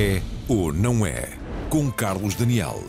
[0.00, 1.28] É ou não é?
[1.68, 2.84] Com Carlos Daniel.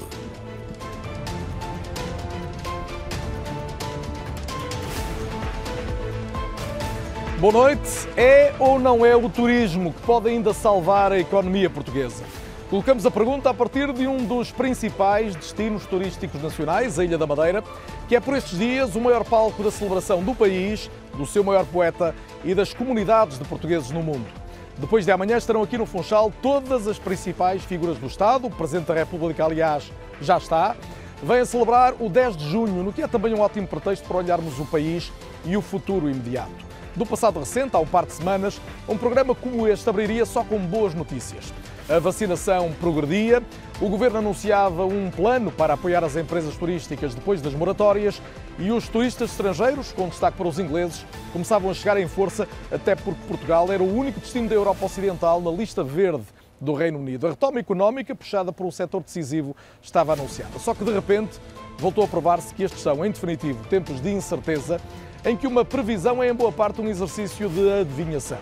[7.39, 8.07] Boa noite.
[8.15, 12.23] É ou não é o turismo que pode ainda salvar a economia portuguesa?
[12.69, 17.25] Colocamos a pergunta a partir de um dos principais destinos turísticos nacionais, a Ilha da
[17.25, 17.63] Madeira,
[18.07, 21.65] que é por estes dias o maior palco da celebração do país, do seu maior
[21.65, 22.13] poeta
[22.45, 24.38] e das comunidades de portugueses no mundo.
[24.79, 28.47] Depois de amanhã estarão aqui no Funchal todas as principais figuras do Estado.
[28.47, 30.73] O Presidente da República, aliás, já está.
[31.21, 34.17] Vem a celebrar o 10 de junho, no que é também um ótimo pretexto para
[34.17, 35.11] olharmos o país
[35.43, 36.65] e o futuro imediato.
[36.95, 40.57] Do passado recente, há um par de semanas, um programa como este abriria só com
[40.57, 41.53] boas notícias.
[41.89, 43.43] A vacinação progredia,
[43.81, 48.21] o governo anunciava um plano para apoiar as empresas turísticas depois das moratórias
[48.57, 52.93] e os turistas estrangeiros, com destaque para os ingleses, começavam a chegar em força, até
[52.93, 56.25] porque Portugal era o único destino da Europa Ocidental na lista verde
[56.59, 57.27] do Reino Unido.
[57.27, 60.59] A retoma económica, puxada por um setor decisivo, estava anunciada.
[60.59, 61.39] Só que, de repente,
[61.77, 64.81] voltou a provar-se que estes são, em definitivo, tempos de incerteza,
[65.23, 68.39] em que uma previsão é, em boa parte, um exercício de adivinhação.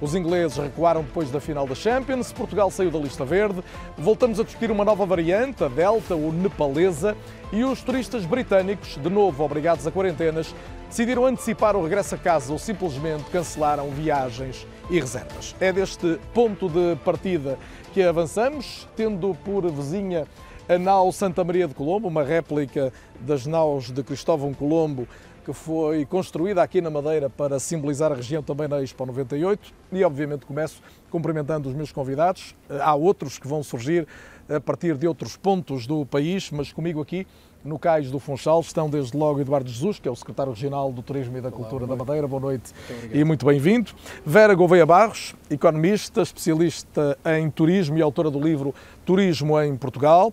[0.00, 3.62] Os ingleses recuaram depois da final da Champions, Portugal saiu da lista verde,
[3.98, 7.14] voltamos a discutir uma nova variante, a Delta ou Nepalesa,
[7.52, 10.54] e os turistas britânicos, de novo obrigados a quarentenas,
[10.88, 15.54] decidiram antecipar o regresso a casa ou simplesmente cancelaram viagens e reservas.
[15.60, 17.58] É deste ponto de partida
[17.92, 20.26] que avançamos, tendo por vizinha
[20.68, 25.06] a nau Santa Maria de Colombo, uma réplica das naus de Cristóvão Colombo,
[25.50, 30.04] que foi construída aqui na Madeira para simbolizar a região também na Expo 98 e
[30.04, 32.54] obviamente começo cumprimentando os meus convidados.
[32.68, 34.06] Há outros que vão surgir
[34.48, 37.26] a partir de outros pontos do país, mas comigo aqui
[37.64, 41.02] no Cais do Funchal estão desde logo Eduardo Jesus, que é o secretário regional do
[41.02, 42.28] Turismo e da Cultura Olá, da Madeira.
[42.28, 43.90] Boa noite muito e muito bem-vindo.
[44.24, 48.72] Vera Gouveia Barros, economista, especialista em turismo e autora do livro
[49.04, 50.32] Turismo em Portugal.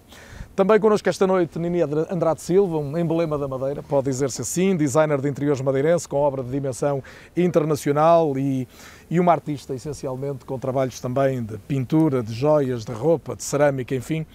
[0.57, 5.21] Também connosco esta noite Nini Andrade Silva, um emblema da Madeira, pode dizer-se assim, designer
[5.21, 7.03] de interiores madeirense, com obra de dimensão
[7.35, 8.67] internacional e,
[9.07, 13.93] e uma artista, essencialmente, com trabalhos também de pintura, de joias, de roupa, de cerâmica,
[13.93, 14.25] enfim.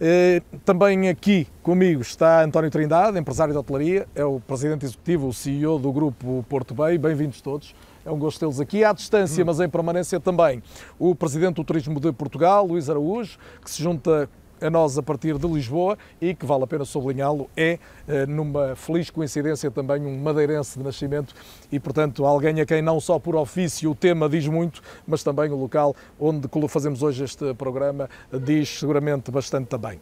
[0.00, 5.34] Eh, também aqui comigo está António Trindade, empresário de hotelaria, é o presidente executivo, o
[5.34, 6.96] CEO do grupo Porto Bay.
[6.96, 7.74] Bem-vindos todos.
[8.06, 9.46] É um gosto tê-los aqui à distância, hum.
[9.46, 10.62] mas em permanência também.
[10.98, 14.30] O presidente do Turismo de Portugal, Luís Araújo, que se junta
[14.60, 18.74] a nós a partir de Lisboa e que vale a pena sublinhá-lo, é, eh, numa
[18.76, 21.34] feliz coincidência, também um madeirense de nascimento
[21.70, 25.50] e, portanto, alguém a quem não só por ofício o tema diz muito, mas também
[25.50, 29.98] o local onde fazemos hoje este programa diz seguramente bastante também.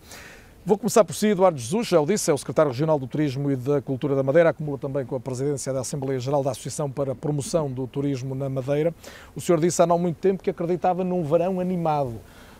[0.68, 3.48] Vou começar por si, Eduardo Jesus, já o disse, é o secretário regional do Turismo
[3.52, 6.90] e da Cultura da Madeira, acumula também com a presidência da Assembleia Geral da Associação
[6.90, 8.92] para a Promoção do Turismo na Madeira.
[9.36, 12.18] O senhor disse há não muito tempo que acreditava num verão animado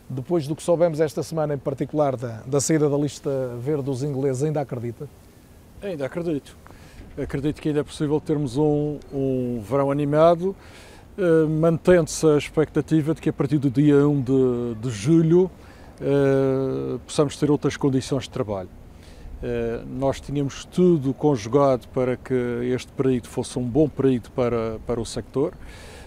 [0.08, 3.30] depois do que soubemos esta semana, em particular da, da saída da lista
[3.60, 5.08] verde dos ingleses, ainda acredita?
[5.82, 6.56] Ainda acredito.
[7.20, 10.54] Acredito que ainda é possível termos um, um verão animado,
[11.18, 15.50] uh, mantendo-se a expectativa de que a partir do dia 1 de, de julho
[16.00, 18.68] uh, possamos ter outras condições de trabalho.
[19.42, 22.34] Uh, nós tínhamos tudo conjugado para que
[22.74, 25.52] este período fosse um bom período para, para o sector.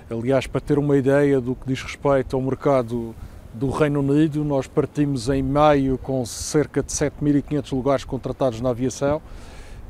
[0.10, 3.16] Aliás, para ter uma ideia do que diz respeito ao mercado
[3.54, 4.44] do Reino Unido.
[4.44, 9.22] Nós partimos em maio com cerca de 7.500 lugares contratados na aviação.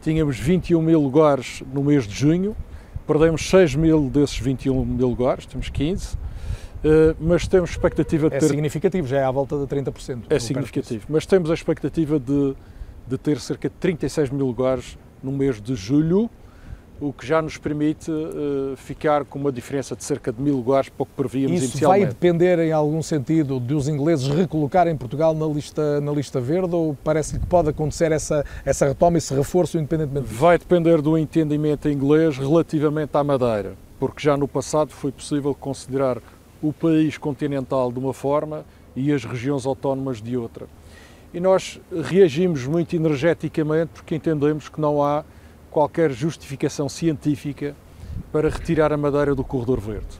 [0.01, 2.55] Tínhamos 21 mil lugares no mês de junho,
[3.05, 6.17] perdemos 6 mil desses 21 mil lugares, temos 15,
[6.83, 8.45] eh, mas temos expectativa de é ter...
[8.45, 10.23] É significativo, já é à volta de 30%.
[10.29, 12.55] É significativo, mas temos a expectativa de,
[13.07, 16.29] de ter cerca de 36 mil lugares no mês de julho,
[17.01, 20.89] o que já nos permite uh, ficar com uma diferença de cerca de mil lugares
[20.89, 22.01] para o que prevíamos Isso inicialmente.
[22.01, 26.75] Isso vai depender, em algum sentido, dos ingleses recolocarem Portugal na lista, na lista verde
[26.75, 30.39] ou parece-lhe que pode acontecer essa, essa retoma, esse reforço, independentemente disso?
[30.39, 36.17] Vai depender do entendimento inglês relativamente à Madeira, porque já no passado foi possível considerar
[36.61, 38.65] o país continental de uma forma
[38.95, 40.67] e as regiões autónomas de outra.
[41.33, 45.23] E nós reagimos muito energeticamente porque entendemos que não há
[45.69, 47.75] qualquer justificação científica
[48.31, 50.19] para retirar a Madeira do corredor verde.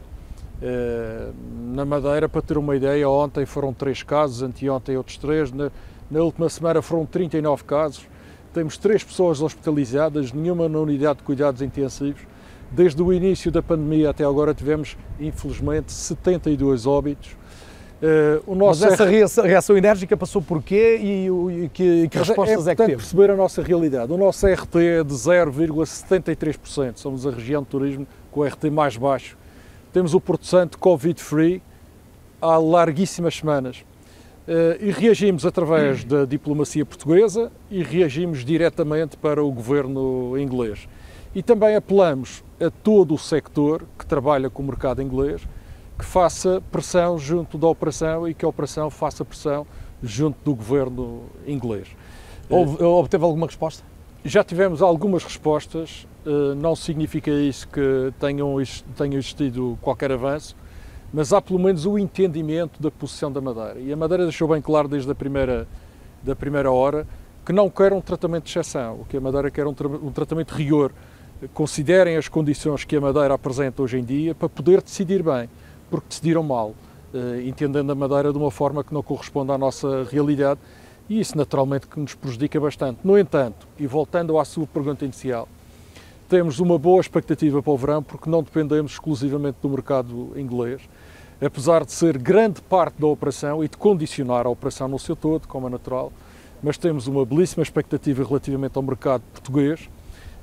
[0.62, 1.32] Eh,
[1.74, 5.72] na Madeira, para ter uma ideia, ontem foram três casos, anteontem outros três, na,
[6.10, 8.08] na última semana foram 39 casos,
[8.54, 12.22] temos três pessoas hospitalizadas, nenhuma na unidade de cuidados intensivos.
[12.72, 17.39] Desde o início da pandemia até agora tivemos, infelizmente, 72 óbitos
[18.02, 21.28] Uh, Mas essa reação enérgica passou por quê e,
[21.66, 22.96] e que, que respostas é, é, que teve?
[22.96, 24.12] perceber a nossa realidade.
[24.14, 26.94] O nosso RT é de 0,73%.
[26.96, 29.38] Somos a região de turismo com o RT mais baixo.
[29.92, 31.62] Temos o Porto Santo Covid-free
[32.42, 33.84] há larguíssimas semanas.
[34.80, 40.88] e reagimos através da diplomacia portuguesa e reagimos diretamente para o governo inglês.
[41.36, 45.42] E também apelamos a todo o sector que trabalha com o mercado inglês
[46.00, 49.68] que faça pressão junto da operação e que a operação faça pressão
[50.02, 51.90] junto do governo inglês.
[52.50, 53.84] Houve, obteve alguma resposta?
[54.24, 58.56] Já tivemos algumas respostas, eh, não significa isso que tenham,
[58.96, 60.56] tenha existido qualquer avanço,
[61.12, 63.80] mas há pelo menos o entendimento da posição da Madeira.
[63.80, 65.68] E a Madeira deixou bem claro desde a primeira,
[66.24, 67.06] da primeira hora
[67.46, 70.12] que não quer um tratamento de exceção, o que a Madeira quer um, tra um
[70.12, 70.94] tratamento de rigor.
[71.54, 75.50] Considerem as condições que a Madeira apresenta hoje em dia para poder decidir bem,
[75.90, 76.74] porque decidiram mal,
[77.14, 80.60] eh, entendendo a Madeira de uma forma que não corresponde à nossa realidade
[81.10, 83.00] e isso naturalmente que nos prejudica bastante.
[83.04, 85.50] No entanto, e voltando à sua pergunta inicial,
[86.30, 90.82] temos uma boa expectativa para o verão porque não dependemos exclusivamente do mercado inglês,
[91.42, 95.48] apesar de ser grande parte da operação e de condicionar a operação no seu todo,
[95.48, 96.14] como é natural,
[96.62, 99.90] mas temos uma belíssima expectativa relativamente ao mercado português.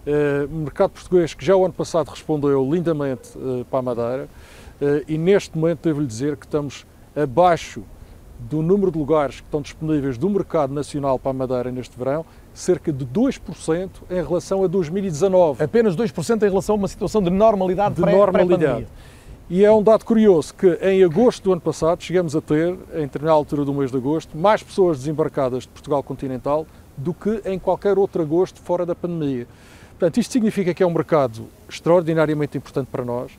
[0.06, 4.28] Uh, mercado português que já o ano passado respondeu lindamente uh, para a Madeira
[5.08, 7.82] e neste momento devo-lhe dizer que estamos abaixo
[8.38, 12.24] do número de lugares que estão disponíveis do mercado nacional para a Madeira neste verão,
[12.52, 15.62] cerca de 2% em relação a 2019.
[15.62, 18.86] Apenas 2% em relação a uma situação de normalidade de pré, normalidade.
[19.48, 23.02] E é um dado curioso que em agosto do ano passado chegamos a ter, em
[23.02, 27.58] determinada altura do mês de agosto, mais pessoas desembarcadas de Portugal continental do que em
[27.58, 29.46] qualquer outro agosto fora da pandemia.
[29.90, 33.30] Portanto, isto significa que é um mercado extraordinariamente importante para nós,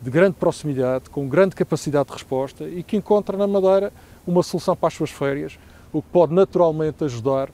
[0.00, 3.92] de grande proximidade, com grande capacidade de resposta e que encontra na Madeira
[4.26, 5.58] uma solução para as suas férias,
[5.92, 7.48] o que pode naturalmente ajudar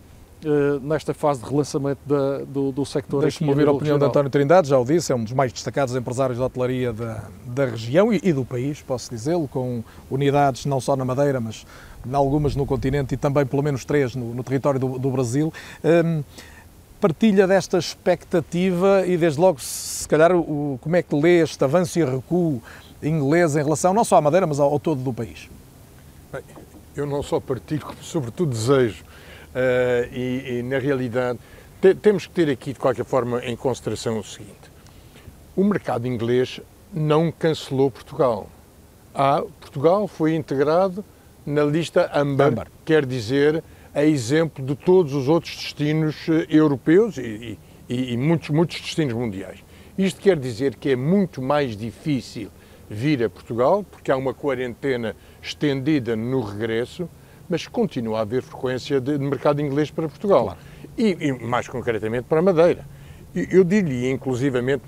[0.44, 3.22] Uh, nesta fase de relançamento da, do, do sector.
[3.22, 3.98] Deixe-me ouvir a opinião regional.
[3.98, 7.28] de António Trindade, já o disse, é um dos mais destacados empresários da hotelaria da,
[7.46, 11.64] da região e, e do país, posso dizê-lo, com unidades não só na Madeira, mas
[12.12, 15.52] algumas no continente e também pelo menos três no, no território do, do Brasil.
[15.84, 16.24] Um,
[17.02, 21.98] partilha desta expectativa e desde logo, se calhar, o, como é que lê este avanço
[21.98, 22.62] e recuo
[23.02, 25.50] inglês em relação não só à Madeira, mas ao, ao todo do país?
[26.32, 26.42] Bem,
[26.94, 29.02] eu não só partilho, como sobretudo desejo.
[29.02, 31.40] Uh, e, e, na realidade,
[31.80, 34.70] te, temos que ter aqui, de qualquer forma, em consideração o seguinte:
[35.56, 36.60] o mercado inglês
[36.94, 38.48] não cancelou Portugal.
[39.12, 41.04] Ah, Portugal foi integrado
[41.44, 43.62] na lista Amber, quer dizer,
[43.94, 47.58] a exemplo de todos os outros destinos eh, europeus e,
[47.88, 49.58] e, e muitos, muitos destinos mundiais.
[49.98, 52.48] Isto quer dizer que é muito mais difícil
[52.88, 57.08] vir a Portugal, porque há uma quarentena estendida no regresso,
[57.48, 60.44] mas continua a haver frequência de, mercado inglês para Portugal.
[60.44, 60.58] Claro.
[60.96, 62.86] E, e, mais concretamente para a Madeira.
[63.34, 64.82] Eu diria, inclusivamente,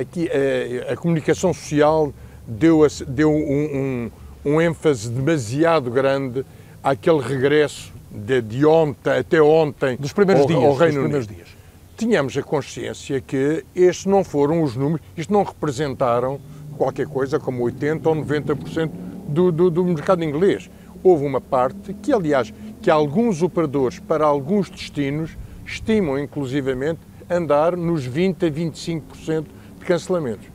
[0.00, 2.12] aqui a, a, a, comunicação social
[2.46, 4.10] deu, deu um,
[4.44, 6.44] um, um, ênfase demasiado grande
[6.82, 11.26] àquele regresso de, de ontem até ontem dos primeiros ao, dias, ao Reino Unido.
[11.26, 11.48] Dias.
[11.96, 16.40] Tínhamos a consciência que estes não foram os números, isto não representaram
[16.76, 18.90] qualquer coisa como 80% ou 90%
[19.28, 20.70] do, do, do mercado inglês.
[21.02, 28.04] Houve uma parte que, aliás, que alguns operadores para alguns destinos estimam inclusivamente andar nos
[28.04, 29.44] 20 a 25%
[29.78, 30.46] de cancelamentos.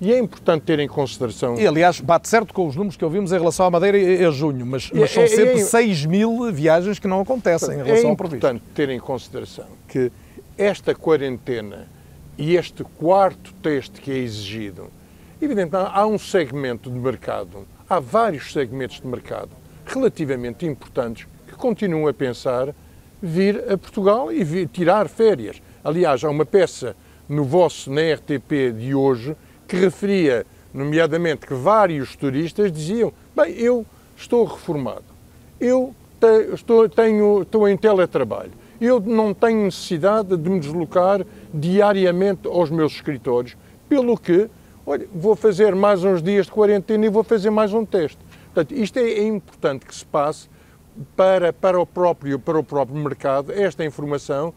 [0.00, 1.58] E é importante ter em consideração.
[1.58, 4.30] E, aliás, bate certo com os números que ouvimos em relação à Madeira e a
[4.30, 8.06] junho, mas, mas são é, sempre é, 6 mil viagens que não acontecem em relação
[8.06, 8.46] é ao previsto.
[8.46, 10.10] É importante ter em consideração que
[10.56, 11.86] esta quarentena
[12.38, 14.88] e este quarto teste que é exigido,
[15.40, 19.50] evidentemente, há um segmento de mercado há vários segmentos de mercado
[19.84, 22.72] relativamente importantes que continuam a pensar
[23.20, 25.60] vir a Portugal e vir, tirar férias.
[25.82, 26.94] Aliás, há uma peça
[27.28, 29.36] no vosso, na RTP de hoje,
[29.70, 33.86] que referia, nomeadamente, que vários turistas diziam: bem, eu
[34.16, 35.04] estou reformado,
[35.60, 38.50] eu te, estou, tenho, estou em teletrabalho,
[38.80, 41.24] eu não tenho necessidade de me deslocar
[41.54, 43.56] diariamente aos meus escritórios,
[43.88, 44.50] pelo que
[44.84, 48.18] olha, vou fazer mais uns dias de quarentena e vou fazer mais um teste.
[48.52, 50.48] Portanto, isto é, é importante que se passe
[51.16, 54.52] para, para, o próprio, para o próprio mercado esta informação,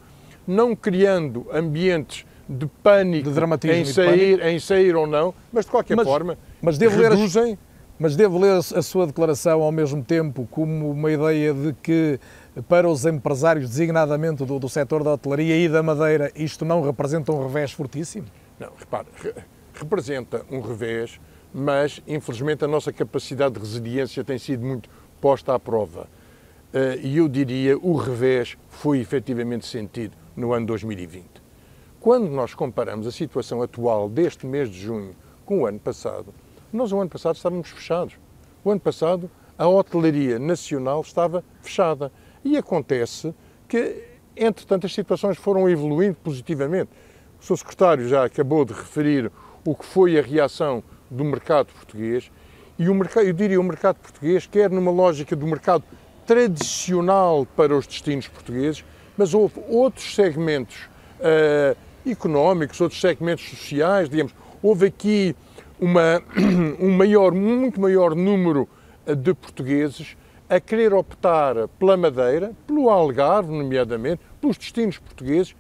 [0.48, 5.96] não criando ambientes de pânico de em, sair, em sair ou não, mas de qualquer
[5.96, 7.52] mas, forma mas devo reduzem...
[7.52, 7.58] Ler
[8.00, 12.20] mas devo ler a sua declaração ao mesmo tempo como uma ideia de que
[12.68, 17.32] para os empresários, designadamente do, do setor da hotelaria e da madeira, isto não representa
[17.32, 18.26] um revés fortíssimo?
[18.60, 19.08] Não, repare,
[19.74, 21.20] representa um revés,
[21.54, 24.90] mas infelizmente a nossa capacidade de resiliência tem sido muito
[25.22, 26.08] posta à prova.
[26.74, 31.33] Eh, e eu diria o revés foi efetivamente sentido no ano 2020.
[32.04, 36.34] Quando nós comparamos a situação atual deste mês de junho com o ano passado,
[36.74, 38.16] nós o ano passado estávamos fechados.
[38.62, 42.12] O ano passado a hotelaria nacional estava fechada.
[42.44, 43.34] E acontece
[43.70, 44.04] que,
[44.36, 46.90] entretanto, as situações foram evoluindo positivamente.
[47.40, 47.60] O Sr.
[47.60, 49.32] Secretário já acabou de referir
[49.66, 52.30] o que foi a reação do mercado português
[52.78, 55.86] e o mercado, eu diria o mercado português, quer numa lógica do mercado
[56.28, 58.84] tradicional para os destinos portugueses,
[59.16, 60.90] mas houve outros segmentos
[61.22, 65.36] uh, económicos, outros segmentos sociais, digamos, houve aqui
[65.80, 66.22] uma,
[66.80, 68.68] um maior, muito maior número
[69.06, 70.16] de portugueses
[70.50, 75.56] a querer optar pela Madeira, pelo Algarve, nomeadamente, pelos destinos portugueses,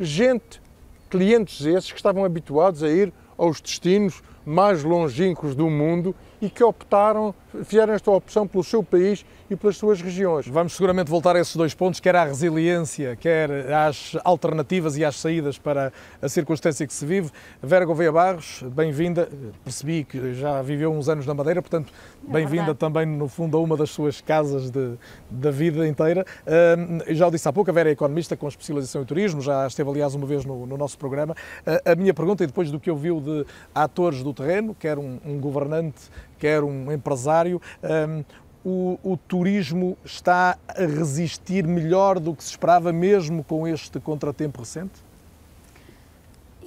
[0.00, 0.60] gente,
[1.08, 6.62] clientes esses que estavam habituados a ir aos destinos mais longínquos do mundo e que
[6.64, 10.48] optaram, fizeram esta opção pelo seu país e pelas suas regiões.
[10.48, 15.16] Vamos seguramente voltar a esses dois pontos, quer à resiliência, quer às alternativas e às
[15.16, 17.30] saídas para a circunstância que se vive.
[17.62, 19.28] Vera Gouveia Barros, bem-vinda.
[19.62, 21.92] Percebi que já viveu uns anos na Madeira, portanto,
[22.26, 24.94] é bem-vinda também, no fundo, a uma das suas casas de,
[25.30, 26.24] da vida inteira.
[26.46, 29.66] Uh, já o disse há pouco, a Vera é economista com especialização em turismo, já
[29.66, 31.34] esteve, aliás, uma vez no, no nosso programa.
[31.66, 33.44] Uh, a minha pergunta, e depois do que ouviu de
[33.74, 38.24] atores do terreno, quer um, um governante quer um empresário, um,
[38.64, 44.60] o, o, turismo está a resistir melhor do que se esperava, mesmo com este contratempo
[44.60, 45.04] recente?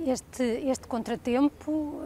[0.06, 2.02] Este, este contratempo,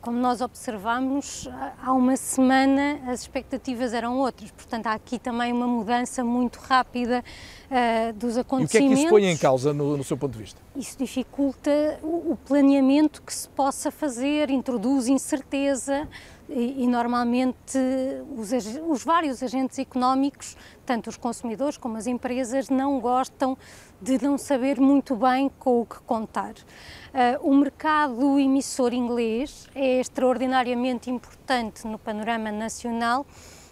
[0.00, 1.48] como nós observamos,
[1.80, 7.22] há uma semana as expectativas eram outras, portanto há aqui também uma mudança muito rápida
[7.70, 8.74] uh, dos acontecimentos.
[8.74, 10.60] E o que é que isso põe em causa no, no seu ponto de vista?
[10.74, 16.08] Isso dificulta o, o planeamento que se possa fazer, introduz incerteza,
[16.48, 17.78] e, e normalmente
[18.36, 18.50] os,
[18.88, 23.56] os, vários agentes económicos, tanto os consumidores como as empresas, não gostam
[24.00, 26.52] de não saber muito bem com o que contar.
[26.52, 33.26] Uh, o mercado emissor inglês é extraordinariamente importante no panorama nacional,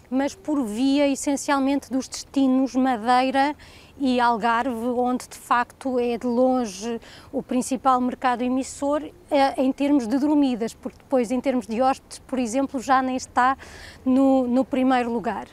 [0.09, 3.55] mas por via essencialmente dos destinos Madeira
[3.99, 6.99] e Algarve, onde de facto é de longe
[7.31, 12.19] o principal mercado emissor é, em termos de dormidas, porque depois em termos de hóspedes,
[12.19, 13.57] por exemplo, já nem está
[14.05, 15.47] no, no primeiro lugar.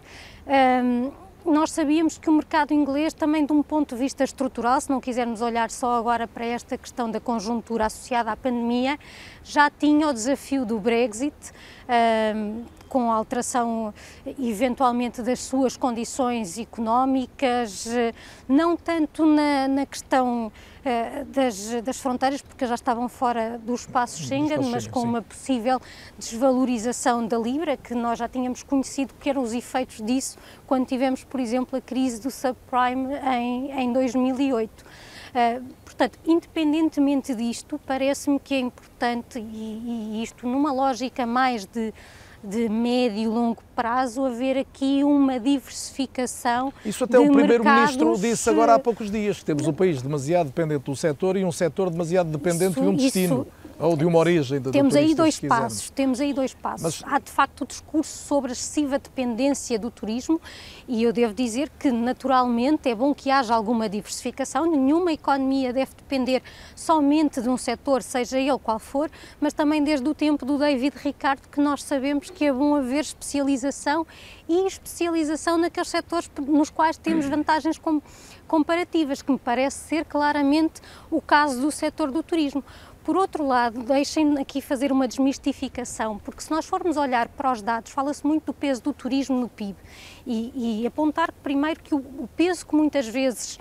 [0.47, 1.11] Um,
[1.45, 4.99] nós sabíamos que o mercado inglês, também de um ponto de vista estrutural, se não
[4.99, 8.99] quisermos olhar só agora para esta questão da conjuntura associada à pandemia,
[9.45, 11.35] já tinha o desafio do Brexit,
[12.95, 13.93] com a alteração
[14.39, 17.89] eventualmente das suas condições económicas,
[18.49, 24.23] não tanto na, na questão uh, das, das, fronteiras, porque já estavam fora do espaço
[24.23, 25.09] Schengen, espaço mas com sim.
[25.09, 25.81] uma possível
[26.17, 31.25] desvalorização da Libra, que nós já tínhamos conhecido que eram os efeitos disso quando tivemos,
[31.25, 34.85] por exemplo, a crise do subprime em, em 2008.
[35.35, 41.93] Uh, portanto, independentemente disto, parece-me que é importante, e, e isto numa lógica mais de
[42.47, 46.73] de médio e longo prazo haver aqui uma diversificação.
[46.85, 50.85] Isso até o Primeiro-Ministro disse agora há poucos dias, que temos um país demasiado dependente
[50.85, 53.47] do setor e um setor demasiado dependente isso, de um destino.
[53.47, 57.03] Isso, ou de uma origem de, temos aí dois passos temos aí dois passos.
[57.03, 57.13] Mas...
[57.13, 60.41] há de facto o discurso sobre a excessiva dependência do turismo
[60.87, 64.71] e eu devo dizer que naturalmente é bom que haja alguma diversificação.
[64.71, 66.43] Nenhuma economia deve depender
[66.75, 70.97] somente de um setor seja ele qual for mas também desde o tempo do David
[71.03, 74.07] Ricardo que nós sabemos que é bom haver especialização
[74.49, 77.81] e especialização naqueles setores nos quais temos vantagens
[78.47, 82.63] comparativas que me parece ser claramente o caso do setor do turismo
[83.05, 87.61] por outro lado, deixem aqui fazer uma desmistificação, porque se nós formos olhar para os
[87.61, 89.77] dados, fala-se muito do peso do turismo no PIB
[90.27, 93.59] e, e apontar primeiro que o, o, peso que muitas vezes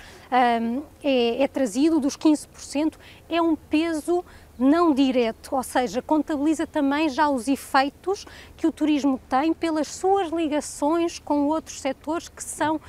[0.61, 2.93] um, é, é trazido, dos 15%,
[3.29, 4.23] é um peso
[4.57, 10.29] não direto, ou seja, contabiliza também já os efeitos que o turismo tem pelas suas
[10.31, 12.81] ligações com outros setores que são, uh,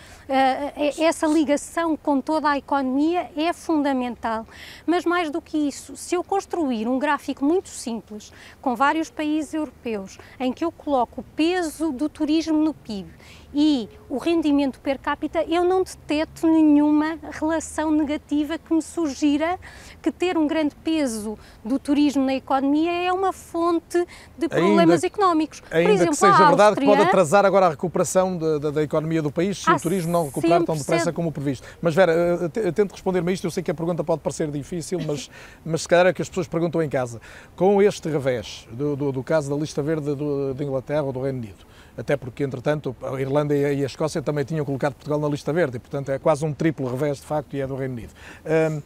[1.03, 4.47] essa ligação com toda a economia é fundamental.
[4.87, 9.55] Mas mais do que isso, se eu construir um gráfico muito simples, com vários países
[9.55, 13.09] europeus, em que eu coloco o peso do turismo no PIB
[13.55, 19.59] e o rendimento per capita, eu não deteto nenhuma relação negativa que me sugira
[20.03, 24.05] que ter um grande peso do turismo na economia é uma fonte
[24.37, 25.63] de problemas ainda, económicos.
[25.71, 29.23] Ainda Por exemplo, que seja Áustria, verdade que pode atrasar agora a recuperação da, economia
[29.23, 31.67] do país se o turismo não recuperar tão depressa como previsto.
[31.81, 35.31] Mas Vera, tento responder-me a isto, eu sei que a pergunta pode parecer difícil, mas,
[35.65, 37.21] mas se calhar é que as pessoas perguntam em casa.
[37.55, 40.15] Com este revés do, do, do caso da lista verde
[40.55, 41.65] da Inglaterra ou do Reino Unido,
[41.97, 45.77] até porque, entretanto, a Irlanda e a Escócia também tinham colocado Portugal na lista verde,
[45.77, 48.13] e, portanto, é quase um triplo revés, de facto, e é do Reino Unido.
[48.45, 48.83] Um,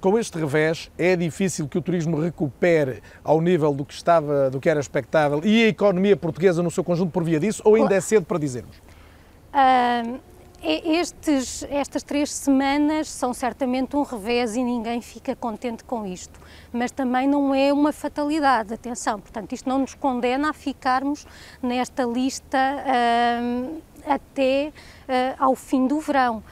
[0.00, 4.58] com este revés, é difícil que o turismo recupere ao nível do que estava, do
[4.58, 7.94] que era expectável e a economia portuguesa no seu conjunto por via disso, ou ainda
[7.94, 8.76] é cedo para dizermos?
[9.54, 10.18] Uh,
[10.66, 16.40] estes, estas três semanas são certamente um revés e ninguém fica contente com isto,
[16.72, 21.26] mas também não é uma fatalidade, atenção, portanto, isto não nos condena a ficarmos
[21.62, 24.72] nesta lista uh, até
[25.08, 26.42] uh, ao fim do verão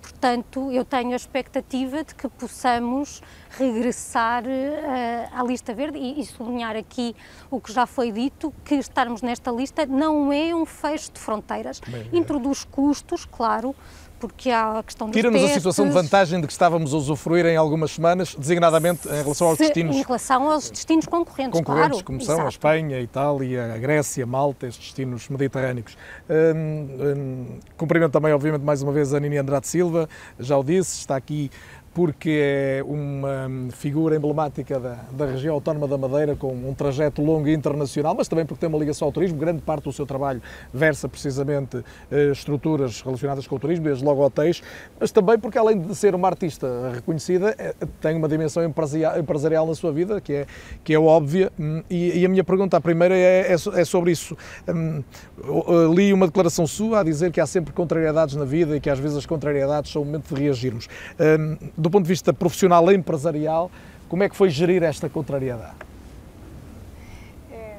[0.00, 6.24] portanto, eu tenho a expectativa de que possamos regressar uh, à lista verde e, e,
[6.24, 7.14] sublinhar aqui
[7.50, 11.80] o que já foi dito, que estarmos nesta lista não é um fecho de fronteiras.
[11.80, 13.74] Bem, Introduz custos, claro,
[14.28, 17.46] porque há a questão dos Tira-nos a situação de vantagem de que estávamos a usufruir
[17.46, 19.96] em algumas semanas, designadamente em relação aos Se, destinos...
[19.96, 22.04] Em relação aos destinos concorrentes, Concorrentes, claro.
[22.04, 22.46] como são Exato.
[22.46, 25.96] a Espanha, a Itália, a Grécia, Malta, estes destinos mediterrâneos.
[26.28, 30.98] Hum, hum, cumprimento também, obviamente, mais uma vez a Nini Andrade Silva, já o disse,
[30.98, 31.50] está aqui
[31.94, 37.46] porque é uma figura emblemática da, da, região autónoma da Madeira, com um trajeto longo
[37.46, 39.38] e internacional, mas também porque tem uma ligação ao turismo.
[39.38, 44.24] Grande parte do seu trabalho versa precisamente eh, estruturas relacionadas com o turismo, desde logo
[44.24, 44.60] hotéis,
[44.98, 49.74] mas também porque, além de ser uma artista reconhecida, é, tem uma dimensão empresarial, na
[49.74, 50.46] sua vida, que é,
[50.82, 51.52] que é óbvia.
[51.58, 54.36] Hum, e, e a minha pergunta, a primeira, é, é, é sobre isso.
[54.68, 55.04] Hum,
[55.94, 58.98] li uma declaração sua a dizer que há sempre contrariedades na vida e que às
[58.98, 60.88] vezes as contrariedades são o momento de reagirmos.
[61.20, 63.70] Hum, do ponto de vista profissional e empresarial,
[64.08, 65.76] como é que foi gerir esta contrariedade?
[67.52, 67.76] É,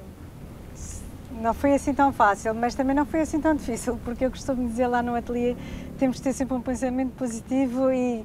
[1.42, 4.68] não foi assim tão fácil, mas também não foi assim tão difícil, porque eu costumo
[4.70, 5.56] dizer lá no ateliê,
[5.98, 8.24] temos de ter sempre um pensamento positivo e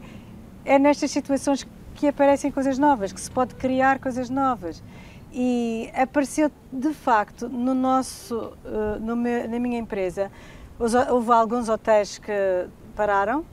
[0.66, 4.82] é nestas situações que aparecem coisas novas, que se pode criar coisas novas.
[5.32, 10.30] E apareceu de facto no nosso, eh, no meu, na minha empresa,
[10.78, 13.46] houve alguns hotéis que pararam,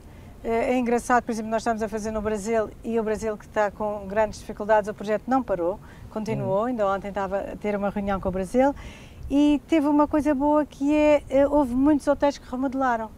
[0.44, 3.44] é, é engraçado, por exemplo, nós estamos a fazer no Brasil e o Brasil que
[3.44, 6.66] está com grandes dificuldades, o projeto não parou, continuou, hum.
[6.66, 8.74] ainda ontem estava a ter uma reunião com o Brasil
[9.30, 13.10] e teve uma coisa boa que é, eh, houve muitos hotéis que remodelaram.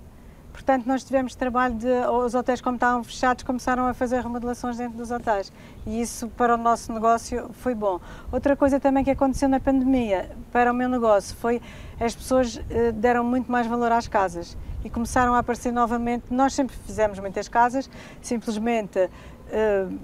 [0.52, 4.98] Portanto, nós tivemos trabalho de, os hotéis como estavam fechados, começaram a fazer remodelações dentro
[4.98, 5.52] dos hotéis
[5.86, 8.00] e isso para o nosso negócio foi bom.
[8.32, 11.62] Outra coisa também que aconteceu na pandemia para o meu negócio foi
[12.00, 16.24] as pessoas eh, deram muito mais valor às casas e começaram a aparecer novamente.
[16.30, 17.90] Nós sempre fizemos muitas casas,
[18.20, 19.98] simplesmente uh,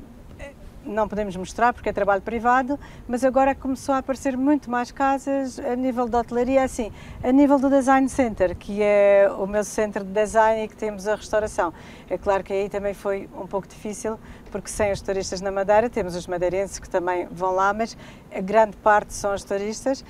[0.86, 5.58] não podemos mostrar porque é trabalho privado, mas agora começou a aparecer muito mais casas
[5.58, 10.04] a nível de hotelaria, assim, a nível do Design Center, que é o meu centro
[10.04, 11.74] de design e que temos a restauração.
[12.08, 14.18] É claro que aí também foi um pouco difícil,
[14.50, 17.96] porque sem os turistas na Madeira, temos os madeirenses que também vão lá, mas
[18.32, 20.04] a grande parte são os turistas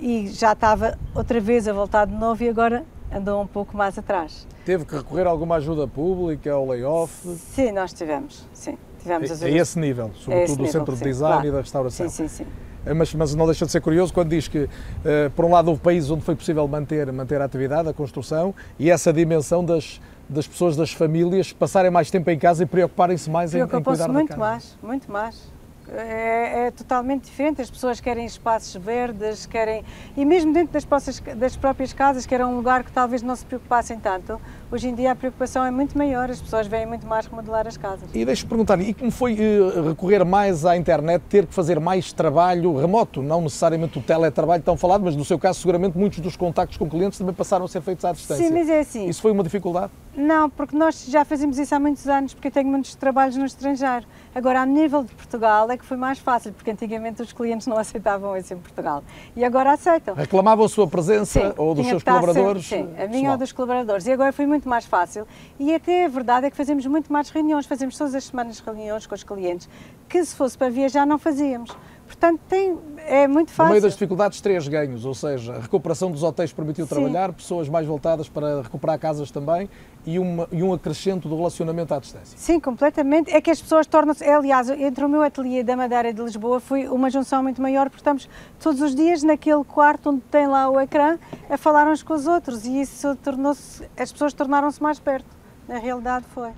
[0.00, 3.98] e já estava outra vez a voltar de novo e agora andou um pouco mais
[3.98, 4.46] atrás.
[4.64, 7.28] Teve que recorrer a alguma ajuda pública, ao layoff?
[7.36, 8.78] Sim, nós tivemos, sim.
[9.00, 11.48] Tivemos a, a esse nível, sobretudo o centro de design claro.
[11.48, 12.08] e da restauração.
[12.08, 12.46] Sim, sim, sim.
[12.86, 15.68] Eh, mas, mas, não deixa de ser curioso quando diz que, uh, por um lado,
[15.68, 20.00] houve países onde foi possível manter, manter a atividade, a construção, e essa dimensão das,
[20.28, 23.80] das pessoas, das famílias, passarem mais tempo em casa e preocuparem-se mais em, em cuidar
[23.80, 24.08] da casa.
[24.08, 25.51] muito mais, muito mais
[25.88, 27.60] é, é, totalmente diferente.
[27.60, 29.84] As pessoas querem espaços verdes, querem.
[30.16, 33.44] E mesmo dentro das, das próprias casas, que era um lugar que talvez não se
[33.44, 34.40] preocupassem tanto,
[34.72, 37.76] hoje em dia a preocupação é muito maior, as pessoas vêm muito mais remodelar as
[37.76, 38.08] casas.
[38.14, 42.12] E deixe-me perguntar, e como foi uh, recorrer mais à internet, ter que fazer mais
[42.12, 43.22] trabalho remoto?
[43.22, 46.88] Não necessariamente o teletrabalho tão falado, mas no seu caso, seguramente muitos dos contactos com
[46.88, 48.46] clientes também passaram a ser feitos à distância.
[48.46, 49.06] Sim, mas é assim.
[49.06, 49.92] Isso foi uma dificuldade?
[50.16, 53.46] Não, porque nós já fazemos isso há muitos anos, porque eu tenho muitos trabalhos no
[53.46, 54.06] estrangeiro.
[54.34, 57.76] Agora, a nível de Portugal, é que foi mais fácil, porque antigamente os clientes não
[57.78, 59.02] aceitavam isso em Portugal.
[59.34, 60.14] E agora aceitam.
[60.14, 62.66] Reclamavam a sua presença sim, ou dos seus colaboradores?
[62.66, 64.06] Sempre, sim, a minha ou dos colaboradores.
[64.06, 65.26] E agora foi muito mais fácil.
[65.58, 67.66] E até a verdade é que fazemos muito mais reuniões.
[67.66, 69.68] Fazemos todas as semanas reuniões com os clientes,
[70.08, 71.76] que se fosse para viajar não fazíamos.
[72.12, 73.64] Portanto, tem, é muito fácil.
[73.64, 76.94] No meio das dificuldades, três ganhos, ou seja, a recuperação dos hotéis permitiu Sim.
[76.94, 79.68] trabalhar, pessoas mais voltadas para recuperar casas também
[80.04, 82.36] e, uma, e um acrescento do relacionamento à distância.
[82.36, 83.32] Sim, completamente.
[83.32, 84.22] É que as pessoas tornam-se.
[84.24, 87.88] Aliás, entre o meu ateliê da Madeira e de Lisboa foi uma junção muito maior,
[87.88, 88.28] porque estamos
[88.60, 92.26] todos os dias naquele quarto onde tem lá o ecrã a falar uns com os
[92.26, 93.82] outros e isso tornou-se.
[93.96, 95.28] As pessoas tornaram-se mais perto.
[95.66, 96.50] Na realidade, foi.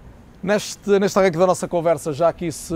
[0.44, 2.74] Neste, neste arranque da nossa conversa, já aqui se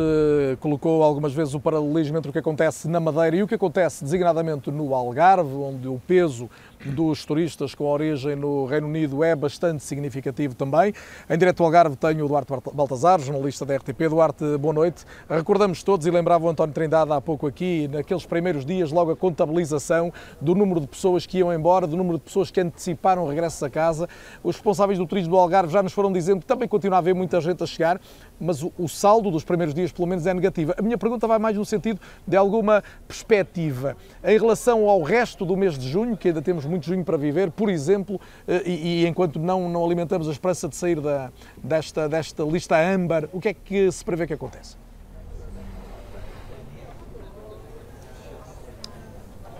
[0.58, 4.02] colocou algumas vezes o paralelismo entre o que acontece na Madeira e o que acontece
[4.02, 6.48] designadamente no Algarve, onde o peso
[6.84, 10.92] dos turistas com origem no Reino Unido é bastante significativo também.
[11.28, 14.08] Em direto ao Algarve tenho o Duarte Baltazar, jornalista da RTP.
[14.08, 15.04] Duarte, boa noite.
[15.28, 19.16] Recordamos todos, e lembrava o António Trindade há pouco aqui, naqueles primeiros dias, logo a
[19.16, 23.62] contabilização do número de pessoas que iam embora, do número de pessoas que anteciparam regressos
[23.62, 24.08] a casa.
[24.42, 27.14] Os responsáveis do turismo do Algarve já nos foram dizendo que também continua a haver
[27.14, 28.00] muita gente a chegar,
[28.40, 30.74] mas o, o saldo dos primeiros dias, pelo menos, é negativo.
[30.76, 35.56] A minha pergunta vai mais no sentido de alguma perspectiva em relação ao resto do
[35.56, 39.06] mês de junho, que ainda temos muito junho para viver, por exemplo, eh, e, e
[39.06, 41.30] enquanto não, não alimentamos a esperança de sair da,
[41.62, 44.87] desta, desta lista âmbar, o que é que se prevê que aconteça?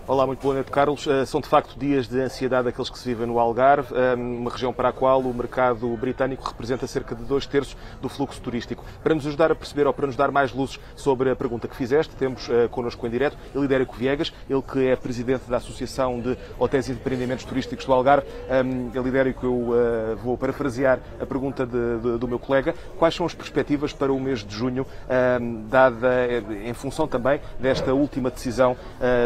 [0.08, 1.06] Olá, muito boa noite, Carlos.
[1.06, 4.50] Eh, são de facto dias de ansiedade aqueles que se vivem no Algarve, eh, uma
[4.50, 8.82] região para a qual o mercado britânico representa cerca de dois terços do fluxo turístico.
[9.02, 11.76] Para nos ajudar a perceber ou para nos dar mais luzes sobre a pergunta que
[11.76, 16.38] fizeste, temos eh, connosco em direto Elidérico Viegas, ele que é presidente da Associação de
[16.58, 18.26] Hotéis e Empreendimentos Turísticos do Algarve.
[18.94, 22.74] Elidérico, eu vou parafrasear a pergunta de, de, do meu colega.
[22.96, 24.86] Quais são as perspectivas para o mês de junho,
[25.68, 26.26] dada
[26.64, 28.74] em função também desta última decisão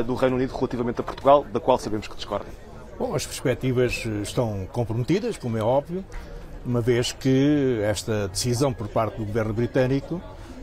[0.04, 2.52] do Reino Unido relativamente a Portugal, da qual sabemos que discordem?
[2.98, 6.04] Bom, as perspectivas eh, estão comprometidas, como é óbvio,
[6.64, 10.20] uma vez que esta decisão por parte do governo britânico,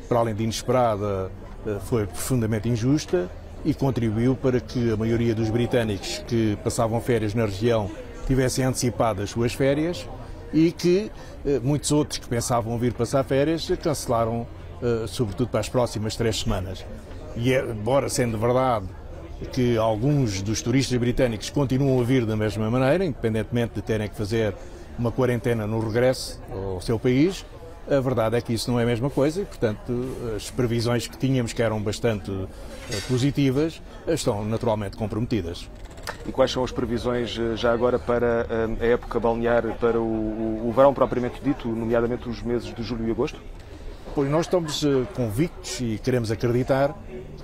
[0.08, 1.32] para além de inesperada,
[1.66, 3.30] eh, foi profundamente injusta
[3.64, 7.90] e contribuiu para que a maioria dos britânicos que passavam férias na região
[8.26, 10.08] tivessem antecipado as suas férias
[10.54, 11.12] e que
[11.46, 14.48] eh, muitos outros que pensavam vir passar férias cancelaram,
[15.10, 16.86] sobretudo para as próximas três semanas.
[17.36, 18.86] E, embora sendo verdade
[19.48, 24.16] que alguns dos turistas britânicos continuam a vir da mesma maneira, independentemente de terem que
[24.16, 24.54] fazer
[24.98, 27.46] uma quarentena no regresso ao seu país.
[27.90, 31.18] A verdade é que isso não é a mesma coisa e, portanto, as previsões que
[31.18, 35.68] tínhamos, que eram bastante eh, positivas, estão naturalmente comprometidas.
[36.28, 40.68] E quais são as previsões eh, já agora para eh, a época balnear, para o,
[40.68, 43.40] o verão propriamente dito, nomeadamente os meses de julho e agosto?
[44.16, 46.96] Pois nós estamos convictos e queremos acreditar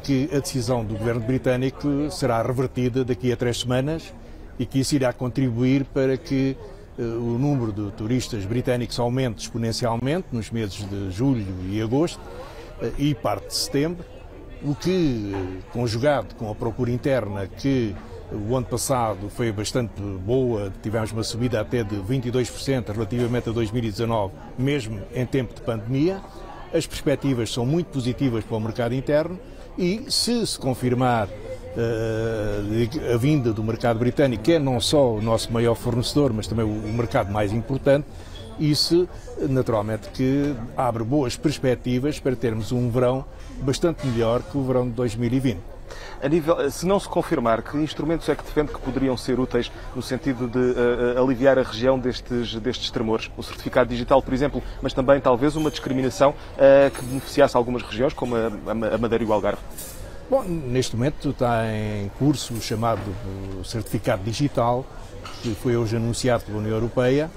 [0.03, 4.13] que a decisão do governo britânico será revertida daqui a três semanas
[4.59, 6.57] e que isso irá contribuir para que
[6.97, 12.91] uh, o número de turistas britânicos aumente exponencialmente nos meses de julho e agosto uh,
[12.97, 14.05] e parte de setembro,
[14.63, 15.33] o que,
[15.71, 17.95] conjugado com a procura interna que
[18.31, 24.33] o ano passado foi bastante boa, tivemos uma subida até de 22% relativamente a 2019,
[24.57, 26.21] mesmo em tempo de pandemia.
[26.75, 29.39] As perspectivas são muito positivas para o mercado interno
[29.77, 35.21] e se se confirmar uh, a vinda do mercado britânico, que é não só o
[35.21, 38.05] nosso maior fornecedor, mas também o mercado mais importante,
[38.59, 39.07] isso
[39.49, 43.23] naturalmente que abre boas perspectivas para termos um verão
[43.61, 45.74] bastante melhor que o verão de 2020.
[46.29, 50.01] Nível, se não se confirmar, que instrumentos é que defende que poderiam ser úteis no
[50.01, 53.29] sentido de uh, aliviar a região destes, destes tremores?
[53.37, 58.13] O certificado digital, por exemplo, mas também talvez uma discriminação uh, que beneficiasse algumas regiões,
[58.13, 58.47] como a,
[58.95, 59.61] a Madeira e o Algarve?
[60.27, 63.01] Bom, neste momento está em curso o chamado
[63.63, 64.83] certificado digital,
[65.43, 67.29] que foi hoje anunciado pela União Europeia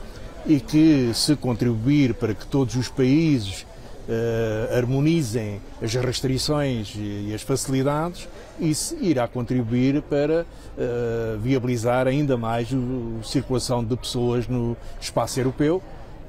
[0.46, 3.66] e que, se contribuir para que todos os países
[4.76, 13.22] harmonizem as restrições e as facilidades, isso irá contribuir para uh, viabilizar ainda mais a
[13.24, 15.82] circulação de pessoas no espaço europeu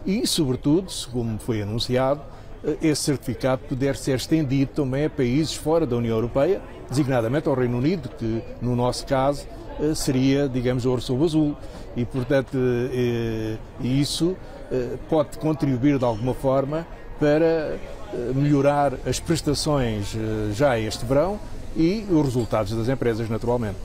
[0.05, 2.21] e, sobretudo, como foi anunciado,
[2.63, 7.55] uh, esse certificado poder ser estendido também a países fora da União Europeia, designadamente ao
[7.55, 9.47] Reino Unido, que no nosso caso
[9.95, 11.55] seria, digamos, ouro sobre azul.
[11.95, 12.57] E, portanto,
[13.81, 14.35] isso
[15.09, 16.85] pode contribuir de alguma forma
[17.19, 17.77] para
[18.33, 20.15] melhorar as prestações
[20.53, 21.39] já este verão
[21.75, 23.77] e os resultados das empresas, naturalmente.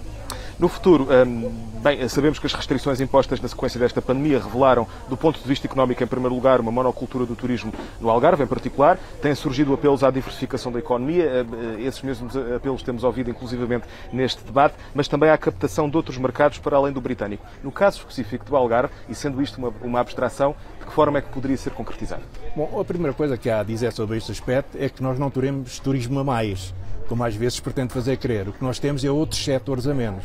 [0.57, 1.51] No futuro, hum,
[1.83, 5.67] bem, sabemos que as restrições impostas na sequência desta pandemia revelaram, do ponto de vista
[5.67, 8.97] económico, em primeiro lugar, uma monocultura do turismo no Algarve, em particular.
[9.21, 14.45] Têm surgido apelos à diversificação da economia, hum, esses mesmos apelos temos ouvido, inclusivamente, neste
[14.45, 17.45] debate, mas também à captação de outros mercados para além do britânico.
[17.63, 21.21] No caso específico do Algarve, e sendo isto uma, uma abstração, de que forma é
[21.21, 22.23] que poderia ser concretizado?
[22.55, 25.31] Bom, a primeira coisa que há a dizer sobre este aspecto é que nós não
[25.31, 26.73] teremos turismo a mais
[27.09, 28.49] como às vezes pretende fazer crer.
[28.49, 30.25] O que nós temos é outros setores a menos.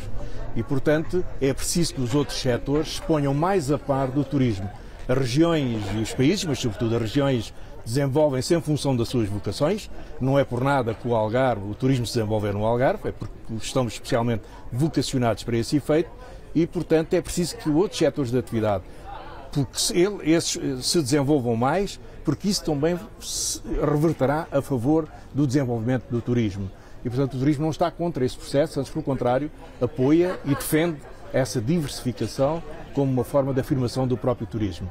[0.55, 4.69] E, portanto, é preciso que os outros setores se ponham mais a par do turismo.
[5.07, 7.53] As regiões e os países, mas sobretudo as regiões,
[7.85, 9.89] desenvolvem-se em função das suas vocações.
[10.21, 13.33] Não é por nada que o Algarve, o turismo se desenvolver no Algarve, é porque
[13.61, 16.09] estamos especialmente vocacionados para esse efeito
[16.53, 18.83] e, portanto, é preciso que outros setores de atividade,
[19.51, 22.95] porque ele, esses se desenvolvam mais, porque isso também
[23.81, 26.69] reverterá a favor do desenvolvimento do turismo.
[27.03, 29.49] E, portanto, o turismo não está contra esse processo, antes, pelo contrário,
[29.81, 30.97] apoia e defende
[31.33, 32.61] essa diversificação
[32.93, 34.87] como uma forma de afirmação do próprio turismo.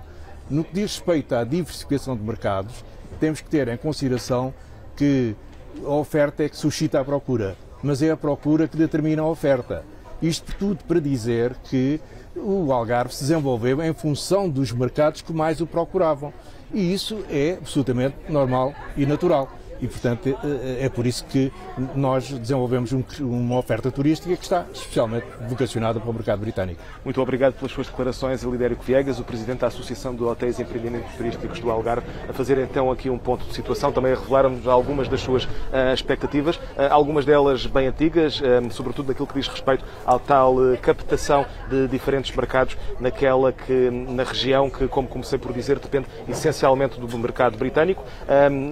[0.51, 2.85] No que diz respeito à diversificação de mercados,
[3.21, 4.53] temos que ter em consideração
[4.97, 5.37] que
[5.85, 9.85] a oferta é que suscita a procura, mas é a procura que determina a oferta.
[10.21, 12.01] Isto tudo para dizer que
[12.35, 16.33] o Algarve se desenvolveu em função dos mercados que mais o procuravam.
[16.73, 19.49] E isso é absolutamente normal e natural
[19.81, 21.53] e, portanto, é, é por isso que
[21.95, 26.81] nós desenvolvemos um, uma oferta turística que está especialmente vocacionada para o mercado britânico.
[27.05, 31.13] Muito obrigado pelas suas declarações, Lidérico Viegas, o Presidente da Associação de Hotéis e Empreendimentos
[31.15, 35.09] Turísticos do Algarve, a fazer então aqui um ponto de situação, também a revelar-nos algumas
[35.09, 36.61] das suas uh, expectativas, uh,
[36.91, 42.35] algumas delas bem antigas, uh, sobretudo naquilo que diz respeito à tal captação de diferentes
[42.35, 48.05] mercados naquela que, na região que, como comecei por dizer, depende essencialmente do mercado britânico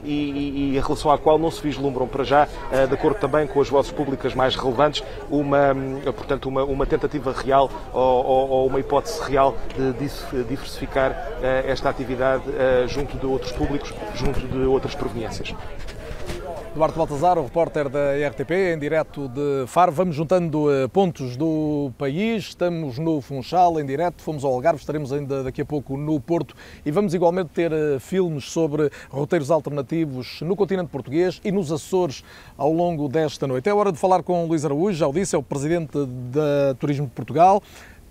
[0.05, 3.47] e, e, e relação à qual não se vislumbram para já, eh, de acordo também
[3.47, 8.67] com as vozes públicas mais relevantes, uma, eh, portanto, uma, uma tentativa real ou, ou,
[8.67, 9.93] uma hipótese real de
[10.45, 12.45] diversificar eh, esta atividade
[12.87, 15.55] junto de outros públicos, junto de outras proveniências.
[16.77, 19.91] Duarte Baltazar, o repórter da RTP, em direto de Faro.
[19.93, 22.49] Vamos juntando eh, pontos do país.
[22.49, 24.21] Estamos no Funchal, em direto.
[24.23, 26.55] Fomos ao Algarve, estaremos ainda daqui a pouco no Porto.
[26.85, 32.23] E vamos igualmente ter eh, filmes sobre roteiros alternativos no continente português e nos Açores
[32.59, 33.71] ao longo desta noite.
[33.71, 35.97] É hora de falar com o Luís Araújo, já o disse, é o presidente
[36.31, 37.63] da Turismo de Portugal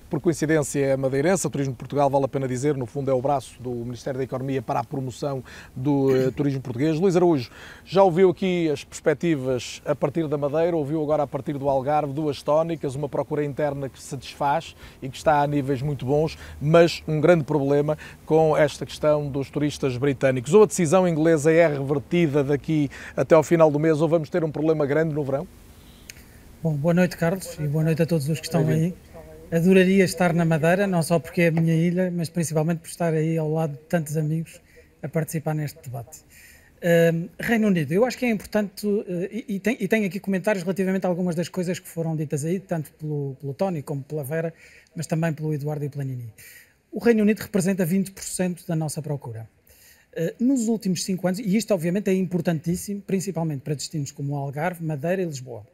[0.10, 3.14] por coincidência é madeirense, o Turismo de Portugal, vale a pena dizer, no fundo é
[3.14, 5.44] o braço do Ministério da Economia para a promoção
[5.76, 7.00] do uh, turismo português.
[7.00, 7.50] Luís Araújo,
[7.84, 12.14] já ouviu aqui as perspectivas a partir da Madeira, ouviu agora a partir do Algarve,
[12.14, 16.38] duas tónicas, uma procura interna que se desfaz e que está a níveis muito bons,
[16.62, 20.54] mas um grande problema com esta questão dos turistas britânicos.
[20.54, 24.44] Ou a decisão inglesa é revertida daqui até ao final do mês, ou vamos ter
[24.44, 25.48] um problema grande no verão?
[26.62, 28.94] Bom, boa noite, Carlos, e boa noite a todos os que estão aí.
[29.56, 33.14] Adoraria estar na Madeira, não só porque é a minha ilha, mas principalmente por estar
[33.14, 34.60] aí ao lado de tantos amigos
[35.02, 36.20] a participar neste debate.
[36.76, 40.20] Uh, Reino Unido, eu acho que é importante, uh, e, e, tem, e, tenho aqui
[40.20, 44.04] comentários relativamente a algumas das coisas que foram ditas aí, tanto pelo, pelo Tony como
[44.04, 44.54] pela Vera,
[44.94, 46.34] mas também pelo Eduardo e pela Nini.
[46.92, 49.48] O Reino Unido representa 20% da nossa procura.
[50.12, 54.84] Uh, nos últimos cinco anos, e isto obviamente é importantíssimo, principalmente para destinos como Algarve,
[54.84, 55.66] Madeira e Lisboa.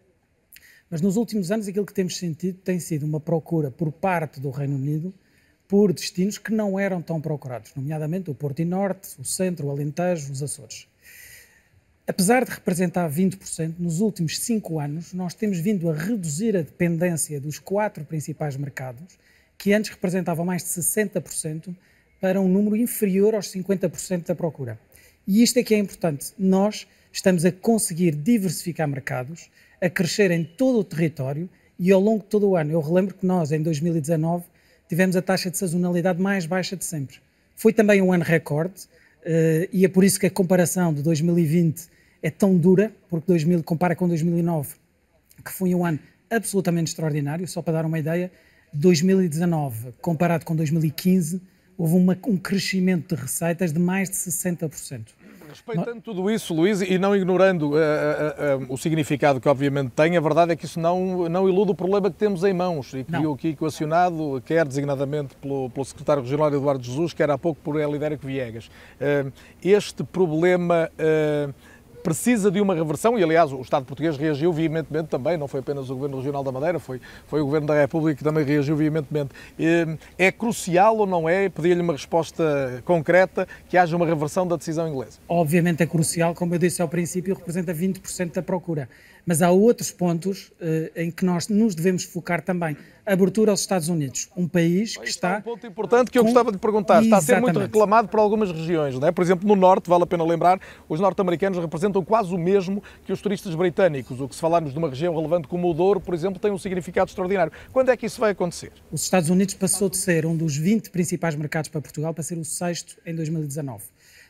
[0.91, 4.49] Mas nos últimos anos aquilo que temos sentido tem sido uma procura por parte do
[4.49, 5.13] Reino Unido
[5.65, 9.71] por destinos que não eram tão procurados, nomeadamente o Porto e Norte, o Centro, o
[9.71, 10.85] Alentejo, os Açores.
[12.05, 17.39] Apesar de representar 20%, nos últimos cinco anos nós temos vindo a reduzir a dependência
[17.39, 19.17] dos quatro principais mercados,
[19.57, 21.73] que antes representavam mais de 60%,
[22.19, 24.77] para um número inferior aos 50% da procura.
[25.25, 26.33] E isto é que é importante.
[26.37, 29.49] Nós estamos a conseguir diversificar mercados,
[29.81, 32.71] a crescer em todo o território e ao longo de todo o ano.
[32.71, 34.45] Eu relembro que nós, em 2019,
[34.87, 37.17] tivemos a taxa de sazonalidade mais baixa de sempre.
[37.55, 38.83] Foi também um ano recorde
[39.25, 41.89] uh, e é por isso que a comparação de 2020
[42.21, 44.75] é tão dura, porque 2000 compara com 2009,
[45.43, 47.47] que foi um ano absolutamente extraordinário.
[47.47, 48.31] Só para dar uma ideia,
[48.73, 51.41] 2019 comparado com 2015,
[51.77, 55.07] houve uma, um crescimento de receitas de mais de 60%.
[55.51, 60.15] Respeitando tudo isso, Luís, e não ignorando uh, uh, uh, o significado que obviamente tem,
[60.15, 63.03] a verdade é que isso não, não ilude o problema que temos em mãos e
[63.03, 67.59] que viu aqui equacionado, quer designadamente pelo, pelo secretário regional Eduardo Jesus, quer há pouco
[67.61, 68.71] por Elidérico Viegas.
[69.61, 70.89] este problema
[72.01, 75.89] precisa de uma reversão e, aliás, o Estado português reagiu veementemente também, não foi apenas
[75.89, 79.31] o Governo Regional da Madeira, foi, foi o Governo da República que também reagiu veementemente.
[80.17, 84.87] É crucial ou não é, pedir-lhe uma resposta concreta, que haja uma reversão da decisão
[84.87, 85.19] inglesa?
[85.27, 88.89] Obviamente é crucial, como eu disse ao princípio, representa 20% da procura.
[89.25, 92.75] Mas há outros pontos uh, em que nós nos devemos focar também.
[93.05, 95.35] Abertura aos Estados Unidos, um país que está.
[95.35, 97.03] É um ponto importante que eu gostava de perguntar.
[97.03, 99.11] Está a ser muito reclamado por algumas regiões, não é?
[99.11, 103.11] Por exemplo, no Norte, vale a pena lembrar, os norte-americanos representam quase o mesmo que
[103.11, 104.21] os turistas britânicos.
[104.21, 106.57] O que se falarmos de uma região relevante como o Douro, por exemplo, tem um
[106.57, 107.51] significado extraordinário.
[107.73, 108.71] Quando é que isso vai acontecer?
[108.91, 112.37] Os Estados Unidos passou de ser um dos 20 principais mercados para Portugal para ser
[112.37, 113.83] o sexto em 2019.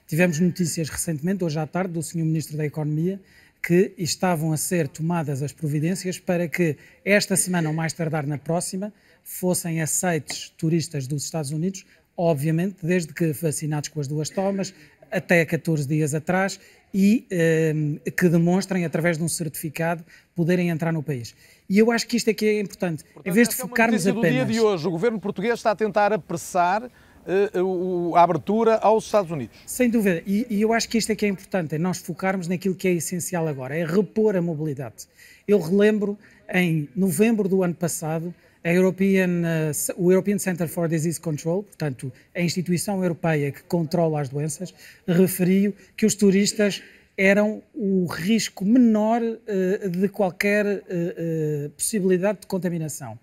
[0.07, 2.25] Tivemos notícias recentemente, hoje à tarde, do Sr.
[2.25, 3.21] Ministro da Economia,
[3.61, 8.37] que estavam a ser tomadas as providências para que esta semana, ou mais tardar na
[8.37, 8.91] próxima,
[9.23, 11.85] fossem aceitos turistas dos Estados Unidos,
[12.17, 14.73] obviamente, desde que vacinados com as duas tomas,
[15.11, 16.59] até 14 dias atrás,
[16.93, 17.73] e eh,
[18.17, 20.03] que demonstrem, através de um certificado,
[20.35, 21.35] poderem entrar no país.
[21.69, 23.03] E eu acho que isto é que é importante.
[23.03, 24.29] Portanto, em vez de focarmos é apenas...
[24.29, 26.89] Do dia de hoje, o governo português está a tentar apressar
[28.15, 29.55] a abertura aos Estados Unidos.
[29.65, 32.47] Sem dúvida, e, e, eu acho que isto é que é importante, é nós focarmos
[32.47, 35.07] naquilo que é essencial agora, é repor a mobilidade.
[35.47, 36.17] Eu relembro,
[36.53, 42.41] em novembro do ano passado, European, uh, o European Center for Disease Control, portanto, a
[42.41, 44.73] instituição europeia que controla as doenças,
[45.07, 46.81] referiu que os turistas
[47.17, 50.83] eram o risco menor uh, de qualquer
[51.75, 53.17] possibilidade de contaminação.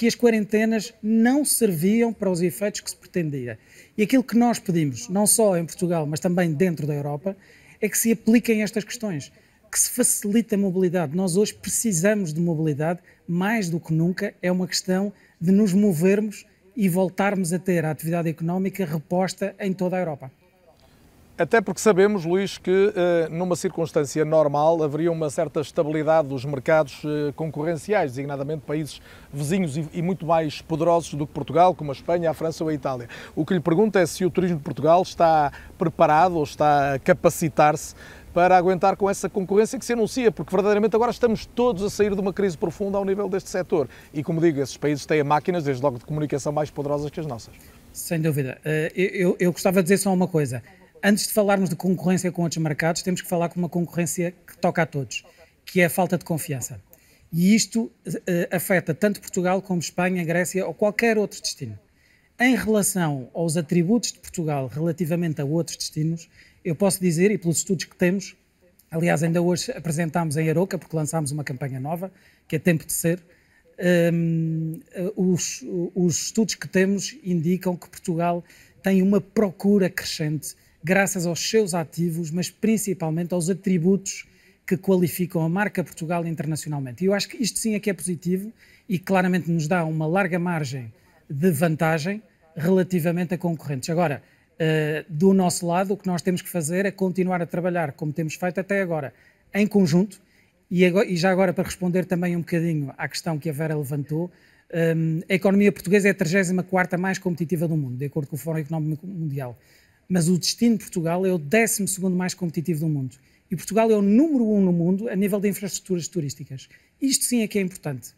[0.00, 3.58] Que as quarentenas não serviam para os efeitos que se pretendia.
[3.98, 7.36] E aquilo que nós pedimos, não só em Portugal, mas também dentro da Europa,
[7.78, 9.30] é que se apliquem estas questões
[9.70, 11.14] que se facilite a mobilidade.
[11.14, 16.46] Nós hoje precisamos de mobilidade, mais do que nunca, é uma questão de nos movermos
[16.74, 20.32] e voltarmos a ter a atividade económica reposta em toda a Europa.
[21.40, 27.00] Até porque sabemos, Luís, que eh, numa circunstância normal haveria uma certa estabilidade dos mercados
[27.02, 29.00] eh, concorrenciais, designadamente países
[29.32, 32.74] vizinhos e muito mais poderosos do que Portugal, como a Espanha, a França ou a
[32.74, 33.08] Itália.
[33.34, 36.98] O que lhe pergunto é se o turismo de Portugal está preparado ou está a
[36.98, 37.94] capacitar-se
[38.34, 42.14] para aguentar com essa concorrência que se anuncia, porque verdadeiramente agora estamos todos a sair
[42.14, 43.88] de uma crise profunda ao nível deste setor.
[44.12, 47.24] E como digo, esses países têm máquinas, desde logo, de comunicação mais poderosas que as
[47.24, 47.54] nossas.
[47.94, 48.58] Sem dúvida.
[48.62, 50.62] Eh, eu, eu gostava de dizer só uma coisa.
[51.02, 54.56] Antes de falarmos de concorrência com outros mercados, temos que falar com uma concorrência que
[54.58, 55.24] toca a todos,
[55.64, 56.80] que é a falta de confiança.
[57.32, 57.90] E isto uh,
[58.50, 61.78] afeta tanto Portugal como Espanha, Grécia ou qualquer outro destino.
[62.38, 66.28] Em relação aos atributos de Portugal relativamente a outros destinos,
[66.64, 68.36] eu posso dizer, e pelos estudos que temos,
[68.90, 72.12] aliás, ainda hoje apresentámos em Aroca, porque lançámos uma campanha nova,
[72.46, 73.22] que é Tempo de Ser,
[74.12, 74.80] um,
[75.16, 78.44] os, os estudos que temos indicam que Portugal
[78.82, 84.26] tem uma procura crescente, graças aos seus ativos, mas principalmente aos atributos
[84.66, 87.04] que qualificam a marca Portugal internacionalmente.
[87.04, 88.52] E eu acho que isto sim é que é positivo
[88.88, 90.92] e claramente nos dá uma larga margem
[91.28, 92.22] de vantagem
[92.56, 93.90] relativamente a concorrentes.
[93.90, 94.22] Agora,
[94.60, 98.12] Uh, do nosso lado, o que nós temos que fazer é continuar a trabalhar como
[98.12, 99.14] temos feito até agora,
[99.54, 100.20] em conjunto,
[100.70, 104.30] e, já agora para responder também um bocadinho à questão que a Vera levantou,
[104.70, 108.38] ehm, a economia portuguesa é a 34 mais competitiva do mundo, de acordo com o
[108.38, 109.58] Fórum Económico Mundial.
[110.10, 113.16] Mas o destino de Portugal é o 12 mais competitivo do mundo.
[113.48, 116.68] E Portugal é o número um no mundo a nível de infraestruturas turísticas.
[117.00, 118.12] Isto sim é que é importante.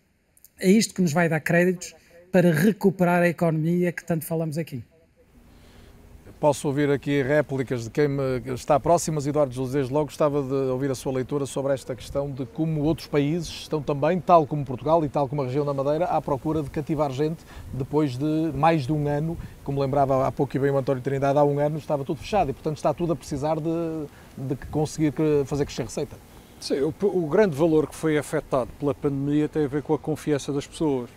[0.59, 1.95] É isto que nos vai dar créditos
[2.33, 4.83] para recuperar a economia que tanto falamos aqui.
[6.43, 10.43] Posso ouvir aqui réplicas de quem me está próximo, mas Eduardo José, desde logo gostava
[10.43, 14.45] de ouvir a sua leitura sobre esta questão de como outros países estão também, tal
[14.45, 18.19] como Portugal e tal como a região da Madeira, à procura de cativar gente depois
[18.19, 21.45] de mais de um ano, como lembrava há pouco e bem o António Trindade, há
[21.45, 25.15] um ano estava tudo fechado e, portanto, está tudo a precisar de, de conseguir
[25.47, 26.17] fazer crescer receita.
[26.59, 29.99] Sim, o, o grande valor que foi afetado pela pandemia tem a ver com a
[29.99, 31.09] confiança das pessoas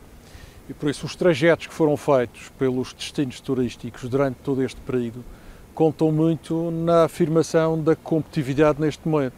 [0.69, 5.23] e por isso os trajetos que foram feitos pelos destinos turísticos durante todo este período
[5.73, 9.35] contam muito na afirmação da competitividade neste momento.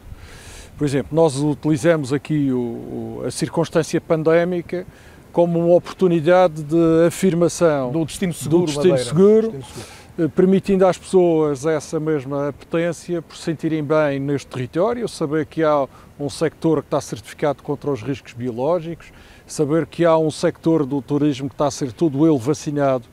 [0.76, 4.86] Por exemplo, nós utilizamos aqui o, a circunstância pandémica
[5.32, 10.84] como uma oportunidade de afirmação do destino seguro, do destino seguro, destino seguro eh, permitindo
[10.84, 15.86] às pessoas essa mesma apetência por se sentirem bem neste território, saber que há
[16.18, 19.12] um sector que está certificado contra os riscos biológicos,
[19.48, 23.04] saber que há um sector do turismo que está a ser todo ele vacinado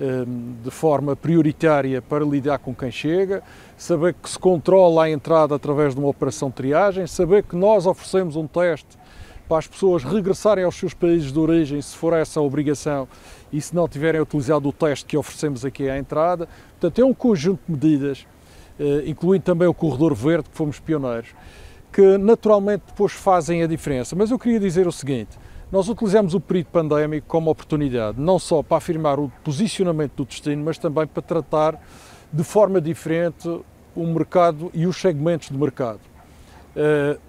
[0.00, 3.42] ehm, de forma prioritária para lidar com quem chega,
[3.76, 7.86] saber que se controla a entrada através de uma operação de triagem, saber que nós
[7.86, 8.98] oferecemos um teste
[9.48, 13.08] para as pessoas regressarem aos seus países de origem, se for essa a obrigação,
[13.52, 16.48] e se não tiverem utilizado o teste que oferecemos aqui à entrada.
[16.78, 18.24] Portanto, é um conjunto de medidas,
[18.78, 21.30] eh, incluindo também o corredor verde, que fomos pioneiros,
[21.92, 24.14] que naturalmente depois fazem a diferença.
[24.14, 25.36] Mas eu queria dizer o seguinte:
[25.70, 30.64] nós utilizamos o período pandémico como oportunidade, não só para afirmar o posicionamento do destino,
[30.64, 31.80] mas também para tratar
[32.32, 33.48] de forma diferente
[33.94, 36.00] o mercado e os segmentos do mercado.
[36.74, 37.20] Uh,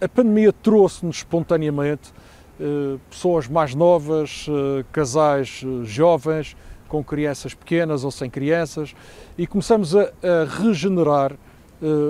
[0.00, 2.10] a pandemia trouxe-nos espontaneamente
[2.58, 6.56] uh, pessoas mais novas, uh, casais jovens,
[6.88, 8.94] com crianças pequenas ou sem crianças,
[9.36, 11.34] e começamos a, a regenerar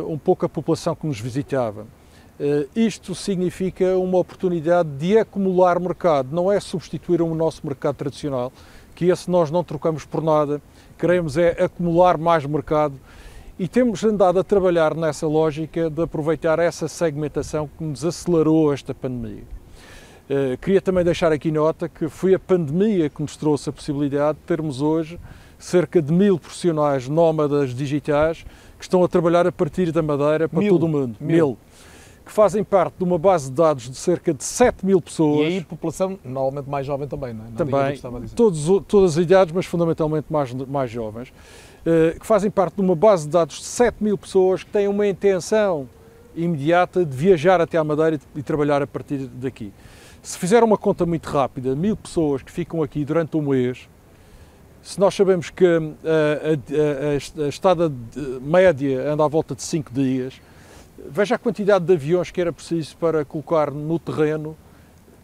[0.09, 1.87] um pouco a população que nos visitava.
[2.42, 8.50] Eh, isto significa uma oportunidade de acumular mercado, não é substituir o nosso mercado tradicional,
[8.94, 10.62] que esse nós não trocamos por nada,
[10.98, 12.94] queremos é acumular mais mercado
[13.59, 18.94] e temos andado a trabalhar nessa lógica de aproveitar essa segmentação que nos acelerou esta
[18.94, 19.44] pandemia.
[20.31, 24.38] Uh, queria também deixar aqui nota que foi a pandemia que nos trouxe a possibilidade
[24.38, 25.21] de termos hoje
[25.58, 28.46] cerca de mil profissionais nómadas digitais
[28.79, 30.73] que estão a trabalhar a partir da Madeira para mil.
[30.73, 31.17] todo o mundo.
[31.21, 31.37] Mil.
[31.37, 31.58] mil
[32.31, 35.40] que fazem parte de uma base de dados de cerca de 7 mil pessoas.
[35.40, 37.48] E aí população normalmente mais jovem também, não é?
[37.56, 41.33] também, todos, todas as idades, mas fundamentalmente mais, mais jovens,
[41.85, 44.87] eh, que fazem parte de uma base de dados de 7 mil pessoas que têm
[44.87, 45.88] uma intenção
[46.37, 49.72] imediata de viajar até à Madeira e trabalhar a partir daqui.
[50.22, 53.88] Se fizer uma conta muito rápida, mil pessoas que ficam aqui durante um mês,
[54.81, 57.92] se nós sabemos que a, a, a, a estada
[58.40, 60.40] média anda à volta de 5 dias,
[61.09, 64.57] veja a quantidade de aviões que era preciso para colocar no terreno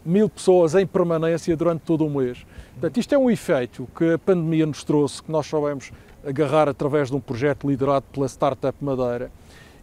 [0.05, 2.47] mil pessoas em permanência durante todo o mês.
[2.73, 5.91] Portanto, isto é um efeito que a pandemia nos trouxe, que nós soubemos
[6.25, 9.31] agarrar através de um projeto liderado pela Startup Madeira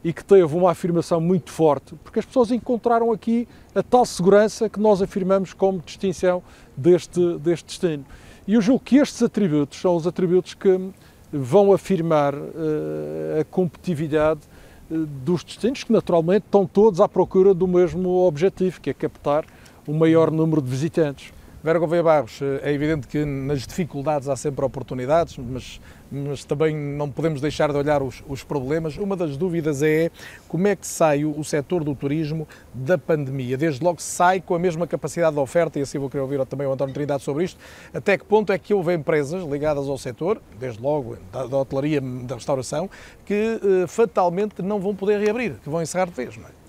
[0.04, 4.70] e que teve uma afirmação muito forte, porque as pessoas encontraram aqui a tal segurança
[4.70, 6.44] que nós afirmamos como distinção
[6.76, 8.06] deste, deste destino.
[8.46, 10.92] E eu julgo que estes atributos são os atributos que
[11.32, 14.42] vão afirmar uh, a competitividade
[14.90, 19.46] dos destinos, que naturalmente estão todos à procura do mesmo objetivo, que é captar
[19.88, 21.34] o maior número de visitantes.
[21.64, 25.80] Vera Gouveia Barros, é evidente que nas dificuldades há sempre oportunidades, mas,
[26.12, 28.98] mas também não podemos deixar de olhar os, os, problemas.
[28.98, 30.12] Uma das dúvidas é
[30.50, 33.58] como é que sai o, o setor do turismo da pandemia.
[33.58, 36.68] Desde logo sai com a mesma capacidade de oferta, e assim vou querer ouvir também
[36.68, 37.58] o António Trindade sobre isto,
[37.94, 42.02] até que ponto é que houve empresas ligadas ao setor, desde logo da, da hotelaria,
[42.02, 42.90] da restauração,
[43.26, 43.34] que
[43.64, 46.63] eh, fatalmente não vão poder reabrir, que vão encerrar de vez, não é?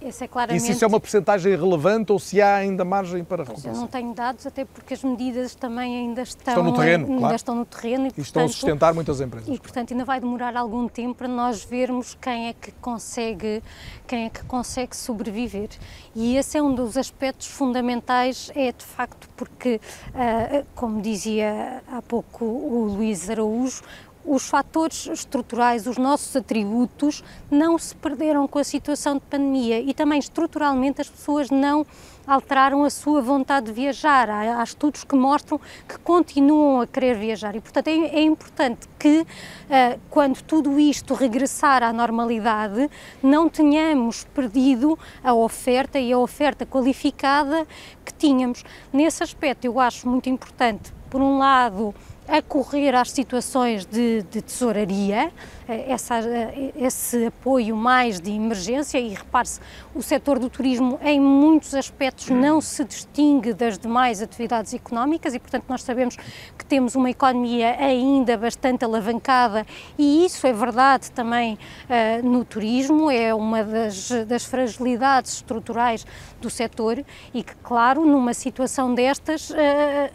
[0.00, 0.62] Esse é claramente...
[0.62, 3.72] E se isso é uma porcentagem relevante ou se há ainda margem para recuperação?
[3.72, 7.18] Eu não tenho dados, até porque as medidas também ainda estão, estão no terreno, ainda
[7.18, 7.36] claro.
[7.36, 8.06] estão no terreno.
[8.06, 9.48] E, e portanto, estão a sustentar muitas empresas.
[9.48, 13.62] E, portanto, ainda vai demorar algum tempo para nós vermos quem é que consegue,
[14.06, 15.70] quem é que consegue sobreviver.
[16.14, 19.80] E esse é um dos aspectos fundamentais, é de facto porque,
[20.14, 23.82] ah, como dizia há pouco o Luís Araújo,
[24.28, 29.94] os fatores estruturais, os nossos atributos, não se perderam com a situação de pandemia e
[29.94, 31.86] também estruturalmente as pessoas não
[32.26, 34.28] alteraram a sua vontade de viajar.
[34.28, 35.58] Há, há estudos que mostram
[35.88, 41.14] que continuam a querer viajar e, portanto, é, é importante que, uh, quando tudo isto
[41.14, 42.90] regressar à normalidade,
[43.22, 47.66] não tenhamos perdido a oferta e a oferta qualificada
[48.04, 48.62] que tínhamos.
[48.92, 51.94] Nesse aspecto, eu acho muito importante, por um lado,
[52.28, 55.32] acorrer às situações de, de tesouraria,
[55.66, 59.60] eh, essa, eh, esse apoio mais de emergência e repare-se,
[59.94, 65.38] o setor do turismo em muitos aspectos não se distingue das demais atividades económicas e,
[65.38, 66.16] portanto, nós sabemos
[66.56, 69.66] que temos uma economia ainda bastante alavancada
[69.96, 76.06] e isso é verdade também uh, no turismo, é uma das, das fragilidades estruturais
[76.40, 77.02] do setor
[77.32, 79.54] e que, claro, numa situação destas, uh,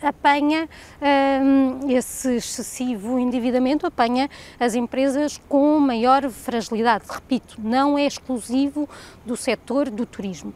[0.01, 0.69] apanha
[1.01, 4.29] uh, esse excessivo endividamento, apanha
[4.59, 7.05] as empresas com maior fragilidade.
[7.09, 8.89] Repito, não é exclusivo
[9.25, 10.53] do setor do turismo.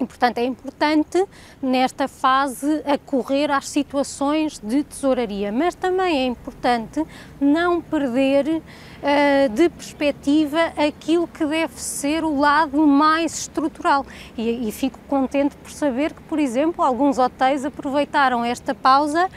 [0.00, 1.24] E, portanto, é importante
[1.60, 7.04] nesta fase acorrer às situações de tesouraria, mas também é importante
[7.40, 14.06] não perder uh, de perspectiva aquilo que deve ser o lado mais estrutural.
[14.36, 19.28] E, e fico contente por saber que, por exemplo, alguns hotéis aproveitaram esta pausa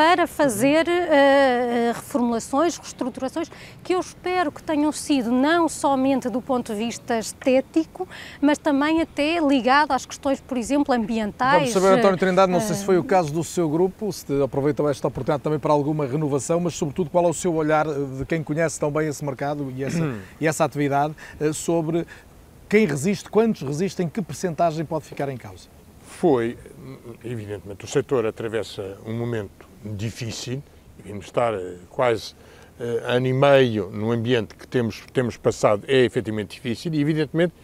[0.00, 3.50] para fazer uh, reformulações, reestruturações,
[3.84, 8.08] que eu espero que tenham sido não somente do ponto de vista estético,
[8.40, 11.70] mas também até ligado às questões, por exemplo, ambientais.
[11.70, 14.88] Vamos saber, António Trindade, não sei se foi o caso do seu grupo, se aproveitou
[14.88, 18.42] esta oportunidade também para alguma renovação, mas sobretudo qual é o seu olhar de quem
[18.42, 21.14] conhece tão bem esse mercado e essa, e essa atividade
[21.52, 22.06] sobre
[22.70, 25.68] quem resiste, quantos resistem, que percentagem pode ficar em causa?
[26.00, 26.56] Foi,
[27.22, 30.62] evidentemente, o setor atravessa um momento difícil,
[31.04, 32.34] vimos estar eh, quase
[32.78, 37.54] uh, ano e meio no ambiente que temos, temos passado, é efetivamente difícil e, evidentemente,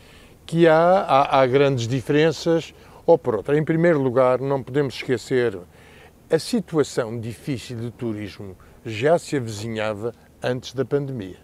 [0.46, 2.74] que há, há, há grandes diferenças,
[3.06, 3.56] ou por outra.
[3.56, 5.56] Em primeiro lugar, não podemos esquecer
[6.28, 10.12] a situação difícil do turismo já se avizinhava
[10.42, 11.38] antes da pandemia.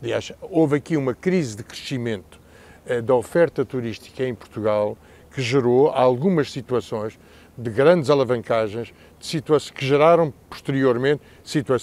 [0.00, 2.40] Aliás, houve aqui uma crise de crescimento
[2.86, 4.96] uh, da oferta turística em Portugal
[5.32, 7.18] que gerou algumas situações
[7.56, 11.22] de grandes alavancagens situações que geraram posteriormente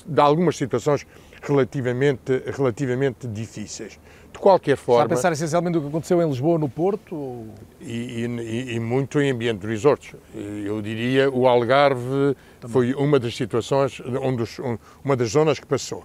[0.07, 1.05] de algumas situações
[1.41, 3.99] relativamente, relativamente difíceis.
[4.31, 5.03] De qualquer forma.
[5.03, 7.45] Está a pensar essencialmente o que aconteceu em Lisboa, no Porto?
[7.79, 10.13] E, e, e muito em ambiente de resorts.
[10.33, 12.73] Eu diria o Algarve Também.
[12.73, 14.59] foi uma das situações, onde os,
[15.03, 16.03] uma das zonas que passou.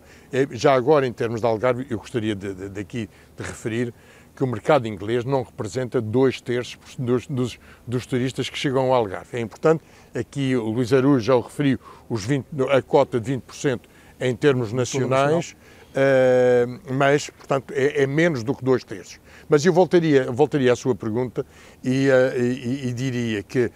[0.52, 3.92] Já agora, em termos de Algarve, eu gostaria de, de, daqui de referir
[4.36, 8.94] que o mercado inglês não representa dois terços dos, dos, dos, turistas que chegam ao
[8.94, 9.36] Algarve.
[9.36, 9.82] É importante,
[10.14, 13.80] aqui o Luís Arujo já o referiu, os 20, a cota de 20%
[14.20, 15.56] em termos nacionais,
[15.90, 19.18] uh, mas, portanto, é, é, menos do que dois terços.
[19.48, 21.44] Mas eu voltaria, voltaria à sua pergunta
[21.82, 23.70] e, uh, e, e diria que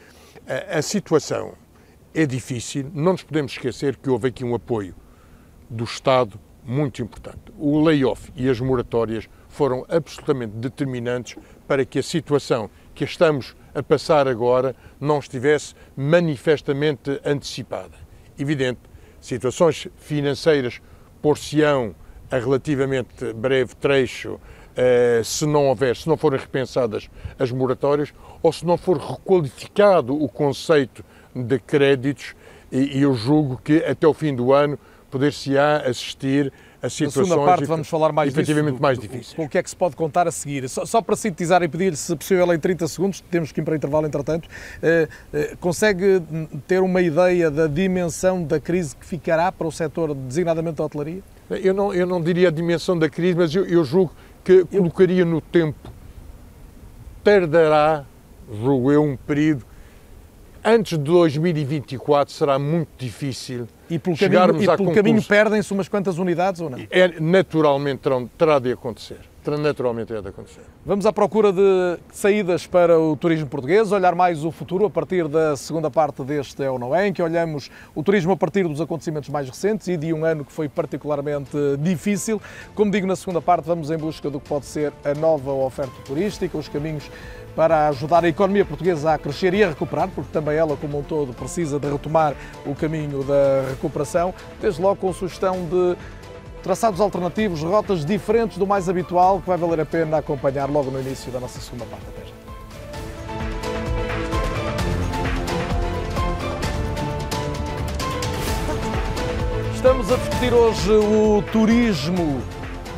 [0.46, 1.54] a, a situação
[2.14, 4.94] é difícil, não nos podemos esquecer que houve aqui um apoio
[5.68, 7.40] do Estado muito importante.
[7.58, 13.82] O layoff e as moratórias foram absolutamente determinantes para que a situação que estamos a
[13.82, 17.96] passar agora não estivesse manifestamente antecipada.
[18.38, 18.80] Evidente,
[19.20, 20.80] situações financeiras
[21.20, 21.94] por-se-ão
[22.30, 24.40] a relativamente breve trecho
[24.76, 27.08] eh, se não houver, se não forem repensadas
[27.38, 28.12] as moratórias
[28.42, 31.04] ou se não for requalificado o conceito
[31.34, 32.34] de créditos
[32.72, 34.78] e, eu julgo que até o fim do ano
[35.10, 36.52] poder-se-á assistir
[36.84, 39.32] a situações Na segunda parte vamos falar mais efetivamente disso, mais difíceis.
[39.32, 40.68] Com o que é que se pode contar a seguir?
[40.68, 43.74] Só, só para sintetizar e pedir, se possível, em 30 segundos, temos que ir para
[43.74, 44.48] intervalo entretanto,
[44.82, 46.22] eh, eh, consegue
[46.68, 51.22] ter uma ideia da dimensão da crise que ficará para o setor designadamente da hotelaria?
[51.50, 54.12] Eu não, eu não diria a dimensão da crise, mas eu, eu julgo
[54.42, 55.90] que colocaria no tempo.
[57.22, 58.04] Tardará,
[58.62, 59.64] julgo eu, um período.
[60.66, 65.88] Antes de 2024 será muito difícil e pelo chegarmos caminho, e pelo caminho perdem-se umas
[65.88, 66.78] quantas unidades ou não?
[66.90, 69.18] É, naturalmente terão, terá de acontecer.
[69.46, 70.62] Naturalmente terá de acontecer.
[70.86, 75.28] Vamos à procura de saídas para o turismo português, olhar mais o futuro a partir
[75.28, 78.66] da segunda parte deste É ou Não É, em que olhamos o turismo a partir
[78.66, 82.40] dos acontecimentos mais recentes e de um ano que foi particularmente difícil.
[82.74, 85.92] Como digo, na segunda parte vamos em busca do que pode ser a nova oferta
[86.06, 87.10] turística, os caminhos
[87.54, 91.02] para ajudar a economia portuguesa a crescer e a recuperar, porque também ela, como um
[91.02, 92.34] todo, precisa de retomar
[92.66, 95.96] o caminho da recuperação, desde logo com sugestão de
[96.62, 101.00] traçados alternativos, rotas diferentes do mais habitual, que vai valer a pena acompanhar logo no
[101.00, 102.04] início da nossa segunda parte.
[102.08, 102.34] Até já.
[109.74, 112.40] Estamos a discutir hoje o turismo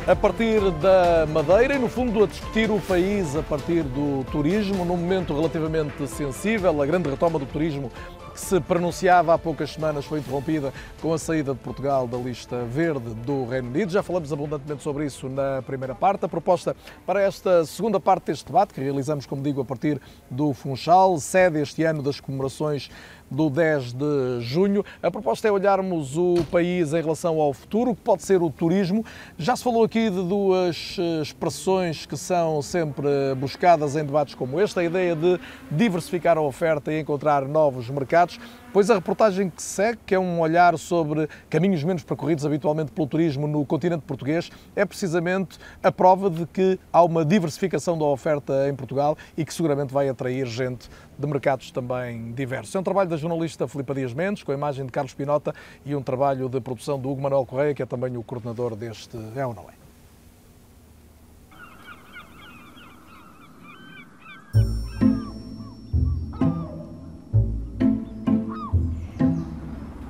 [0.07, 4.85] a partir da Madeira e, no fundo, a discutir o país a partir do turismo,
[4.85, 6.81] num momento relativamente sensível.
[6.81, 7.91] A grande retoma do turismo
[8.33, 12.63] que se pronunciava há poucas semanas foi interrompida com a saída de Portugal da lista
[12.63, 13.91] verde do Reino Unido.
[13.91, 16.23] Já falamos abundantemente sobre isso na primeira parte.
[16.23, 16.73] A proposta
[17.05, 19.99] para esta segunda parte deste debate, que realizamos, como digo, a partir
[20.31, 22.89] do Funchal, sede este ano das comemorações
[23.29, 24.83] do 10 de junho.
[25.01, 29.05] A proposta é olharmos o país em relação ao futuro, que pode ser o turismo.
[29.37, 33.07] Já se falou aqui de duas expressões que são sempre
[33.37, 38.39] buscadas em debates como este: a ideia de diversificar a oferta e encontrar novos mercados.
[38.73, 43.07] Pois a reportagem que segue, que é um olhar sobre caminhos menos percorridos habitualmente pelo
[43.07, 48.67] turismo no continente português, é precisamente a prova de que há uma diversificação da oferta
[48.69, 52.75] em Portugal e que seguramente vai atrair gente de mercados também diversos.
[52.75, 55.55] É um trabalho da jornalista Filipa Dias Mendes, com a imagem de Carlos Pinota
[55.85, 59.17] e um trabalho de produção do Hugo Manuel Correia, que é também o coordenador deste
[59.35, 59.87] É ou Não É.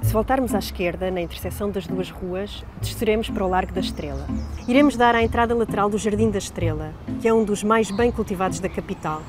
[0.08, 4.26] Se voltarmos à esquerda, na interseção das duas ruas, desceremos para o Largo da Estrela.
[4.66, 8.10] Iremos dar à entrada lateral do Jardim da Estrela, que é um dos mais bem
[8.10, 9.22] cultivados da capital.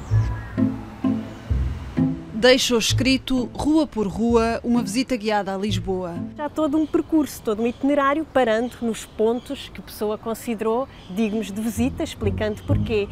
[2.33, 6.15] Deixou escrito, rua por rua, uma visita guiada a Lisboa.
[6.37, 11.51] Já todo um percurso, todo um itinerário, parando nos pontos que a pessoa considerou dignos
[11.51, 13.09] de visita, explicando porquê.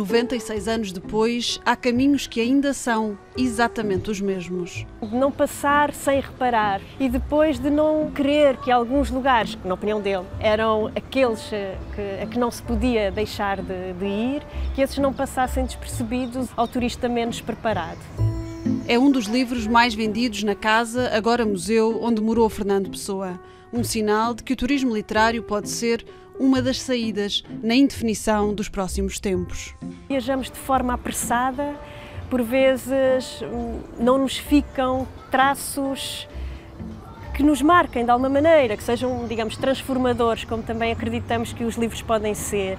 [0.00, 4.86] 96 anos depois, há caminhos que ainda são exatamente os mesmos.
[5.02, 9.74] De não passar sem reparar e depois de não querer que alguns lugares, que na
[9.74, 14.42] opinião dele eram aqueles que, a que não se podia deixar de, de ir,
[14.74, 17.98] que esses não passassem despercebidos ao turista menos preparado.
[18.88, 23.38] É um dos livros mais vendidos na casa, agora museu, onde morou Fernando Pessoa.
[23.70, 26.04] Um sinal de que o turismo literário pode ser
[26.40, 29.74] uma das saídas na indefinição dos próximos tempos.
[30.08, 31.76] Viajamos de forma apressada,
[32.30, 33.40] por vezes
[33.98, 36.26] não nos ficam traços
[37.34, 41.76] que nos marquem de alguma maneira, que sejam, digamos, transformadores, como também acreditamos que os
[41.76, 42.78] livros podem ser.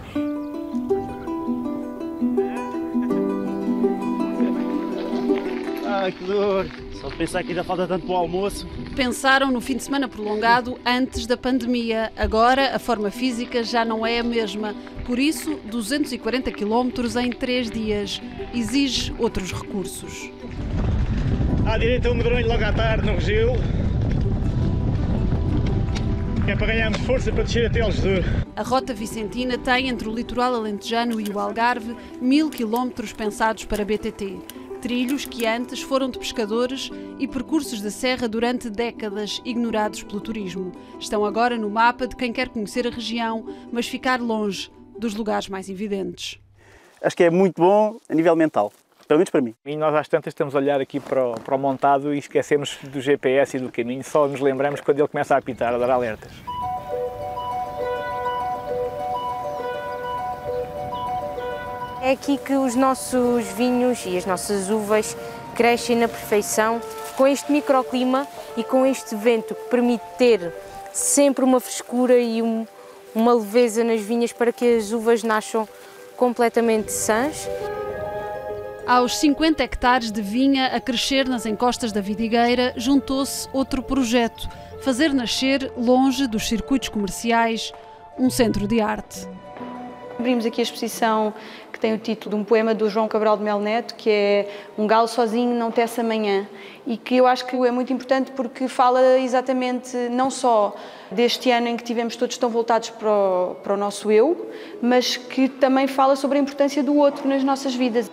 [5.86, 6.91] Ai, que dor!
[7.02, 8.68] Só de pensar que ainda falta tanto para o almoço.
[8.96, 12.14] Pensaram no fim de semana prolongado antes da pandemia.
[12.16, 14.76] Agora a forma física já não é a mesma.
[15.04, 18.22] Por isso, 240 km em 3 dias
[18.54, 20.30] exige outros recursos.
[21.66, 23.54] À direita, um medronho logo à tarde no Regil.
[26.48, 28.24] É para ganharmos força para descer até Algesur.
[28.56, 33.84] A Rota Vicentina tem entre o litoral alentejano e o Algarve mil quilómetros pensados para
[33.84, 40.20] BTT trilhos que antes foram de pescadores e percursos de serra durante décadas ignorados pelo
[40.20, 40.72] turismo.
[41.00, 45.48] Estão agora no mapa de quem quer conhecer a região, mas ficar longe dos lugares
[45.48, 46.40] mais evidentes.
[47.02, 48.74] Acho que é muito bom a nível mental.
[49.08, 49.54] Pelo menos para mim.
[49.66, 52.78] E nós às tantas estamos a olhar aqui para o, para o montado e esquecemos
[52.84, 55.90] do GPS e do caminho, só nos lembramos quando ele começa a apitar, a dar
[55.92, 56.32] alertas.
[62.04, 65.16] É aqui que os nossos vinhos e as nossas uvas
[65.54, 66.82] crescem na perfeição,
[67.16, 68.28] com este microclima
[68.58, 70.52] e com este vento que permite ter
[70.92, 72.66] sempre uma frescura e um,
[73.14, 75.70] uma leveza nas vinhas para que as uvas nasçam
[76.18, 77.48] completamente sãs.
[78.88, 84.50] Aos 50 hectares de vinha a crescer nas encostas da Vidigueira, juntou-se outro projeto:
[84.82, 87.72] fazer nascer, longe dos circuitos comerciais,
[88.18, 89.28] um centro de arte.
[90.22, 91.34] Abrimos aqui a exposição
[91.72, 94.48] que tem o título de um poema do João Cabral de Mel Neto, que é
[94.78, 96.48] Um galo sozinho não tece amanhã,
[96.86, 100.76] e que eu acho que é muito importante porque fala exatamente não só
[101.12, 104.50] deste ano em que tivemos todos tão voltados para o, para o nosso eu,
[104.82, 108.10] mas que também fala sobre a importância do outro nas nossas vidas.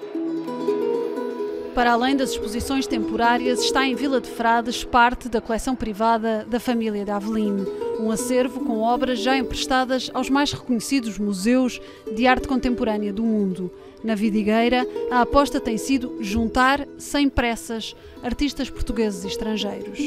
[1.79, 6.59] Para além das exposições temporárias, está em Vila de Frades parte da coleção privada da
[6.59, 7.65] família de Aveline,
[8.01, 11.81] um acervo com obras já emprestadas aos mais reconhecidos museus
[12.13, 13.71] de arte contemporânea do mundo.
[14.03, 20.01] Na Vidigueira, a aposta tem sido juntar, sem pressas, artistas portugueses e estrangeiros.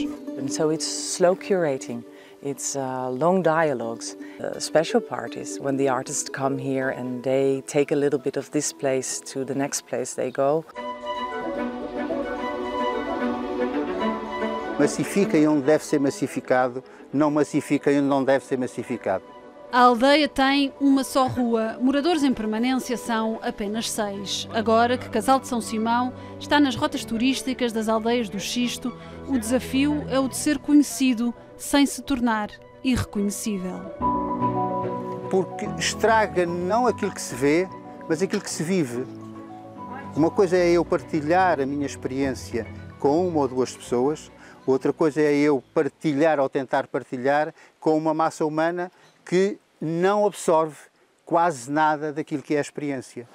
[0.50, 2.04] So it's slow curating.
[2.44, 7.94] It's uh, long dialogues, uh, special parties when the artists come here and they take
[7.94, 10.66] a little bit of this place to the next place they go.
[14.80, 19.24] Massifiquem onde deve ser massificado, não massifiquem onde não deve ser massificado.
[19.72, 24.48] A aldeia tem uma só rua, moradores em permanência são apenas seis.
[24.54, 28.92] Agora que Casal de São Simão está nas rotas turísticas das aldeias do Xisto,
[29.30, 32.50] o desafio é o de ser conhecido sem se tornar
[32.84, 33.80] irreconhecível.
[35.30, 37.70] Porque estraga não aquilo que se vê,
[38.10, 39.06] mas aquilo que se vive.
[40.18, 42.68] Uma coisa é eu partilhar a minha experiência
[43.00, 44.30] com uma ou duas pessoas,
[44.66, 48.92] outra coisa é eu partilhar ou tentar partilhar com uma massa humana
[49.26, 50.78] que não absorve
[51.26, 53.28] quase nada daquilo que é a experiência.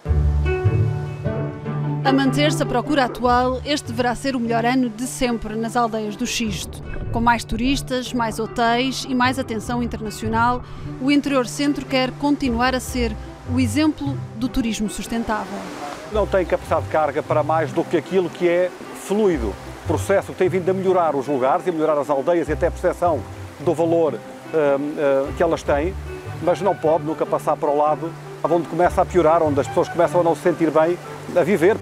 [2.04, 6.14] A manter-se a procura atual, este deverá ser o melhor ano de sempre nas aldeias
[6.14, 6.80] do Xisto.
[7.12, 10.62] Com mais turistas, mais hotéis e mais atenção internacional,
[11.02, 13.12] o interior centro quer continuar a ser
[13.52, 15.58] o exemplo do turismo sustentável.
[16.12, 18.70] Não tem capacidade de carga para mais do que aquilo que é
[19.06, 19.54] fluido.
[19.86, 22.66] Processo que tem vindo a melhorar os lugares e a melhorar as aldeias e até
[22.66, 23.20] a percepção
[23.60, 25.94] do valor uh, uh, que elas têm,
[26.42, 28.10] mas não pode nunca passar para o lado
[28.44, 30.98] onde começa a piorar, onde as pessoas começam a não se sentir bem
[31.34, 31.76] a viver.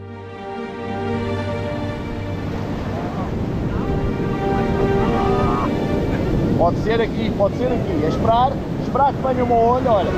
[6.56, 8.04] Pode ser aqui, pode ser aqui.
[8.04, 8.52] É esperar,
[8.82, 10.10] esperar que venha uma onda, olha.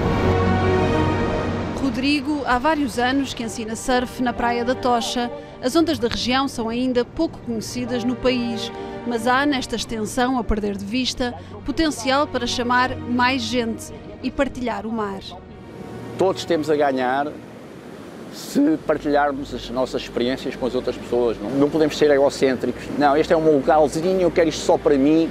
[1.83, 5.31] Rodrigo há vários anos que ensina surf na Praia da Tocha.
[5.67, 8.71] As ondas da região são ainda pouco conhecidas no país,
[9.05, 13.93] mas há nesta extensão, a perder de vista, potencial para chamar mais gente
[14.23, 15.19] e partilhar o mar.
[16.17, 17.33] Todos temos a ganhar
[18.33, 21.37] se partilharmos as nossas experiências com as outras pessoas.
[21.37, 22.85] Não, não podemos ser egocêntricos.
[22.97, 25.29] Não, este é um localzinho, eu quero isto só para mim.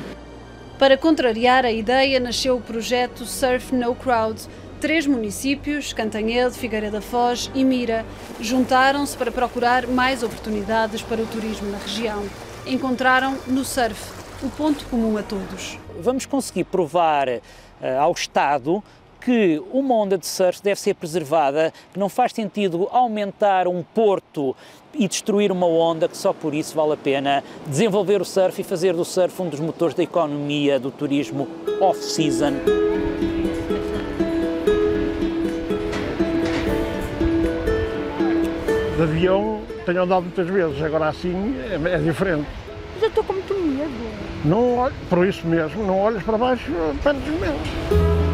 [0.77, 4.41] Para contrariar a ideia, nasceu o projeto Surf No Crowd.
[4.85, 8.05] Três municípios, Cantanhede, Figueira da Foz e Mira,
[8.39, 12.23] juntaram-se para procurar mais oportunidades para o turismo na região.
[12.67, 13.99] Encontraram no surf
[14.43, 15.79] o ponto comum a todos.
[15.99, 17.41] Vamos conseguir provar uh,
[17.99, 18.83] ao Estado
[19.21, 24.55] que uma onda de surf deve ser preservada, que não faz sentido aumentar um porto
[24.93, 28.63] e destruir uma onda, que só por isso vale a pena desenvolver o surf e
[28.63, 31.47] fazer do surf um dos motores da economia, do turismo
[31.81, 32.53] off-season.
[38.95, 42.47] De avião tenho andado muitas vezes, agora assim é, é diferente.
[42.93, 43.91] Mas eu estou com muito medo.
[44.45, 46.71] Não, por isso mesmo, não olhes para baixo,
[47.03, 48.25] perdes medo.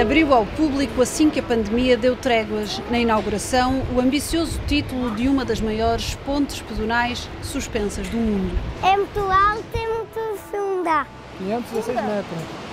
[0.00, 2.82] Abriu ao público assim que a pandemia deu tréguas.
[2.90, 8.58] Na inauguração, o ambicioso título de uma das maiores pontes pedonais suspensas do mundo.
[8.82, 11.06] É muito alto e muito funda.
[11.38, 12.66] 516 metros.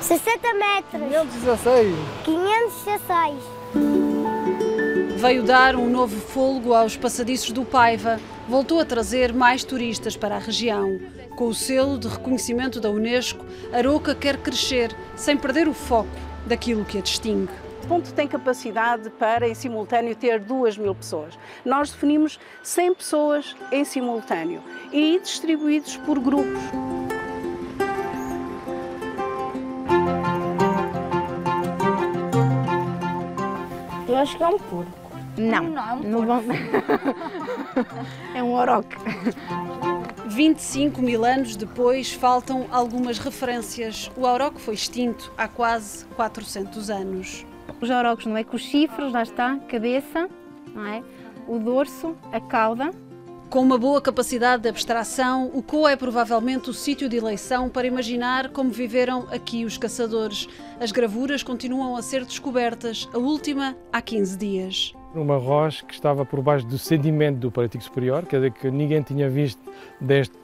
[0.00, 1.02] 60 metros.
[1.02, 1.96] 516.
[2.24, 3.53] 516.
[5.16, 8.18] Veio dar um novo fôlego aos passadiços do Paiva.
[8.48, 10.98] Voltou a trazer mais turistas para a região.
[11.36, 16.10] Com o selo de reconhecimento da Unesco, Aroca quer crescer sem perder o foco
[16.46, 17.52] daquilo que a distingue.
[17.84, 21.38] O ponto tem capacidade para, em simultâneo, ter 2 mil pessoas.
[21.64, 24.62] Nós definimos 100 pessoas em simultâneo
[24.92, 26.60] e distribuídos por grupos.
[34.08, 35.03] Eu acho que é um porco.
[35.36, 36.56] Não, não é um não vão...
[38.34, 38.96] é um oroque.
[40.26, 44.10] 25 mil anos depois, faltam algumas referências.
[44.16, 47.46] O auroque foi extinto há quase 400 anos.
[47.80, 50.28] Os aurocos não é com os chifres, lá está, cabeça,
[50.74, 51.02] não é?
[51.46, 52.90] O dorso, a cauda.
[53.50, 57.86] Com uma boa capacidade de abstração, o Coa é provavelmente o sítio de eleição para
[57.86, 60.48] imaginar como viveram aqui os caçadores.
[60.80, 64.94] As gravuras continuam a ser descobertas, a última há 15 dias.
[65.14, 69.00] Uma rocha que estava por baixo do sedimento do Paleolítico Superior, quer dizer que ninguém
[69.00, 69.60] tinha visto
[70.00, 70.34] desde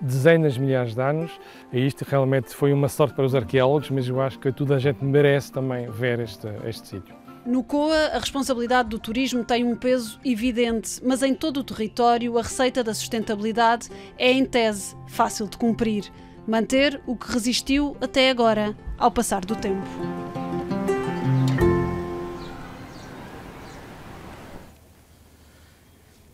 [0.00, 1.30] dezenas de milhares de anos.
[1.72, 4.78] E isto realmente foi uma sorte para os arqueólogos, mas eu acho que toda a
[4.78, 7.14] gente merece também ver este, este sítio.
[7.44, 12.38] No COA, a responsabilidade do turismo tem um peso evidente, mas em todo o território
[12.38, 13.88] a receita da sustentabilidade
[14.18, 16.04] é, em tese, fácil de cumprir.
[16.46, 20.19] Manter o que resistiu até agora, ao passar do tempo.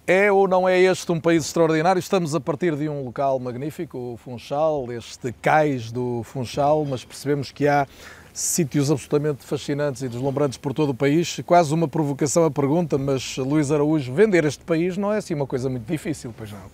[0.08, 1.98] É ou não é este um país extraordinário?
[1.98, 7.50] Estamos a partir de um local magnífico, o Funchal, este cais do Funchal, mas percebemos
[7.50, 7.88] que há
[8.32, 11.40] sítios absolutamente fascinantes e deslumbrantes por todo o país.
[11.44, 15.46] Quase uma provocação a pergunta, mas Luís Araújo, vender este país não é assim uma
[15.46, 16.70] coisa muito difícil, pois não?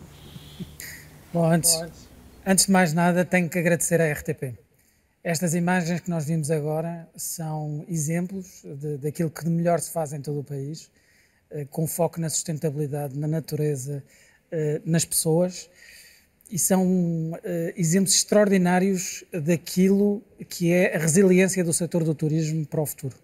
[1.33, 1.83] Bom, antes,
[2.45, 4.59] antes de mais nada, tenho que agradecer à RTP.
[5.25, 8.63] Estas imagens que nós vimos agora são exemplos
[9.01, 10.91] daquilo que de melhor se faz em todo o país,
[11.71, 14.03] com foco na sustentabilidade, na natureza,
[14.51, 15.71] eh, nas pessoas
[16.51, 17.39] e são uh,
[17.75, 23.17] exemplos extraordinários daquilo que é a resiliência do setor do turismo para o futuro.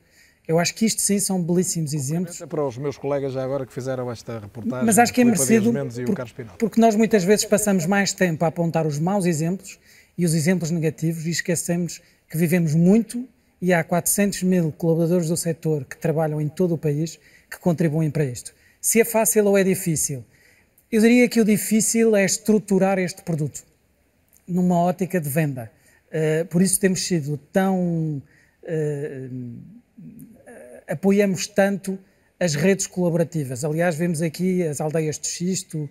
[0.46, 2.38] Eu acho que isto sim são belíssimos exemplos.
[2.38, 4.86] Para os meus colegas já agora que fizeram esta reportagem.
[4.86, 5.70] Mas acho que é merecido
[6.06, 9.78] porque, porque nós muitas vezes passamos mais tempo a apontar os maus exemplos
[10.16, 12.00] e os exemplos negativos e esquecemos
[12.30, 13.28] que vivemos muito
[13.60, 17.20] e há 400 mil colaboradores do setor que trabalham em todo o país
[17.50, 18.54] que contribuem para isto.
[18.80, 20.24] Se é fácil ou é difícil,
[20.90, 23.62] eu diria que o difícil é estruturar este produto
[24.46, 25.70] numa ótica de venda.
[26.08, 28.22] Uh, por isso temos sido tão.
[28.62, 29.58] Uh,
[30.86, 31.98] apoiamos tanto
[32.40, 33.64] as redes colaborativas.
[33.64, 35.90] Aliás, vemos aqui as aldeias de xisto uh,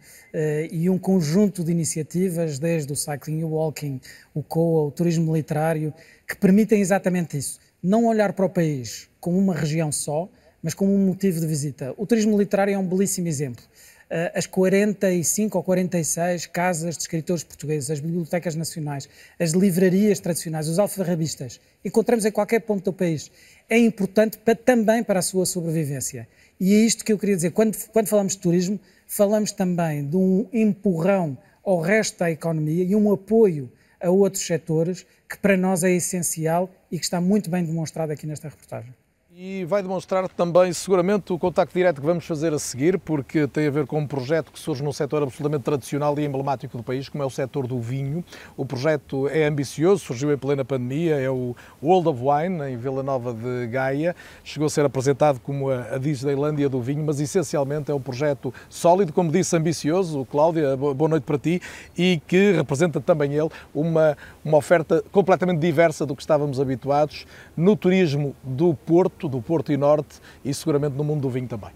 [0.71, 3.99] e um conjunto de iniciativas, desde o cycling e o walking,
[4.33, 5.93] o COA, o turismo literário,
[6.27, 7.59] que permitem exatamente isso.
[7.83, 10.29] Não olhar para o país como uma região só,
[10.67, 11.93] mas como um motivo de visita.
[11.95, 13.63] O turismo literário é um belíssimo exemplo.
[14.09, 19.07] Eh, as 45 ou 46 casas de escritores portugueses, as bibliotecas nacionais,
[19.39, 23.31] as livrarias tradicionais, os alfarrabistas, encontramos em qualquer ponto do país.
[23.69, 26.27] É importante para, também para a sua sobrevivência.
[26.59, 27.51] E é isto que eu queria dizer.
[27.51, 32.93] Quando, quando falamos de turismo, falamos também de um empurrão ao resto da economia e
[32.93, 37.63] um apoio a outros setores que para nós é essencial e que está muito bem
[37.63, 38.93] demonstrado aqui nesta reportagem.
[39.39, 43.67] E vai demonstrar também, seguramente, o contacto direto que vamos fazer a seguir, porque tem
[43.67, 47.07] a ver com um projeto que surge num setor absolutamente tradicional e emblemático do país,
[47.07, 48.25] como é o setor do vinho.
[48.57, 53.03] O projeto é ambicioso, surgiu em plena pandemia, é o World of Wine, em Vila
[53.03, 54.15] Nova de Gaia.
[54.43, 59.13] Chegou a ser apresentado como a Disneylândia do vinho, mas essencialmente é um projeto sólido,
[59.13, 60.25] como disse, ambicioso.
[60.25, 61.61] Cláudia, boa noite para ti,
[61.95, 67.75] e que representa também ele uma, uma oferta completamente diversa do que estávamos habituados no
[67.75, 71.71] turismo do Porto do Porto e Norte e seguramente no mundo do vinho também.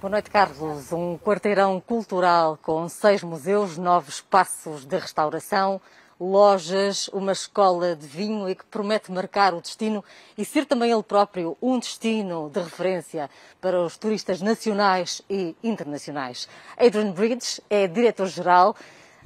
[0.00, 0.92] Boa noite, Carlos.
[0.92, 5.80] Um quarteirão cultural com seis museus, nove espaços de restauração,
[6.20, 10.04] lojas, uma escola de vinho e que promete marcar o destino
[10.36, 13.28] e ser também ele próprio um destino de referência
[13.60, 16.48] para os turistas nacionais e internacionais.
[16.76, 18.74] Adrian Bridge é diretor-geral,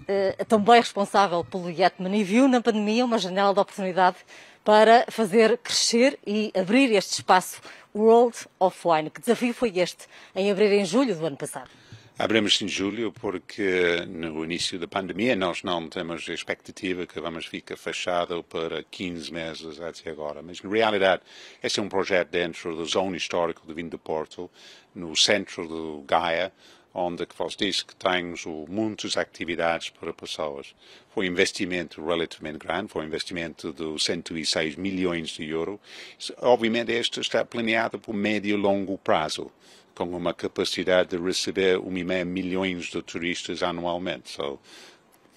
[0.09, 4.17] eh, também responsável pelo Yetman e viu na pandemia uma janela de oportunidade
[4.65, 7.61] para fazer crescer e abrir este espaço
[7.95, 9.11] World of Wine.
[9.11, 11.71] Que desafio foi este em abrir em julho do ano passado?
[12.19, 17.79] Abrimos em julho porque no início da pandemia nós não temos expectativa que vamos ficar
[17.79, 20.43] fechado para 15 meses até agora.
[20.43, 21.23] Mas, na realidade,
[21.63, 24.51] este é um projeto dentro da zona histórica do vinho do Porto,
[24.95, 26.53] no centro do Gaia,
[26.93, 30.75] onde que vos disse que temos muitas atividades para pessoas.
[31.15, 35.79] Foi um investimento relativamente grande, foi um investimento de 106 milhões de euros.
[36.39, 39.51] Obviamente, este está planeado por médio e longo prazo,
[39.95, 44.31] com uma capacidade de receber 1,5 milhões de turistas anualmente.
[44.31, 44.59] So,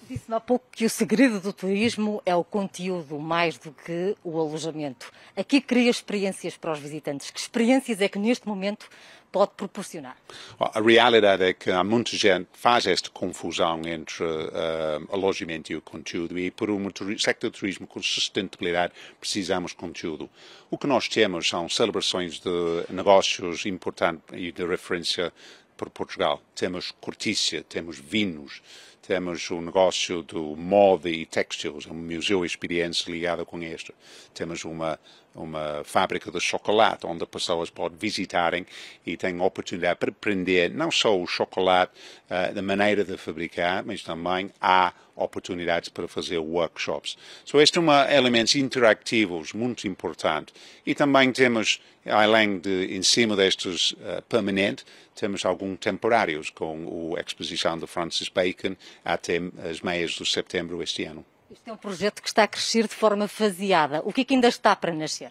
[0.08, 4.38] Disse-me há pouco que o segredo do turismo é o conteúdo mais do que o
[4.38, 5.10] alojamento.
[5.34, 7.30] Aqui cria experiências para os visitantes.
[7.30, 8.90] Que experiências é que neste momento
[9.34, 10.16] pode proporcionar?
[10.60, 15.82] A realidade é que há muita gente faz esta confusão entre uh, alojamento e o
[15.82, 20.30] conteúdo e por um sector de turismo com sustentabilidade precisamos de conteúdo.
[20.70, 25.32] O que nós temos são celebrações de negócios importantes e de referência
[25.76, 26.40] para Portugal.
[26.54, 28.62] Temos cortícia, temos vinhos,
[29.02, 33.92] temos o negócio do moda e textiles, um museu experiência ligado com este.
[34.32, 34.96] Temos uma
[35.34, 38.64] uma fábrica de chocolate, onde as pessoas podem visitarem
[39.04, 41.92] e têm oportunidade para aprender não só o chocolate,
[42.30, 47.16] uh, da maneira de fabricar, mas também há oportunidades para fazer workshops.
[47.44, 50.52] So, este é um elemento interativos muito importante.
[50.84, 57.20] E também temos, além de, em cima destes uh, permanente, temos alguns temporários, com a
[57.20, 61.24] exposição de Francis Bacon até as meias de setembro este ano.
[61.50, 64.00] Isto é um projeto que está a crescer de forma faseada.
[64.04, 65.30] O que é que ainda está para nascer?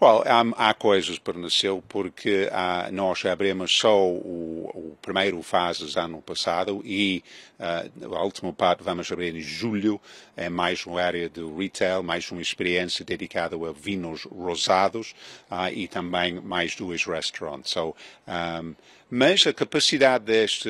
[0.00, 5.98] Well, há, há coisas para nascer porque há, nós abrimos só o, o primeiro fase
[5.98, 7.24] ano passado e
[7.58, 9.98] uh, a última parte vamos abrir em julho,
[10.36, 15.14] é mais uma área de retail, mais uma experiência dedicada a vinhos rosados
[15.50, 17.72] uh, e também mais dois restaurantes.
[17.72, 17.96] So,
[18.28, 18.74] um,
[19.08, 20.68] mas a capacidade deste,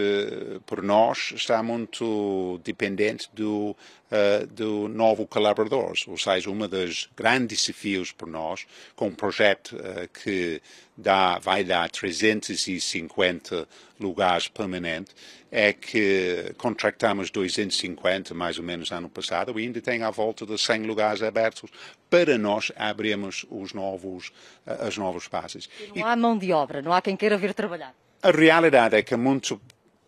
[0.66, 3.74] por nós, está muito dependente do,
[4.10, 5.94] uh, do novo colaborador.
[6.06, 10.60] Ou seja, um dos grandes desafios por nós, com um projeto uh, que
[10.94, 13.66] dá, vai dar 350
[13.98, 15.14] lugares permanentes,
[15.50, 20.58] é que contratamos 250 mais ou menos ano passado e ainda tem à volta de
[20.58, 21.70] 100 lugares abertos
[22.10, 24.28] para nós abrirmos os novos,
[24.66, 25.70] uh, as novos passos.
[25.94, 27.94] E não há mão de obra, não há quem queira vir trabalhar.
[28.22, 29.60] A realidade é que há, muito,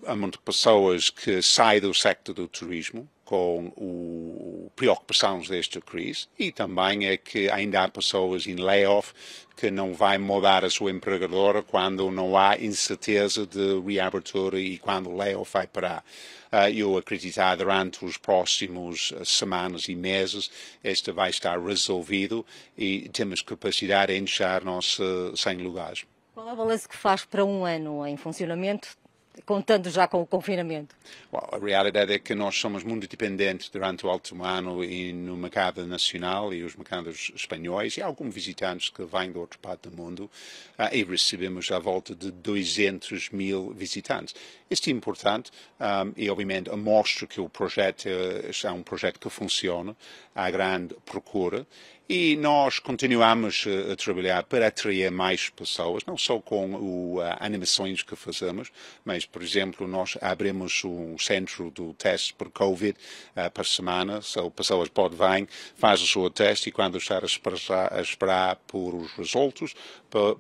[0.06, 6.50] há muitas pessoas que saem do sector do turismo com o preocupações desta crise e
[6.50, 9.12] também é que ainda há pessoas em layoff
[9.54, 15.10] que não vai mudar a sua empregadora quando não há incerteza de reabertura e quando
[15.10, 16.02] o layoff vai parar.
[16.50, 20.50] Uh, eu acreditar durante os próximos uh, semanas e meses
[20.82, 22.46] este vai estar resolvido
[22.76, 26.06] e temos capacidade de encher nossos 100 lugares.
[26.38, 28.96] Qual é o balanço que faz para um ano em funcionamento,
[29.44, 30.94] contando já com o confinamento?
[31.32, 35.36] Well, a realidade é que nós somos muito dependentes durante o último ano e no
[35.36, 39.96] mercado nacional e os mercados espanhóis e alguns visitantes que vêm de outra parte do
[39.96, 40.30] mundo
[40.78, 44.32] uh, e recebemos à volta de 200 mil visitantes.
[44.70, 49.96] Isto é importante um, e, obviamente, mostra que o projeto é um projeto que funciona,
[50.36, 51.66] há grande procura
[52.08, 58.02] e nós continuamos a trabalhar para atrair mais pessoas, não só com o, uh, animações
[58.02, 58.72] que fazemos,
[59.04, 62.96] mas, por exemplo, nós abrimos um centro do teste por Covid
[63.36, 67.26] uh, para semana, so pessoas podem vir, faz o seu teste e quando estar a
[67.26, 69.74] esperar, a esperar por os resultados,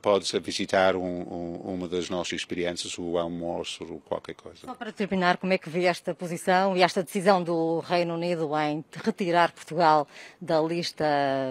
[0.00, 4.60] podes visitar um, um, uma das nossas experiências, o almoço ou qualquer coisa.
[4.64, 8.50] Só para terminar, como é que vê esta posição e esta decisão do Reino Unido
[8.58, 10.08] em retirar Portugal
[10.40, 11.04] da lista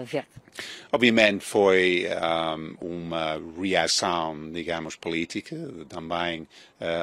[0.08, 0.28] verde?
[0.90, 2.06] Obviamente foi
[2.80, 5.56] um, uma reação, digamos, política,
[5.88, 6.48] também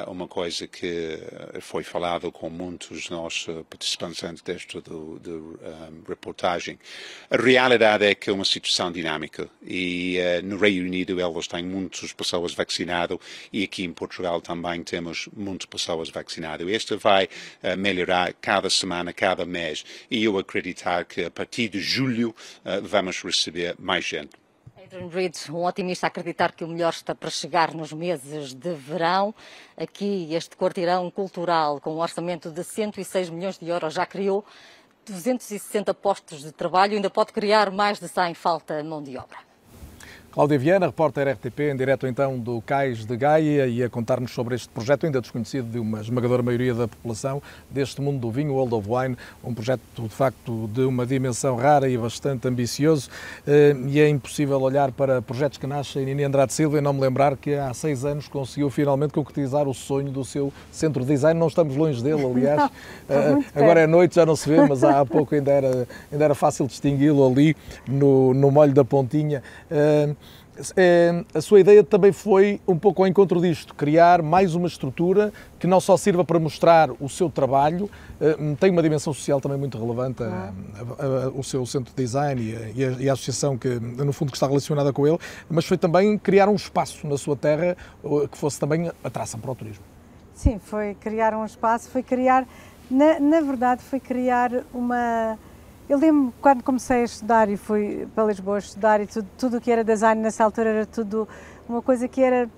[0.06, 1.18] uma coisa que
[1.60, 6.78] foi falado com muitos nossos participantes desta do, um, reportagem.
[7.30, 11.64] A realidade é que é uma situação dinâmica e uh, no Reino Unido eles têm
[11.64, 13.18] muitas pessoas vacinadas
[13.52, 16.66] e aqui em Portugal também temos muitas pessoas vacinadas.
[16.68, 21.80] Este vai uh, melhorar cada semana, cada mês e eu acreditar que a partir de
[21.80, 22.34] julho
[22.82, 24.45] vamos receber mais gente.
[24.86, 28.72] Adrian Reid, um otimista a acreditar que o melhor está para chegar nos meses de
[28.72, 29.34] verão.
[29.76, 34.44] Aqui, este quarteirão cultural, com um orçamento de 106 milhões de euros, já criou
[35.04, 39.38] 260 postos de trabalho, ainda pode criar mais de 100 falta mão de obra.
[40.36, 44.54] Cláudia Viana, repórter RTP, em direto então do Cais de Gaia e a contar-nos sobre
[44.54, 48.74] este projeto ainda desconhecido de uma esmagadora maioria da população deste mundo do vinho, World
[48.74, 53.08] of Wine, um projeto de facto de uma dimensão rara e bastante ambicioso
[53.46, 56.92] eh, e é impossível olhar para projetos que nascem em Nini Andrade Silva e não
[56.92, 61.12] me lembrar que há seis anos conseguiu finalmente concretizar o sonho do seu centro de
[61.14, 62.70] design, não estamos longe dele aliás,
[63.08, 66.34] não, agora é noite, já não se vê, mas há pouco ainda era, ainda era
[66.34, 67.56] fácil distingui-lo ali
[67.88, 69.42] no, no molho da pontinha.
[70.76, 75.32] É, a sua ideia também foi um pouco ao encontro disto, criar mais uma estrutura
[75.58, 77.90] que não só sirva para mostrar o seu trabalho,
[78.20, 82.02] eh, tem uma dimensão social também muito relevante, a, a, a, o seu centro de
[82.02, 82.40] design
[82.74, 85.76] e a, e a, associação que, no fundo, que está relacionada com ele, mas foi
[85.76, 87.76] também criar um espaço na sua terra
[88.30, 89.84] que fosse também atração para o turismo.
[90.34, 92.46] Sim, foi criar um espaço, foi criar,
[92.90, 95.38] na, na verdade, foi criar uma
[95.88, 99.70] eu lembro quando comecei a estudar e fui para Lisboa estudar e tudo, tudo que
[99.70, 101.28] era design nessa altura era tudo
[101.68, 102.48] uma coisa que era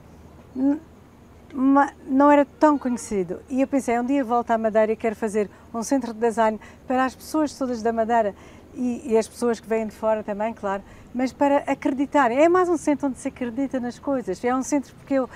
[2.04, 3.40] não era tão conhecido.
[3.48, 6.60] E eu pensei, um dia volto à Madeira e quero fazer um centro de design
[6.86, 8.34] para as pessoas todas da Madeira
[8.74, 10.82] e, e as pessoas que vêm de fora também, claro,
[11.14, 12.38] mas para acreditarem.
[12.38, 14.42] É mais um centro onde se acredita nas coisas.
[14.44, 15.28] É um centro porque eu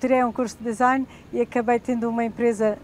[0.00, 2.78] tirei um curso de design e acabei tendo uma empresa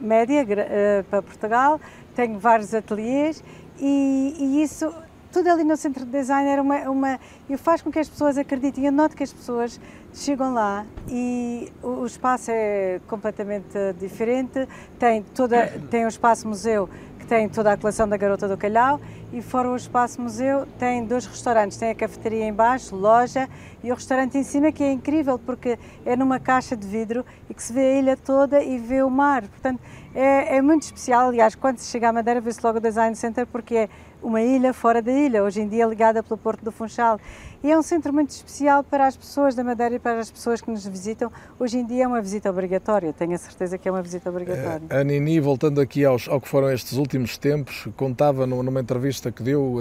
[0.00, 1.80] média uh, para Portugal,
[2.14, 3.42] tenho vários ateliês
[3.78, 4.92] e, e, isso,
[5.32, 7.20] tudo ali no centro de design era uma, uma.
[7.48, 8.86] e faz com que as pessoas acreditem.
[8.86, 9.80] Eu noto que as pessoas
[10.12, 14.68] chegam lá e o, o espaço é completamente diferente.
[14.98, 16.88] Tem, toda, tem um espaço museu
[17.24, 19.00] que tem toda a coleção da Garota do Calhau
[19.32, 23.48] e fora o espaço museu tem dois restaurantes, tem a cafeteria embaixo, loja
[23.82, 27.54] e o restaurante em cima que é incrível porque é numa caixa de vidro e
[27.54, 29.80] que se vê a ilha toda e vê o mar, portanto
[30.14, 33.46] é, é muito especial, aliás quando se chega à Madeira vê-se logo o Design Center
[33.46, 33.88] porque é
[34.22, 37.20] uma ilha fora da ilha, hoje em dia ligada pelo Porto do Funchal
[37.62, 40.60] e é um centro muito especial para as pessoas da Madeira e para as pessoas
[40.60, 41.32] que nos visitam.
[41.58, 44.82] Hoje em dia é uma visita obrigatória, tenho a certeza que é uma visita obrigatória.
[44.90, 49.42] A Nini, voltando aqui aos, ao que foram estes últimos tempos, contava numa entrevista que
[49.42, 49.78] deu,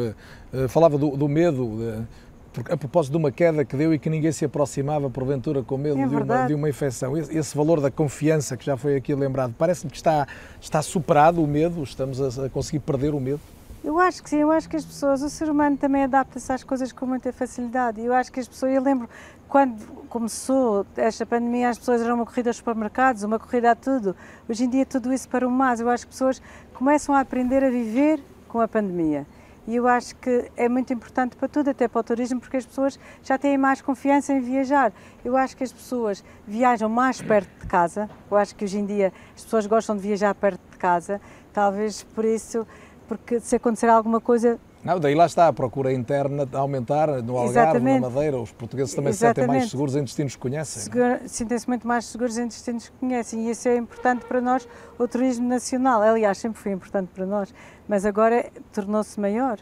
[0.54, 2.06] eh, eh, falava do, do medo,
[2.70, 6.00] a propósito de uma queda que deu e que ninguém se aproximava, porventura, com medo
[6.00, 7.18] é de, uma, de, uma, infecção.
[7.18, 10.28] Esse, valor da confiança que já foi aqui lembrado, parece-me que está,
[10.62, 13.42] está superado o medo, estamos a, a conseguir perder o medo?
[13.84, 16.64] Eu acho que sim, eu acho que as pessoas, o ser humano também adapta-se às
[16.64, 18.00] coisas com muita facilidade.
[18.00, 19.10] Eu acho que as pessoas, eu lembro
[19.50, 24.16] quando começou esta pandemia, as pessoas eram uma corrida aos supermercados, uma corrida a tudo.
[24.48, 25.82] Hoje em dia tudo isso para o mais.
[25.82, 26.42] Eu acho que as pessoas
[26.74, 29.28] começam a aprender a viver com a pandemia.
[29.66, 32.66] E eu acho que é muito importante para tudo, até para o turismo, porque as
[32.66, 34.92] pessoas já têm mais confiança em viajar.
[35.24, 38.10] Eu acho que as pessoas viajam mais perto de casa.
[38.30, 41.22] Eu acho que hoje em dia as pessoas gostam de viajar perto de casa.
[41.54, 42.68] Talvez por isso
[43.08, 44.60] porque se acontecer alguma coisa.
[44.84, 48.02] Não, daí lá está a procura interna a aumentar no Algarve, Exatamente.
[48.02, 48.38] na Madeira.
[48.38, 49.36] Os portugueses também Exatamente.
[49.36, 50.94] se sentem mais seguros em destinos que conhecem.
[51.26, 54.68] Sentem-se muito mais seguros em destinos que conhecem e isso é importante para nós,
[55.00, 56.02] o turismo nacional.
[56.02, 57.54] Aliás, sempre foi importante para nós,
[57.88, 59.58] mas agora tornou-se maior.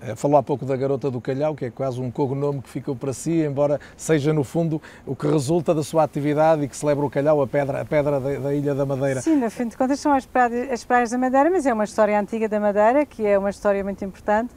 [0.00, 2.94] Eh, falou há pouco da Garota do Calhau, que é quase um cognome que ficou
[2.94, 7.04] para si, embora seja no fundo o que resulta da sua atividade e que celebra
[7.04, 9.20] o Calhau, a pedra, a pedra da, da Ilha da Madeira.
[9.22, 11.84] Sim, no fim de contas são as praias, as praias da Madeira, mas é uma
[11.84, 14.54] história antiga da Madeira, que é uma história muito importante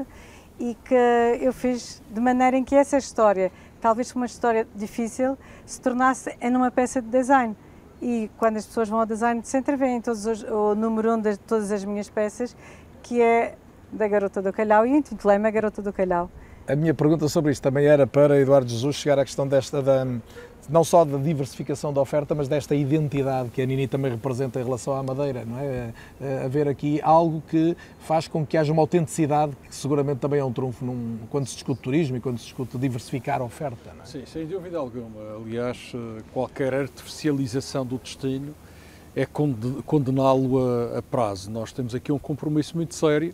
[0.59, 0.95] e que
[1.39, 6.55] eu fiz de maneira em que essa história, talvez uma história difícil, se tornasse em
[6.55, 7.55] uma peça de design.
[8.01, 11.38] E quando as pessoas vão ao Design Center, veem todos os, o número um de
[11.38, 12.55] todas as minhas peças,
[13.01, 13.55] que é
[13.92, 16.30] da Garota do Calhau e intitulei-me a Garota do Calhau.
[16.68, 20.06] A minha pergunta sobre isto também era para Eduardo Jesus chegar à questão desta, da,
[20.70, 24.64] não só da diversificação da oferta, mas desta identidade que a Nini também representa em
[24.66, 25.94] relação à Madeira, não é?
[26.44, 30.52] Haver aqui algo que faz com que haja uma autenticidade, que seguramente também é um
[30.52, 33.90] trunfo num, quando se discute turismo e quando se discute diversificar a oferta.
[34.02, 34.06] É?
[34.06, 35.38] Sim, sem dúvida alguma.
[35.42, 35.94] Aliás,
[36.34, 38.54] qualquer artificialização do destino
[39.16, 41.50] é condená-lo a, a prazo.
[41.50, 43.34] Nós temos aqui um compromisso muito sério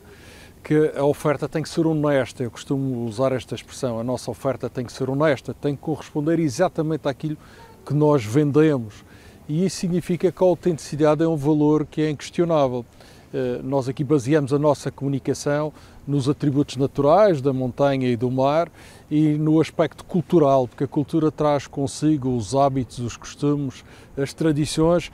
[0.64, 2.44] que a oferta tem que ser honesta.
[2.44, 6.40] Eu costumo usar esta expressão: a nossa oferta tem que ser honesta, tem que corresponder
[6.40, 7.38] exatamente àquilo
[7.86, 9.04] que nós vendemos.
[9.48, 12.86] E isso significa que a autenticidade é um valor que é inquestionável.
[13.34, 15.74] Eh, nós aqui baseamos a nossa comunicação
[16.08, 18.72] nos atributos naturais da montanha e do mar
[19.12, 23.84] e no aspecto cultural, porque a cultura traz consigo os hábitos, os costumes,
[24.16, 25.12] as tradições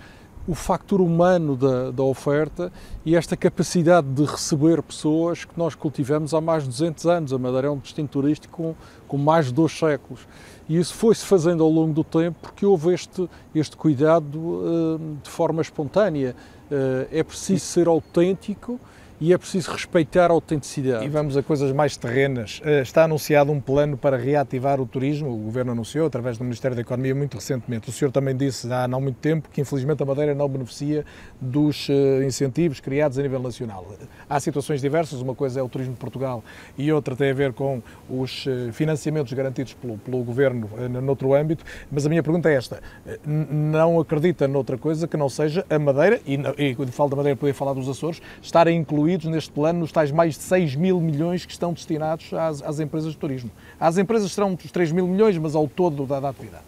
[0.48, 2.72] o factor humano da, da, oferta
[3.06, 7.34] e esta capacidade de receber pessoas que nós cultivamos há mais de 200 anos.
[7.34, 8.76] A Madeira é um destino turístico com,
[9.08, 10.28] com mais de dois séculos.
[10.68, 15.30] E isso foi-se fazendo ao longo do tempo porque houve este, este cuidado uh, de
[15.30, 16.36] forma espontânea.
[16.72, 18.80] Uh, é preciso ser autêntico
[19.20, 21.06] e é preciso respeitar a autenticidade.
[21.06, 22.62] E vamos a coisas mais terrenas.
[22.64, 26.76] Eh, está anunciado um plano para reativar o turismo, o Governo anunciou através do Ministério
[26.76, 27.90] da Economia muito recentemente.
[27.90, 31.06] O senhor também disse há não muito tempo que infelizmente a Madeira não beneficia
[31.40, 33.86] dos eh, incentivos criados a nível nacional.
[34.30, 36.44] Há situações diversas, uma coisa é o turismo de Portugal
[36.78, 40.70] e outra tem a ver com os eh, financiamentos garantidos pelo, pelo Governo
[41.02, 42.82] noutro âmbito, mas a minha pergunta é esta,
[43.26, 47.36] não acredita noutra coisa que não seja a Madeira, e, e quando falo da Madeira
[47.36, 51.02] poder falar dos Açores, estar incluído incluídos neste plano nos tais mais de 6 mil
[51.02, 53.50] milhões que estão destinados às, às empresas de turismo.
[53.80, 56.64] Às empresas serão os 3 mil milhões, mas ao todo da, da atividade.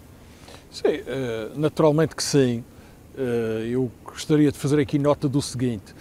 [0.71, 2.63] Sim, eh, naturalmente que sim.
[3.15, 5.93] Eh, eu gostaria de fazer aqui nota do seguinte: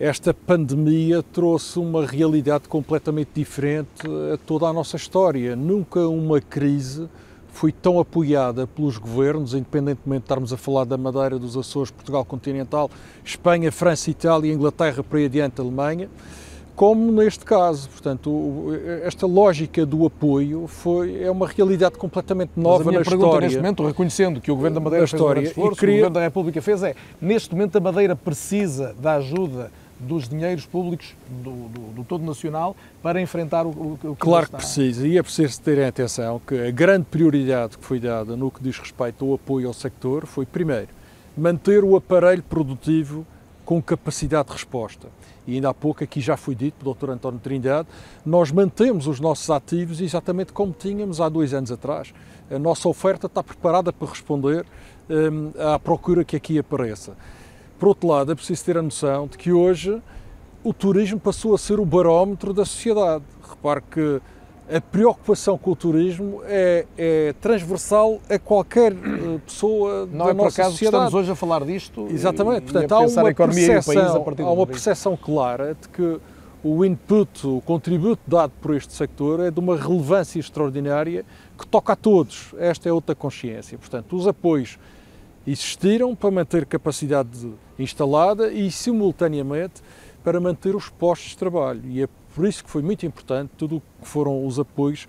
[0.00, 5.54] esta pandemia trouxe uma realidade completamente diferente a toda a nossa história.
[5.54, 7.08] Nunca uma crise
[7.54, 12.24] foi tão apoiada pelos governos, independentemente de estarmos a falar da Madeira, dos Açores, Portugal
[12.24, 12.90] continental,
[13.24, 16.10] Espanha, França, Itália, Inglaterra, para aí adiante, Alemanha,
[16.74, 17.88] como neste caso.
[17.88, 18.72] Portanto,
[19.04, 23.26] esta lógica do apoio foi, é uma realidade completamente nova Mas a minha na pergunta,
[23.28, 23.46] história.
[23.46, 25.94] neste momento, reconhecendo que o Governo da Madeira fez um grande esforço, queria...
[25.94, 29.70] o Governo da República fez, é, neste momento a Madeira precisa da ajuda
[30.04, 34.56] dos dinheiros públicos do, do, do todo nacional para enfrentar o, o, que Claro que
[34.56, 38.62] precisa, e é preciso terem atenção que a grande prioridade que foi dada no que
[38.62, 40.88] diz respeito ao apoio ao sector foi, primeiro,
[41.36, 43.26] manter o aparelho produtivo
[43.64, 45.08] com capacidade de resposta.
[45.46, 47.10] E ainda há pouco, aqui já foi dito pelo Dr.
[47.10, 47.88] António Trindade,
[48.24, 52.14] nós mantemos os nossos ativos exatamente como tínhamos há dois anos atrás.
[52.50, 54.64] A nossa oferta está preparada para responder
[55.08, 57.12] um, à procura que aqui apareça.
[57.84, 60.00] Por outro lado, é preciso ter a noção de que hoje
[60.62, 63.22] o turismo passou a ser o barómetro da sociedade.
[63.46, 64.22] Repare que
[64.74, 70.34] a preocupação com o turismo é, é transversal a qualquer uh, pessoa Não da é
[70.34, 71.04] por nossa acaso que sociedade.
[71.04, 72.08] estamos hoje a falar disto.
[72.10, 76.20] Exatamente, e, portanto e há uma, percepção, há uma percepção clara de que
[76.64, 81.22] o input, o contributo dado por este sector é de uma relevância extraordinária
[81.58, 82.54] que toca a todos.
[82.56, 83.76] Esta é outra consciência.
[83.76, 84.78] Portanto, os apoios
[85.46, 89.82] existiram para manter capacidade instalada e, simultaneamente,
[90.22, 91.82] para manter os postos de trabalho.
[91.84, 95.06] E é por isso que foi muito importante tudo o que foram os apoios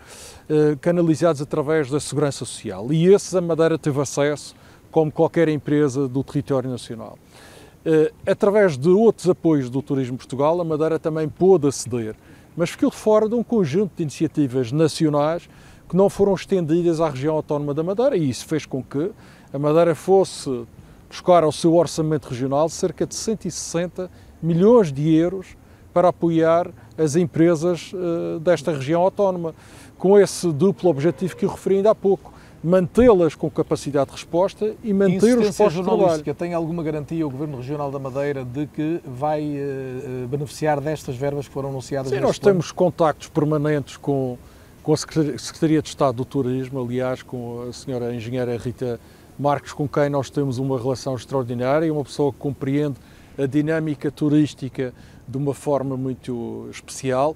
[0.49, 2.91] eh, canalizados através da Segurança Social.
[2.91, 4.53] E esses a Madeira teve acesso,
[4.91, 7.17] como qualquer empresa do território nacional.
[7.85, 12.15] Eh, através de outros apoios do Turismo Portugal, a Madeira também pôde aceder,
[12.55, 15.49] mas ficou de fora de um conjunto de iniciativas nacionais
[15.87, 19.11] que não foram estendidas à região autónoma da Madeira e isso fez com que
[19.55, 20.65] a Madeira fosse
[21.09, 24.11] buscar ao seu orçamento regional cerca de 160
[24.43, 25.55] milhões de euros
[25.93, 29.55] para apoiar as empresas uh, desta região autónoma,
[29.97, 34.75] com esse duplo objetivo que eu referi ainda há pouco, mantê-las com capacidade de resposta
[34.83, 35.99] e manter os postos de trabalho.
[35.99, 41.15] jornalística tem alguma garantia o Governo Regional da Madeira de que vai eh, beneficiar destas
[41.15, 42.55] verbas que foram anunciadas Sim, nós plano?
[42.55, 44.37] temos contactos permanentes com,
[44.83, 48.99] com a Secretaria Secretaria de Estado do Turismo, aliás, com a senhora engenheira Rita
[49.37, 52.95] Marques, com quem nós temos uma relação extraordinária, uma pessoa que compreende
[53.37, 54.93] a dinâmica turística
[55.27, 57.35] de uma forma muito especial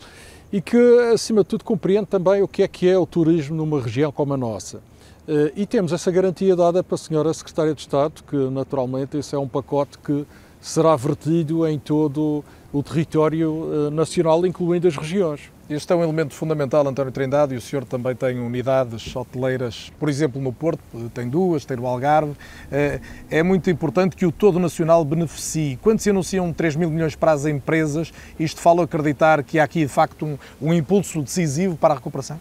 [0.51, 0.77] e que,
[1.13, 4.33] acima de tudo, compreende também o que é que é o turismo numa região como
[4.33, 4.81] a nossa.
[5.27, 9.37] Eh, E temos essa garantia dada pela senhora Secretária de Estado, que naturalmente esse é
[9.37, 10.25] um pacote que
[10.59, 12.43] será vertido em todo o
[12.83, 15.51] território eh, nacional, incluindo as regiões.
[15.69, 20.09] Este é um elemento fundamental, António Trindade, e o senhor também tem unidades hoteleiras, por
[20.09, 20.81] exemplo, no Porto,
[21.13, 22.33] tem duas, tem no Algarve.
[22.71, 22.99] Eh,
[23.29, 25.77] É muito importante que o todo nacional beneficie.
[25.77, 29.81] Quando se anunciam 3 mil milhões para as empresas, isto fala acreditar que há aqui,
[29.81, 32.39] de facto, um, um impulso decisivo para a recuperação?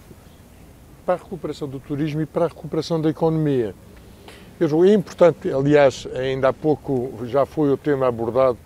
[1.05, 3.75] Para a recuperação do turismo e para a recuperação da economia.
[4.61, 8.59] É importante, aliás, ainda há pouco já foi o tema abordado,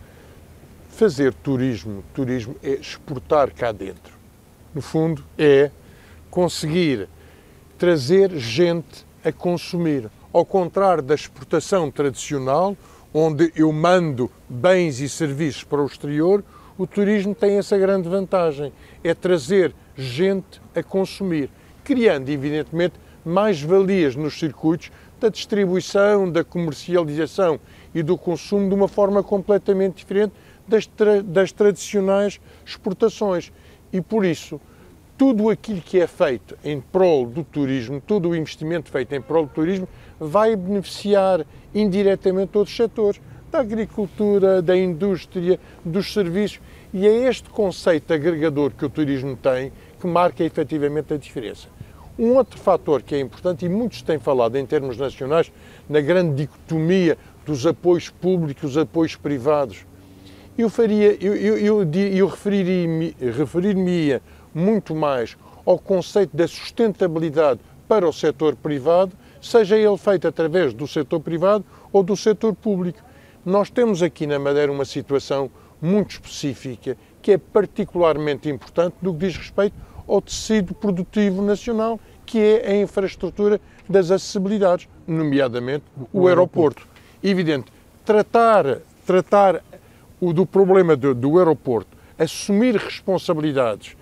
[0.92, 2.04] fazer turismo.
[2.14, 4.14] Turismo é exportar cá dentro.
[4.74, 5.70] No fundo, é
[6.30, 7.08] conseguir
[7.78, 10.08] trazer gente a consumir.
[10.32, 12.76] Ao contrário da exportação tradicional,
[13.12, 16.44] onde eu mando bens e serviços para o exterior,
[16.78, 18.72] o turismo tem essa grande vantagem,
[19.02, 21.50] é trazer gente a consumir,
[21.84, 24.90] criando, evidentemente, mais valias nos circuitos
[25.20, 27.60] da distribuição, da comercialização
[27.94, 30.32] e do consumo de uma forma completamente diferente
[30.66, 33.52] das, tra- das tradicionais exportações.
[33.92, 34.60] E por isso,
[35.18, 39.46] tudo aquilo que é feito em prol do turismo, todo o investimento feito em prol
[39.46, 39.88] do turismo,
[40.18, 41.44] vai beneficiar
[41.74, 46.58] indiretamente outros setores, da agricultura, da indústria, dos serviços.
[46.92, 51.68] E é este conceito agregador que o turismo tem que marca efetivamente a diferença.
[52.18, 55.52] Um outro fator que é importante, e muitos têm falado em termos nacionais,
[55.88, 59.84] na grande dicotomia dos apoios públicos os apoios privados,
[60.62, 63.76] eu faria, eu, eu, eu, eu referiria-me referir
[64.54, 70.86] muito mais ao conceito da sustentabilidade para o setor privado, seja ele feito através do
[70.86, 73.00] setor privado ou do setor público.
[73.44, 75.50] Nós temos aqui na Madeira uma situação
[75.80, 79.74] muito específica que é particularmente importante no que diz respeito
[80.08, 86.86] ao tecido produtivo nacional, que é a infraestrutura das acessibilidades, nomeadamente o, aeroporto.
[87.22, 87.72] Evidente,
[88.04, 89.62] tratar, tratar
[90.22, 93.96] o do problema do, do aeroporto, assumir responsabilidades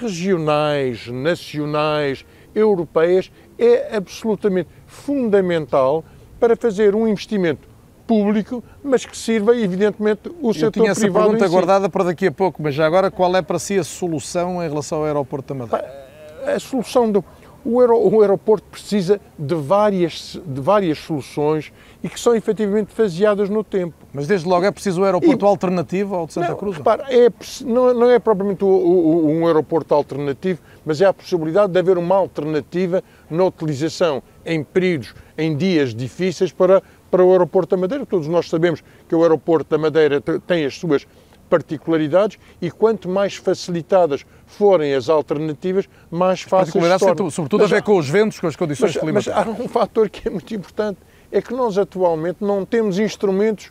[0.00, 6.04] regionais, nacionais, europeias, é absolutamente fundamental
[6.40, 7.68] para fazer um investimento
[8.04, 11.26] público, mas que sirva, evidentemente, o Eu setor tinha essa privado.
[11.26, 11.52] pergunta si.
[11.52, 14.68] guardada para daqui a pouco, mas já agora qual é para si a solução em
[14.68, 16.10] relação ao aeroporto da Madeira?
[16.52, 17.24] a solução do
[17.62, 21.70] o aeroporto precisa de várias de várias soluções
[22.02, 23.94] e que são efetivamente faseadas no tempo.
[24.12, 26.76] Mas desde logo é preciso um aeroporto alternativo ao de Santa não, Cruz?
[26.78, 27.28] Repara, é,
[27.64, 31.98] não, não é propriamente o- o- um aeroporto alternativo, mas é a possibilidade de haver
[31.98, 38.06] uma alternativa na utilização em períodos, em dias difíceis para, para o aeroporto da Madeira.
[38.06, 41.06] Todos nós sabemos que o aeroporto da Madeira te- tem as suas
[41.50, 47.70] particularidades e quanto mais facilitadas forem as alternativas, mais fáceis se tu- sobretudo a Mas
[47.70, 49.58] ver há- com os ventos, com as condições mas, mas climáticas.
[49.60, 50.98] há um fator que é muito importante,
[51.32, 53.70] é que nós atualmente não temos instrumentos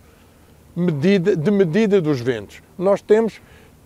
[0.75, 2.61] medida, de medida dos ventos.
[2.77, 3.41] Nós temos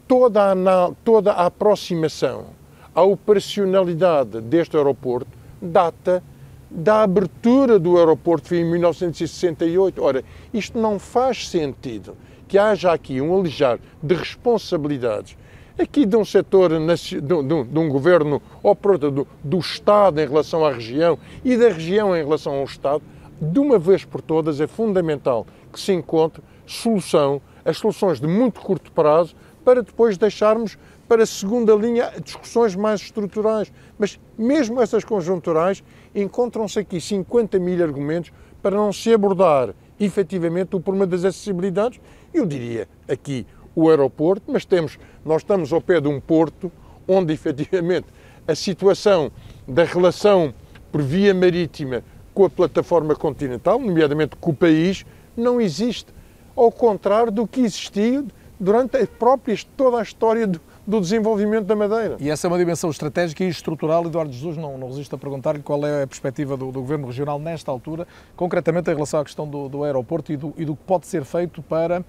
[0.07, 2.47] toda a, toda a aproximação
[2.93, 5.29] à operacionalidade deste aeroporto
[5.61, 6.23] data
[6.69, 10.01] da abertura do aeroporto em 1968.
[10.01, 10.23] Ora,
[10.53, 12.15] isto não faz sentido
[12.47, 15.37] que haja aqui um alijar de responsabilidades
[15.77, 21.17] aqui de um setor, de um governo ou do, do Estado em relação à região
[21.43, 23.01] e da região em relação ao Estado,
[23.43, 28.61] de uma vez por todas é fundamental que se encontre solução, as soluções de muito
[28.61, 33.71] curto prazo, para depois deixarmos para a segunda linha discussões mais estruturais.
[33.97, 35.83] Mas mesmo essas conjunturais,
[36.15, 41.99] encontram-se aqui 50 mil argumentos para não se abordar efetivamente o problema das acessibilidades.
[42.33, 43.45] Eu diria aqui
[43.75, 46.71] o aeroporto, mas temos, nós estamos ao pé de um porto
[47.07, 48.07] onde efetivamente
[48.47, 49.31] a situação
[49.67, 50.53] da relação
[50.91, 52.03] por via marítima
[52.33, 55.05] com a plataforma continental, nomeadamente com o país,
[55.35, 56.13] não existe,
[56.55, 58.27] ao contrário do que existiu
[58.59, 62.17] durante a própria toda a história do, do desenvolvimento da Madeira.
[62.19, 64.05] E essa é uma dimensão estratégica e estrutural.
[64.05, 67.39] Eduardo Jesus, não, não resisto a perguntar-lhe qual é a perspectiva do, do, Governo Regional
[67.39, 70.83] nesta altura, concretamente em relação à questão do, do aeroporto e do, e do que
[70.83, 72.03] pode ser feito para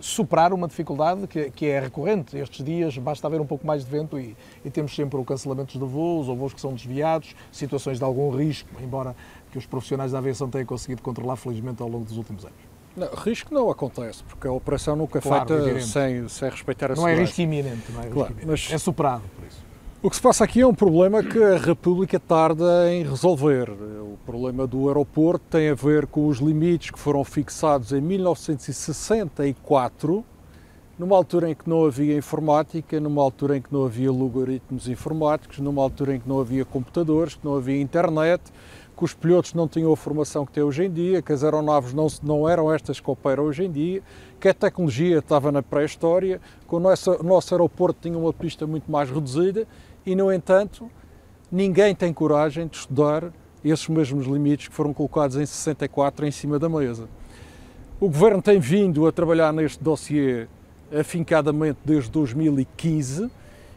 [0.00, 2.36] superar uma dificuldade que, que, é recorrente.
[2.36, 4.34] Estes dias basta haver um pouco mais de vento e,
[4.64, 8.30] e temos sempre o cancelamentos de voos ou voos que são desviados, situações de algum
[8.30, 9.14] risco, embora
[9.50, 12.58] que os profissionais da aviação tenham conseguido controlar felizmente ao longo dos últimos anos.
[12.96, 16.88] Não, risco não acontece, porque a operação nunca é claro, feita sem, sem respeitar a
[16.90, 17.16] não segurança.
[17.16, 18.50] Não é risco iminente, não é risco claro, iminente.
[18.50, 18.72] Mas...
[18.72, 19.70] É superado por isso.
[20.02, 23.70] O que se passa aqui é um problema que a República tarda em resolver.
[23.70, 30.24] O problema do aeroporto tem a ver com os limites que foram fixados em 1964,
[30.98, 35.58] numa altura em que não havia informática, numa altura em que não havia logaritmos informáticos,
[35.58, 38.42] numa altura em que não havia computadores, que não havia internet,
[39.00, 41.94] que os pilotos não tinham a formação que têm hoje em dia, que as aeronaves
[41.94, 44.02] não, não eram estas que operam hoje em dia,
[44.38, 48.92] que a tecnologia estava na pré-história, que o nosso, nosso aeroporto tinha uma pista muito
[48.92, 49.66] mais reduzida
[50.04, 50.90] e, no entanto,
[51.50, 53.32] ninguém tem coragem de estudar
[53.64, 57.08] esses mesmos limites que foram colocados em 64 em cima da mesa.
[57.98, 60.46] O Governo tem vindo a trabalhar neste dossiê
[60.92, 63.30] afincadamente desde 2015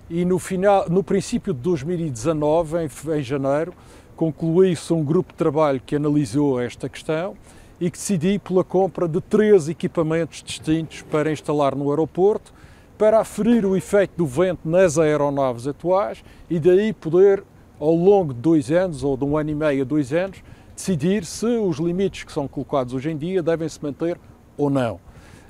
[0.09, 3.73] e no, final, no princípio de 2019, em, em janeiro,
[4.15, 7.35] concluiu-se um grupo de trabalho que analisou esta questão
[7.80, 12.53] e que decidiu pela compra de três equipamentos distintos para instalar no aeroporto,
[12.98, 17.44] para aferir o efeito do vento nas aeronaves atuais e daí poder,
[17.80, 20.44] ao longo de dois anos ou de um ano e meio a dois anos,
[20.76, 24.19] decidir se os limites que são colocados hoje em dia devem se manter
[24.57, 24.99] ou não.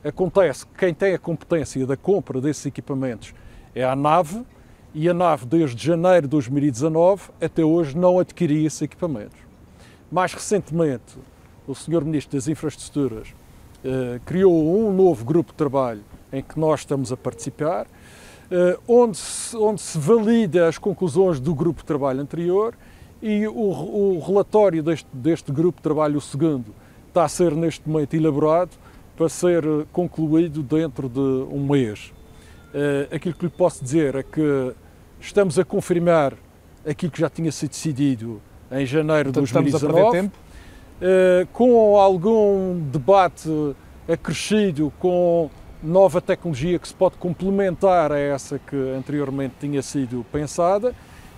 [0.03, 3.33] Acontece que quem tem a competência da compra desses equipamentos
[3.75, 4.43] é a nave
[4.93, 9.37] e a nave, desde janeiro de 2019 até hoje, não adquiria esses equipamentos.
[10.11, 11.17] Mais recentemente,
[11.67, 12.05] o Sr.
[12.05, 13.33] Ministro das Infraestruturas
[13.83, 17.87] eh, criou um novo grupo de trabalho em que nós estamos a participar,
[18.51, 22.75] eh, onde, se, onde se valida as conclusões do grupo de trabalho anterior
[23.21, 26.73] e o, o relatório deste, deste grupo de trabalho, o segundo,
[27.07, 28.71] está a ser neste momento elaborado
[29.15, 32.13] para ser eh, concluído dentro de um mês.
[32.73, 34.73] Uh, aquilo que lhe posso dizer é que
[35.23, 36.33] estamos a confirmar
[36.85, 40.31] aquilo que já tinha sido decidido em janeiro de 2019, uh,
[41.53, 43.49] com algum debate
[44.07, 45.49] acrescido com
[45.81, 50.93] nova tecnologia que se pode complementar a essa que anteriormente tinha sido pensada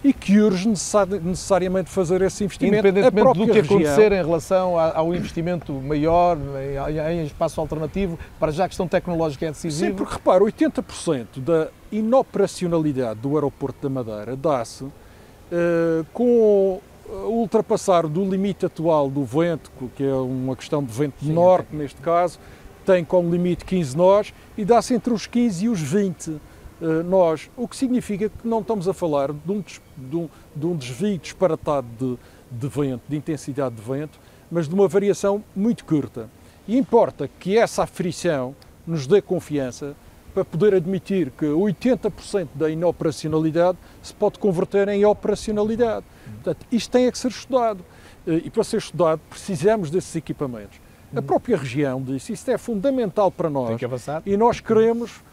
[0.06, 2.76] e que urge necessariamente fazer esse investimento.
[2.76, 3.78] Independentemente do que região.
[3.80, 6.38] acontecer em relação ao investimento maior
[7.12, 9.90] em espaço alternativo, para já a questão tecnológica é decisiva.
[9.90, 14.94] Sim, porque repara, 80% da inoperacionalidade do aeroporto da Madeira dá-se uh,
[16.14, 16.80] com
[17.10, 21.76] o ultrapassar do limite atual do vento, que é uma questão de vento Sim, norte
[21.76, 22.38] neste caso,
[22.86, 26.40] tem como limite 15 nós e dá-se entre os 15 e os 20 uh,
[27.06, 29.64] nós, o que significa que não estamos a falar de um,
[29.98, 32.18] de um, de um desvio disparatado de,
[32.52, 34.20] de vento, de intensidade de vento,
[34.52, 36.30] mas de uma variação muito curta.
[36.68, 39.96] E importa que essa aferição nos dê confiança
[40.34, 46.06] para poder admitir que 80% da inoperacionalidade se pode converter em operacionalidade.
[46.44, 47.86] Portanto, isto tem que ser estudado.
[48.28, 50.80] Eh, e para ser estudado, precisamos desses equipamentos.
[51.16, 53.70] A própria região disse isso é fundamental para nós.
[54.26, 55.24] E nós queremos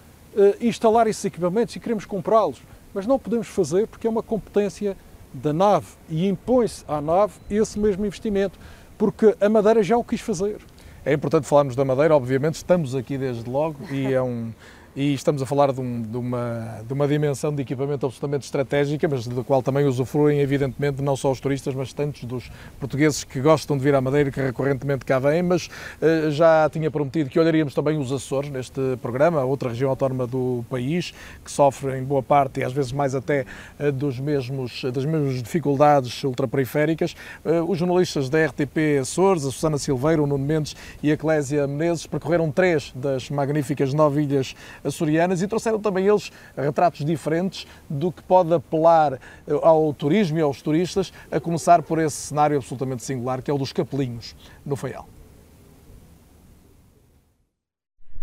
[0.61, 2.63] instalar esses equipamentos e queremos comprá-los.
[2.95, 4.97] Mas não podemos fazer porque é uma competência
[5.33, 8.59] da nave e impõe-se à nave esse mesmo investimento,
[8.99, 10.59] porque a Madeira já o quis fazer.
[11.05, 14.53] É importante falarmos da Madeira, obviamente, estamos aqui desde logo e é um,
[14.95, 19.09] e estamos a falar de, um, de, uma, de uma dimensão de equipamento absolutamente estratégica,
[19.09, 23.41] mas da qual também usufruem, evidentemente, não só os turistas, mas tantos dos portugueses que
[23.41, 25.43] gostam de vir à Madeira e que recorrentemente cá vêm.
[25.43, 30.27] Mas uh, já tinha prometido que olharíamos também os Açores neste programa, outra região autónoma
[30.27, 33.47] do país, que sofre em boa parte e às vezes mais até
[33.81, 37.17] uh, dos mesmos, das mesmas dificuldades ultraperiféricas.
[37.45, 41.67] Uh, os jornalistas da RTP Açores, a Susana Silveira, o Nuno Mendes e a Clésia
[41.67, 48.11] Menezes, percorreram três das magníficas nove ilhas açorianas e trouxeram também eles retratos diferentes do
[48.11, 49.19] que pode apelar eh,
[49.63, 53.59] ao turismo e aos turistas, a começar por esse cenário absolutamente singular que é o
[53.59, 54.35] dos capelinhos
[54.65, 55.07] no Faial.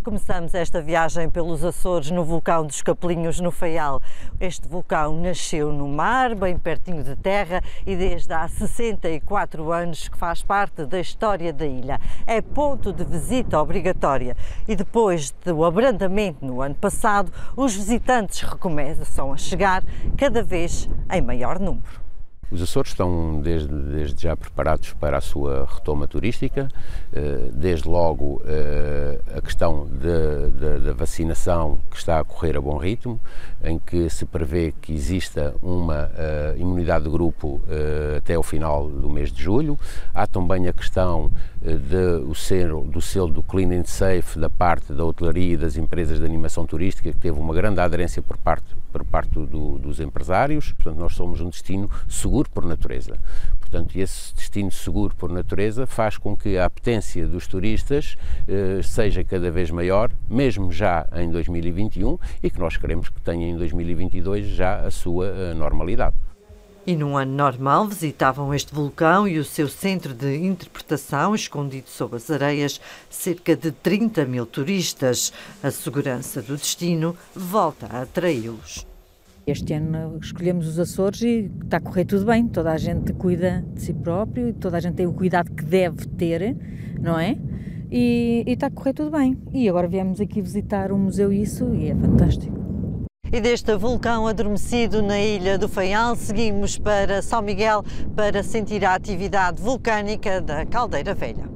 [0.10, 4.02] Começamos esta viagem pelos Açores no vulcão dos Capelinhos, no Faial.
[4.40, 10.18] Este vulcão nasceu no mar, bem pertinho de terra, e desde há 64 anos que
[10.18, 12.02] faz parte da história da ilha.
[12.26, 14.36] É ponto de visita obrigatória
[14.68, 19.84] e depois do abrandamento no ano passado, os visitantes recomeçam a chegar
[20.18, 21.99] cada vez em maior número.
[22.52, 26.68] Os Açores estão desde, desde, já preparados para a sua retoma turística,
[27.14, 29.88] eh, desde logo eh, a questão
[30.84, 33.20] da vacinação que está a correr a bom ritmo,
[33.64, 37.62] em que se prevê que exista uma eh, imunidade de grupo
[38.18, 39.78] até ao final do mês de julho.
[40.14, 41.32] Há também a questão
[41.62, 46.20] de, o do selo do Clean and Safe da parte da hotelaria e das empresas
[46.20, 50.72] de animação turística, que teve uma grande aderência por parte, por parte do, dos empresários.
[50.74, 53.18] Portanto, nós somos um destino seguro por natureza.
[53.70, 58.18] Portanto, esse destino seguro por natureza faz com que a apetência dos turistas
[58.48, 63.48] eh, seja cada vez maior, mesmo já em 2021, e que nós queremos que tenha
[63.48, 66.16] em 2022 já a sua eh, normalidade.
[66.88, 72.16] E num ano normal visitavam este vulcão e o seu centro de interpretação, escondido sob
[72.16, 75.32] as areias, cerca de 30 mil turistas.
[75.62, 78.89] A segurança do destino volta a atraí-los.
[79.50, 82.48] Este ano escolhemos os Açores e está a correr tudo bem.
[82.48, 85.66] Toda a gente cuida de si próprio e toda a gente tem o cuidado que
[85.66, 86.56] deve ter,
[87.02, 87.36] não é?
[87.92, 89.36] E, e está a correr tudo bem.
[89.52, 92.60] E agora viemos aqui visitar o museu isso e é fantástico.
[93.32, 97.84] E deste vulcão adormecido na ilha do Faial, seguimos para São Miguel
[98.16, 101.50] para sentir a atividade vulcânica da Caldeira Velha.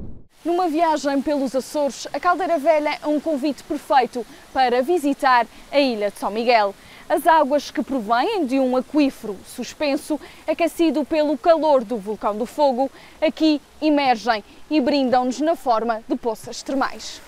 [0.44, 6.10] Numa viagem pelos Açores, a Caldeira Velha é um convite perfeito para visitar a ilha
[6.10, 6.74] de São Miguel.
[7.08, 12.90] As águas que provêm de um aquífero suspenso, aquecido pelo calor do vulcão do fogo,
[13.20, 17.20] aqui emergem e brindam-nos na forma de poças termais.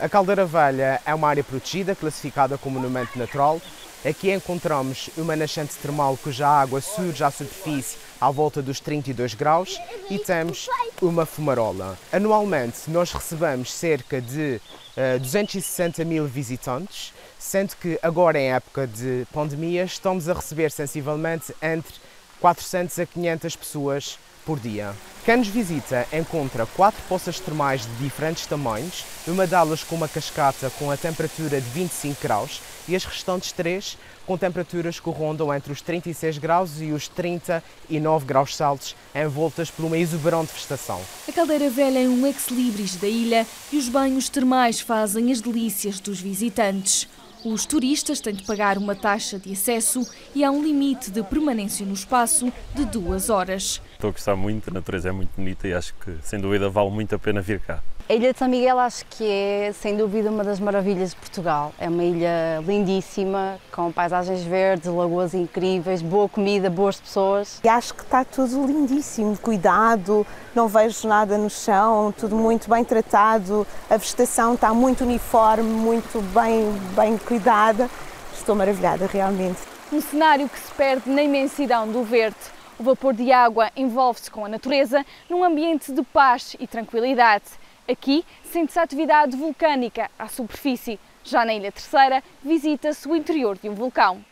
[0.00, 3.60] A Caldeira Velha é uma área protegida, classificada como monumento natural.
[4.08, 9.78] Aqui encontramos uma nascente termal cuja água surge à superfície à volta dos 32 graus
[10.08, 10.68] e temos
[11.02, 11.98] uma fumarola.
[12.12, 14.60] Anualmente nós recebemos cerca de
[14.96, 21.54] uh, 260 mil visitantes, sendo que agora em época de pandemia estamos a receber sensivelmente
[21.62, 21.94] entre
[22.40, 24.94] 400 a 500 pessoas por dia.
[25.24, 30.70] Quem nos visita encontra quatro poças termais de diferentes tamanhos, uma delas com uma cascata
[30.78, 35.70] com a temperatura de 25 graus e as restantes três com temperaturas que rondam entre
[35.70, 41.00] os 36 graus e os 39 graus Celsius, envoltas por uma exuberante vegetação.
[41.26, 46.00] A Caldeira Velha é um ex-libris da ilha e os banhos termais fazem as delícias
[46.00, 47.06] dos visitantes.
[47.44, 50.04] Os turistas têm de pagar uma taxa de acesso
[50.34, 53.80] e há um limite de permanência no espaço de duas horas.
[53.92, 56.90] Estou a gostar muito, a natureza é muito bonita e acho que, sem dúvida, vale
[56.90, 57.80] muito a pena vir cá.
[58.10, 61.74] A Ilha de São Miguel acho que é, sem dúvida, uma das maravilhas de Portugal.
[61.78, 67.60] É uma ilha lindíssima, com paisagens verdes, lagoas incríveis, boa comida, boas pessoas.
[67.62, 72.82] E acho que está tudo lindíssimo, cuidado, não vejo nada no chão, tudo muito bem
[72.82, 76.64] tratado, a vegetação está muito uniforme, muito bem,
[76.96, 77.90] bem cuidada.
[78.32, 79.58] Estou maravilhada, realmente.
[79.92, 82.38] Um cenário que se perde na imensidão do verde.
[82.78, 87.44] O vapor de água envolve-se com a natureza num ambiente de paz e tranquilidade.
[87.90, 91.00] Aqui sente-se a atividade vulcânica à superfície.
[91.24, 94.22] Já na Ilha Terceira, visita-se o interior de um vulcão.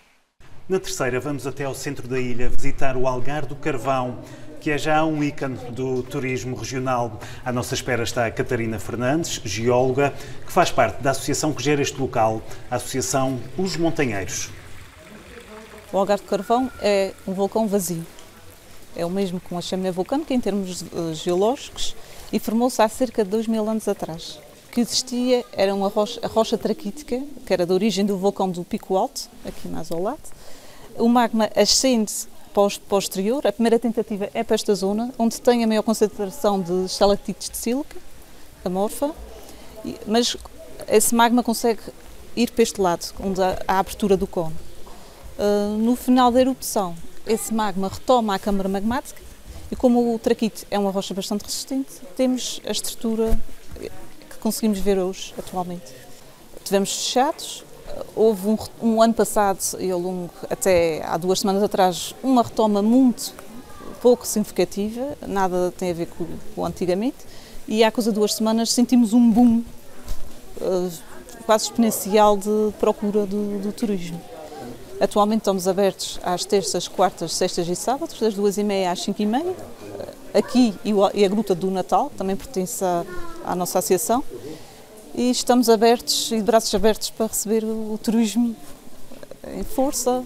[0.68, 4.18] Na Terceira, vamos até ao centro da ilha visitar o Algar do Carvão,
[4.60, 7.18] que é já um ícone do turismo regional.
[7.42, 10.12] À nossa espera está a Catarina Fernandes, geóloga,
[10.44, 14.50] que faz parte da associação que gera este local, a Associação Os Montanheiros.
[15.90, 18.04] O Algar do Carvão é um vulcão vazio.
[18.94, 21.96] É o mesmo que uma chaminé vulcânica em termos eh, geológicos
[22.32, 24.38] e formou-se há cerca de 2 mil anos atrás.
[24.68, 28.50] O que existia era uma rocha, a rocha traquítica, que era da origem do vulcão
[28.50, 30.30] do Pico Alto, aqui na Azolate.
[30.98, 32.12] O magma ascende
[32.98, 37.50] exterior, a primeira tentativa é para esta zona, onde tem a maior concentração de estalactites
[37.50, 37.96] de sílica,
[38.64, 39.14] amorfa,
[40.06, 40.36] mas
[40.88, 41.80] esse magma consegue
[42.34, 44.56] ir para este lado, onde há a abertura do cone.
[45.38, 46.96] Uh, no final da erupção,
[47.26, 49.20] esse magma retoma a câmara magmática
[49.70, 53.38] e como o traquite é uma rocha bastante resistente, temos a estrutura
[54.30, 55.92] que conseguimos ver hoje, atualmente.
[56.64, 57.64] Tivemos fechados,
[58.14, 62.82] houve um, um ano passado e ao longo, até há duas semanas atrás, uma retoma
[62.82, 63.32] muito
[64.00, 67.16] pouco significativa, nada tem a ver com, com antigamente,
[67.66, 69.62] e há coisa de duas semanas sentimos um boom
[70.60, 70.92] uh,
[71.44, 74.20] quase exponencial de procura do, do, turismo.
[74.98, 79.20] Atualmente estamos abertos às terças, quartas, sextas e sábados, das duas e meia às cinco
[79.20, 79.54] e meia.
[80.32, 80.74] Aqui
[81.14, 83.04] e a Gruta do Natal, também pertence à,
[83.44, 84.24] à nossa associação.
[85.14, 88.56] E estamos abertos e de braços abertos para receber o, o turismo
[89.54, 90.24] em força.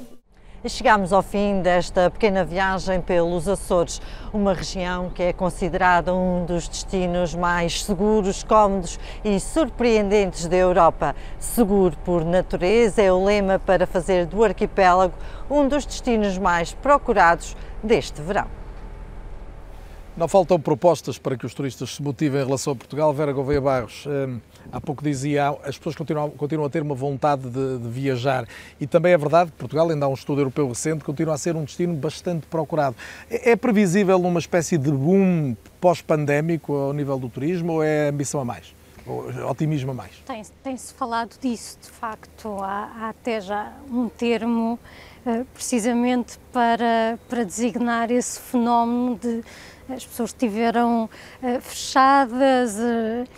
[0.63, 3.99] E chegamos ao fim desta pequena viagem pelos Açores,
[4.31, 11.17] uma região que é considerada um dos destinos mais seguros, cómodos e surpreendentes da Europa.
[11.39, 15.15] Seguro por natureza é o lema para fazer do arquipélago
[15.51, 18.47] um dos destinos mais procurados deste verão.
[20.15, 23.15] Não faltam propostas para que os turistas se motivem em relação a Portugal.
[23.15, 24.39] Vera Gouveia Barros, hum,
[24.73, 28.47] há pouco dizia, as pessoas continuam, continuam a ter uma vontade de, de, viajar
[28.81, 31.57] e também é verdade que Portugal, ainda há um estudo europeu recente, continua a ser
[31.57, 32.97] um destino bastante procurado.
[33.31, 38.41] É, é previsível uma espécie de boom pós-pandémico ao nível do turismo ou é ambição
[38.41, 38.75] a mais?
[39.49, 40.13] Otimismo a mais?
[40.27, 42.49] Tem-se tem falado disso, de facto.
[42.63, 44.79] Há, há até já um termo
[45.27, 49.43] uh, precisamente para, para designar esse fenómeno de
[49.89, 51.11] as pessoas estiveram
[51.43, 53.29] uh, fechadas, uh,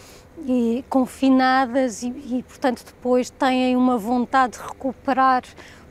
[0.47, 5.43] e confinadas e, e, portanto, depois têm uma vontade de recuperar,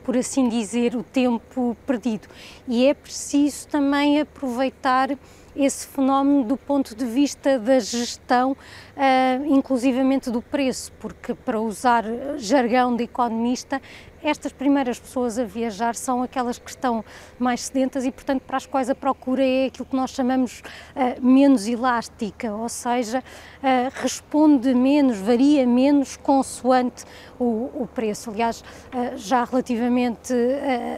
[0.04, 2.28] por assim dizer, o tempo perdido.
[2.66, 5.10] E é preciso também aproveitar
[5.54, 12.04] esse fenómeno do ponto de vista da gestão, uh, inclusivamente do preço, porque, para usar
[12.38, 13.80] jargão de economista,
[14.22, 17.04] estas primeiras pessoas a viajar são aquelas que estão
[17.38, 21.24] mais sedentas e, portanto, para as quais a procura é aquilo que nós chamamos uh,
[21.24, 27.04] menos elástica, ou seja, uh, responde menos, varia menos consoante
[27.38, 28.30] o, o preço.
[28.30, 30.32] Aliás, uh, já relativamente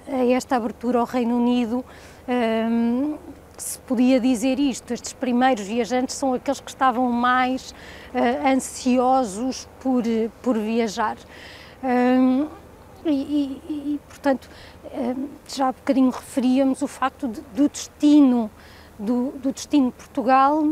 [0.08, 1.84] a esta abertura ao Reino Unido,
[3.56, 10.02] se podia dizer isto, estes primeiros viajantes são aqueles que estavam mais uh, ansiosos por,
[10.42, 11.16] por viajar.
[11.82, 12.48] Um,
[13.04, 14.48] e, e, e, portanto,
[14.92, 18.50] um, já há bocadinho referíamos o facto de, do destino,
[18.98, 20.62] do, do, destino Portugal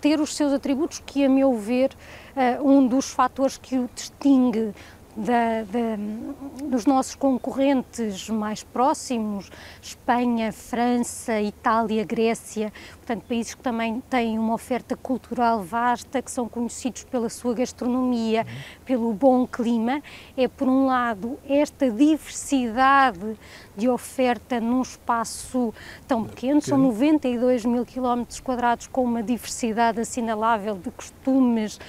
[0.00, 1.90] ter os seus atributos, que a meu ver,
[2.36, 4.72] uh, um dos fatores que o distingue
[5.16, 14.00] da, da, dos nossos concorrentes mais próximos, Espanha, França, Itália, Grécia, portanto, países que também
[14.10, 18.84] têm uma oferta cultural vasta, que são conhecidos pela sua gastronomia, uhum.
[18.84, 20.02] pelo bom clima,
[20.36, 23.38] é, por um lado, esta diversidade
[23.74, 25.72] de oferta num espaço
[26.06, 31.80] tão pequeno, são 92 mil quilómetros quadrados com uma diversidade assinalável de costumes,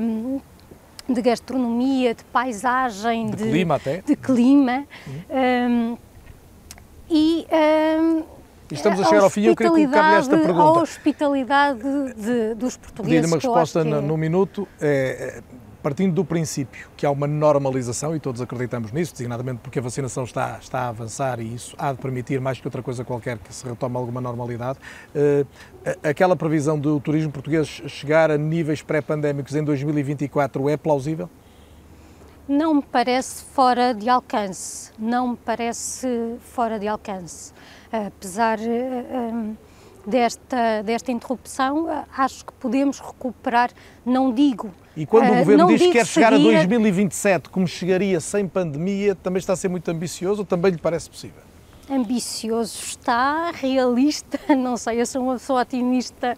[0.00, 0.40] hum,
[1.12, 4.02] de gastronomia, de paisagem, de, de clima até.
[4.02, 4.86] De clima.
[5.06, 5.96] Uhum.
[5.96, 5.98] Um,
[7.10, 7.46] e,
[8.00, 8.22] um,
[8.70, 10.78] estamos a chegar ao fim eu queria colocar-lhe esta pergunta.
[10.78, 11.80] A hospitalidade
[12.16, 13.20] de, dos portugueses.
[13.20, 14.68] Pedir uma resposta no, no minuto.
[14.80, 15.42] É,
[15.82, 20.24] partindo do princípio que há uma normalização, e todos acreditamos nisso, designadamente porque a vacinação
[20.24, 23.52] está, está a avançar e isso há de permitir, mais que outra coisa qualquer, que
[23.52, 24.78] se retome alguma normalidade,
[25.14, 25.46] uh,
[26.02, 31.28] aquela previsão do turismo português chegar a níveis pré-pandémicos em 2024 é plausível?
[32.48, 37.52] Não me parece fora de alcance, não me parece fora de alcance,
[37.92, 38.58] apesar...
[38.58, 39.56] Uh,
[40.06, 41.86] desta, desta interrupção,
[42.16, 43.70] acho que podemos recuperar,
[44.04, 44.70] não digo.
[44.96, 49.14] E quando o uh, Governo diz que quer chegar a 2027 como chegaria sem pandemia,
[49.14, 51.42] também está a ser muito ambicioso ou também lhe parece possível?
[51.88, 56.36] Ambicioso está, realista, não sei, eu sou uma pessoa otimista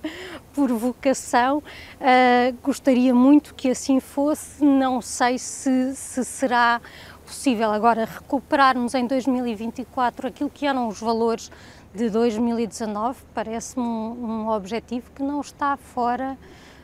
[0.54, 6.80] por vocação, uh, gostaria muito que assim fosse, não sei se, se será
[7.26, 11.50] possível agora recuperarmos em 2024 aquilo que eram os valores
[11.94, 16.36] de 2019 parece-me um, um, objetivo que não está fora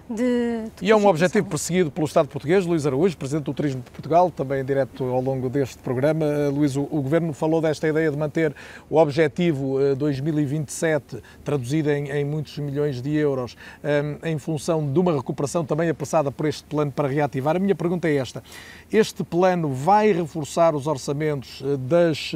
[0.09, 3.83] de, de e é um objetivo perseguido pelo Estado português, Luís Araújo, Presidente do Turismo
[3.83, 6.25] de Portugal, também direto ao longo deste programa.
[6.25, 8.55] Uh, Luís, o, o, Governo falou desta ideia de manter
[8.89, 14.99] o objetivo uh, 2027, traduzido em, em, muitos milhões de euros, um, em função de
[14.99, 17.57] uma recuperação também apressada por este plano para reativar.
[17.57, 18.43] A minha pergunta é esta:
[18.91, 22.33] este plano vai reforçar os orçamentos das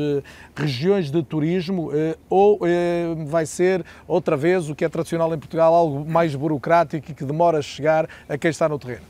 [0.55, 1.91] regiões de turismo
[2.29, 2.61] ou
[3.27, 7.25] vai ser outra vez o que é tradicional em Portugal, algo mais burocrático e que
[7.25, 9.07] demora chegar a quem está no terreno?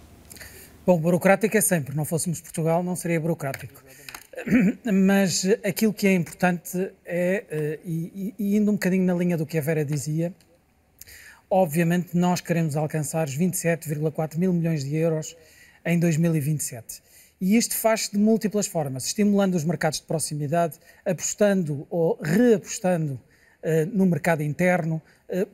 [0.84, 1.94] Bom, burocrático é sempre.
[1.94, 3.82] Não fôssemos Portugal, não seria burocrático.
[4.92, 9.46] Mas aquilo que é importante é, eh, e, e indo um bocadinho na linha do
[9.46, 10.32] que a Vera dizia,
[11.48, 15.36] obviamente nós queremos alcançar os 27,4 mil milhões de euros
[15.84, 17.02] em 2027.
[17.40, 23.86] E isto faz-se de múltiplas formas, estimulando os mercados de proximidade, apostando ou reapostando uh,
[23.92, 25.02] no mercado interno,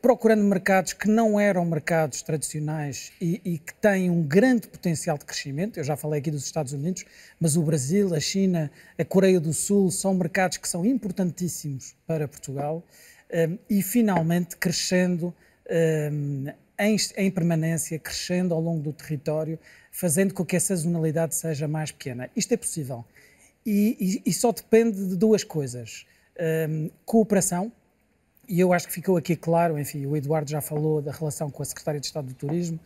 [0.02, 5.24] procurando mercados que não eram mercados tradicionais e, e, que têm um grande potencial de
[5.24, 5.78] crescimento.
[5.78, 7.04] Eu já falei aqui dos Estados Unidos,
[7.38, 12.26] mas o Brasil, a China, a Coreia do Sul são mercados que são importantíssimos para
[12.26, 12.82] Portugal.
[13.32, 15.32] Um, eh, e finalmente crescendo
[16.10, 16.46] um,
[17.16, 19.58] em, permanência, crescendo ao longo do território,
[19.92, 22.30] fazendo com que a sazonalidade seja mais pequena.
[22.34, 23.04] Isto é possível.
[23.66, 26.06] E, e, e só depende de duas coisas.
[26.68, 27.72] Um, cooperação,
[28.48, 31.62] e eu acho que ficou aqui claro, enfim, o Eduardo já falou da relação com
[31.62, 32.80] a Secretaria de Estado do Turismo,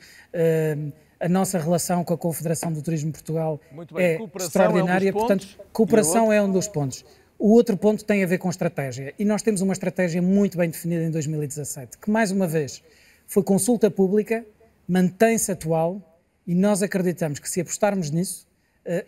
[0.76, 3.60] um, a nossa relação com a Confederação do Turismo de Portugal
[3.96, 7.04] é extraordinária, é um portanto, cooperação é um dos pontos.
[7.38, 10.68] O outro ponto tem a ver com estratégia, e nós temos uma estratégia muito bem
[10.68, 12.82] definida em 2017, que mais uma vez
[13.26, 14.44] foi consulta pública,
[14.86, 16.02] mantém-se atual,
[16.44, 18.51] e nós acreditamos que se apostarmos nisso, Uh,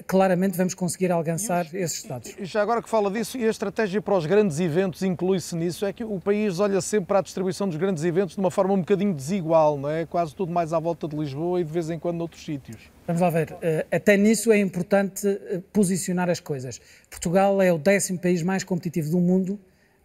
[0.07, 2.35] claramente vamos conseguir alcançar os, esses dados.
[2.39, 5.85] E já agora que fala disso, e a estratégia para os grandes eventos inclui-se nisso,
[5.85, 8.73] é que o país olha sempre para a distribuição dos grandes eventos de uma forma
[8.75, 10.07] um bocadinho desigual, não é?
[10.07, 12.91] Quase tudo mais à volta de Lisboa e de vez em quando noutros sítios.
[13.07, 16.81] Vamos lá ver, uh, até nisso é importante uh, posicionar as coisas.
[17.11, 19.59] Portugal é o décimo país mais competitivo do mundo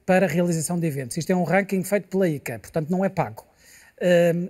[0.05, 1.15] para a realização de eventos.
[1.17, 3.45] Isto é um ranking feito pela ICA, portanto não é pago.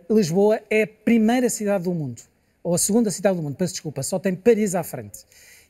[0.10, 2.22] Lisboa é a primeira cidade do mundo
[2.64, 5.26] ou a segunda cidade do mundo, peço desculpa, só tem Paris à frente.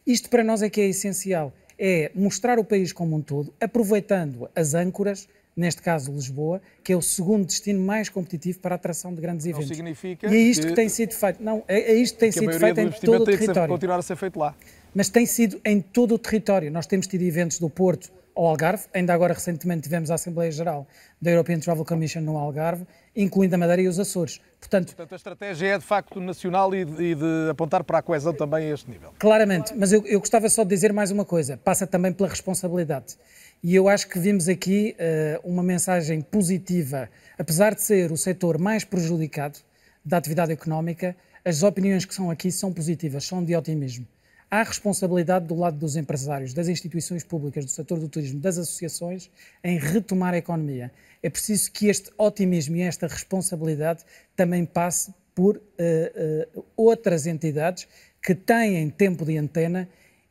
[0.05, 4.49] Isto para nós é que é essencial, é mostrar o país como um todo, aproveitando
[4.55, 9.13] as âncoras, neste caso Lisboa, que é o segundo destino mais competitivo para a atração
[9.13, 9.69] de grandes eventos.
[9.69, 11.43] Não significa e é isto que, que tem sido feito.
[11.43, 13.67] Não, é, é isto que tem que sido feito em todo o território.
[13.67, 14.55] Que continuar a ser feito lá.
[14.95, 16.71] Mas tem sido em todo o território.
[16.71, 20.87] Nós temos tido eventos do Porto ao Algarve, ainda agora recentemente tivemos a Assembleia Geral
[21.21, 24.39] da European Travel Commission no Algarve, incluindo a Madeira e os Açores.
[24.59, 28.01] Portanto, Portanto a estratégia é de facto nacional e de, e de, apontar para a
[28.01, 29.13] coesão também a este nível.
[29.17, 33.17] Claramente, mas eu, eu, gostava só de dizer mais uma coisa, passa também pela responsabilidade.
[33.63, 38.57] E eu acho que vimos aqui uh, uma mensagem positiva, apesar de ser o setor
[38.57, 39.59] mais prejudicado
[40.03, 44.05] da atividade económica, as opiniões que são aqui são positivas, são de otimismo.
[44.51, 49.29] Há responsabilidade do lado dos empresários, das instituições públicas, do setor do turismo, das associações,
[49.63, 50.91] em retomar a economia.
[51.21, 54.03] É preciso que este otimismo e esta responsabilidade
[54.35, 57.87] também passe por uh, uh, outras entidades
[58.21, 59.87] que têm tempo de antena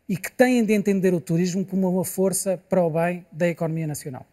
[0.08, 3.86] e que têm de entender o turismo como uma força para o bem da economia
[3.86, 4.26] nacional.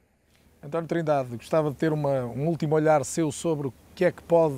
[0.63, 4.55] António Trindade, gostava de ter uma, um último olhar seu sobre que é que pode,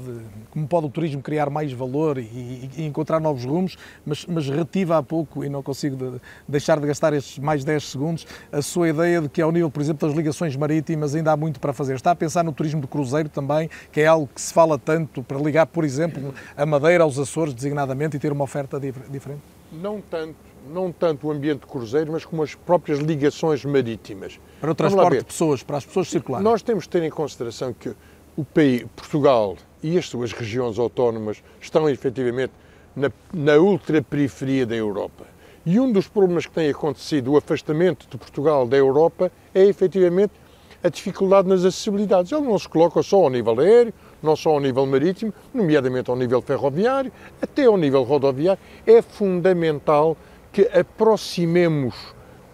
[0.49, 4.97] como pode o turismo criar mais valor e, e encontrar novos rumos, mas, mas retiva
[4.97, 8.89] há pouco, e não consigo de, deixar de gastar estes mais 10 segundos, a sua
[8.89, 11.93] ideia de que ao nível, por exemplo, das ligações marítimas ainda há muito para fazer.
[11.93, 15.21] Está a pensar no turismo de cruzeiro também, que é algo que se fala tanto
[15.21, 19.41] para ligar, por exemplo, a Madeira aos Açores, designadamente, e ter uma oferta diferente?
[19.71, 20.35] Não tanto,
[20.67, 24.39] não tanto o ambiente de cruzeiro, mas como as próprias ligações marítimas.
[24.59, 26.43] Para o transporte de pessoas, para as pessoas circularem.
[26.43, 27.93] Nós temos de ter em consideração que
[28.37, 32.53] o país, Portugal e as suas regiões autónomas estão efetivamente
[32.95, 35.25] na, na ultraperiferia da Europa.
[35.65, 40.31] E um dos problemas que tem acontecido, o afastamento de Portugal da Europa, é efetivamente
[40.83, 42.31] a dificuldade nas acessibilidades.
[42.31, 46.15] Ele não se coloca só ao nível aéreo, não só ao nível marítimo, nomeadamente ao
[46.15, 47.11] nível ferroviário,
[47.41, 48.61] até ao nível rodoviário.
[48.85, 50.15] É fundamental
[50.53, 51.95] que aproximemos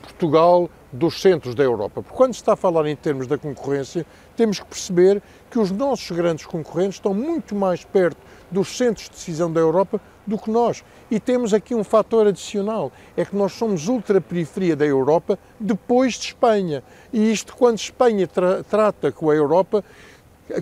[0.01, 2.03] Portugal dos centros da Europa.
[2.03, 4.05] Porque quando se está a falar em termos da concorrência,
[4.37, 8.17] temos que perceber que os nossos grandes concorrentes estão muito mais perto
[8.49, 10.83] dos centros de decisão da Europa do que nós.
[11.09, 16.27] E temos aqui um fator adicional, é que nós somos ultra-periferia da Europa depois de
[16.27, 16.83] Espanha.
[17.11, 19.83] E isto, quando Espanha tra trata com a Europa,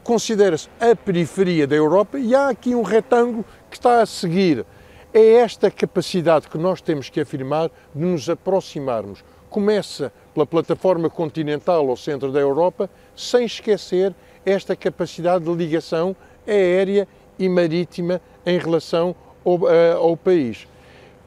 [0.04, 4.66] considera-se a periferia da Europa e há aqui um retângulo que está a seguir.
[5.14, 9.22] É esta capacidade que nós temos que afirmar de nos aproximarmos
[9.52, 14.14] começa pela plataforma continental ao centro da Europa, sem esquecer
[14.46, 16.16] esta capacidade de ligação
[16.48, 20.68] aérea e marítima em relação ao, uh, ao país.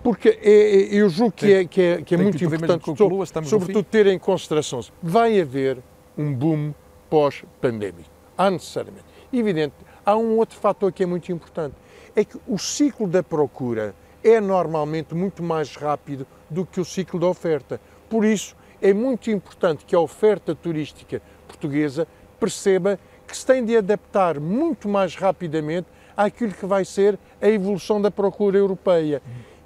[0.03, 3.25] Porque é, é, eu julgo que é, que é, que é muito que importante, conclua,
[3.45, 5.79] sobretudo, ter em consideração vai haver
[6.17, 6.75] um boom
[7.09, 8.11] pós-pandémico.
[8.37, 9.07] Há necessariamente.
[9.33, 9.75] Evidente,
[10.05, 11.75] há um outro fator que é muito importante,
[12.15, 17.19] é que o ciclo da procura é normalmente muito mais rápido do que o ciclo
[17.19, 17.81] da oferta.
[18.09, 18.55] Por isso,
[18.85, 22.07] é muito importante que a oferta turística portuguesa
[22.39, 27.99] perceba que se tem de adaptar muito mais rapidamente àquilo que vai ser a evolução
[27.99, 29.23] da procura europeia.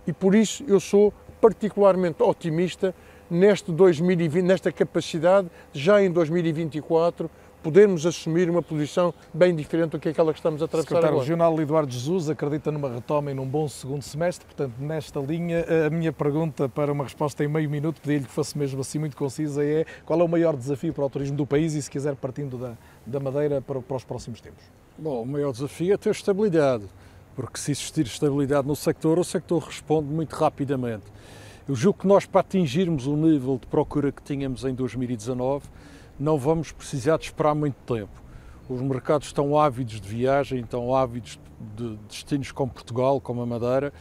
[0.07, 2.95] E por isso eu sou particularmente otimista
[3.28, 7.28] neste 2020, nesta capacidade, já em 2024,
[7.62, 11.24] podermos assumir uma posição bem diferente do que aquela que estamos a atravessar Secretário agora.
[11.24, 15.90] Regional Eduardo Jesus acredita numa retoma e num bom segundo semestre, portanto, nesta linha, a
[15.90, 19.64] minha pergunta para uma resposta em meio minuto, pedi-lhe que fosse mesmo assim muito concisa,
[19.64, 22.56] é qual é o maior desafio para o turismo do país e, se quiser, partindo
[22.56, 22.74] da,
[23.05, 24.64] da Madeira para, para os próximos tempos?
[24.97, 26.85] Bom, o maior desafio é ter estabilidade,
[27.36, 31.05] porque se existir estabilidade no sector, o sector responde muito rapidamente.
[31.68, 35.66] Eu julgo que nós, para atingirmos o nível de procura que tínhamos em 2019,
[36.19, 38.23] não vamos precisar de esperar muito tempo.
[38.69, 41.39] Os mercados estão ávidos de viagem, estão ávidos
[41.77, 43.93] de destinos como Portugal, como a Madeira.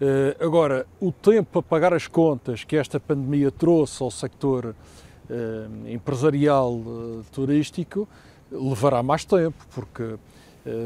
[0.00, 4.74] Eh, agora, o tempo para pagar as contas que esta pandemia trouxe ao sector
[5.28, 8.08] eh, empresarial eh, turístico
[8.50, 10.16] levará mais tempo, porque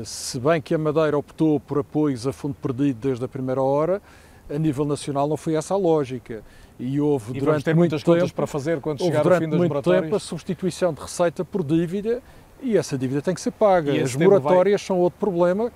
[0.05, 4.01] se bem que a Madeira optou por apoios a fundo perdido desde a primeira hora,
[4.49, 6.45] a nível nacional não foi essa a lógica.
[6.79, 9.49] E houve e durante ter muito muitas tempo, contas para fazer quando chegar ao fim
[9.49, 12.21] das muito tempo a substituição de receita por dívida
[12.61, 13.93] e essa dívida tem que ser paga.
[13.93, 15.71] E As moratórias são outro problema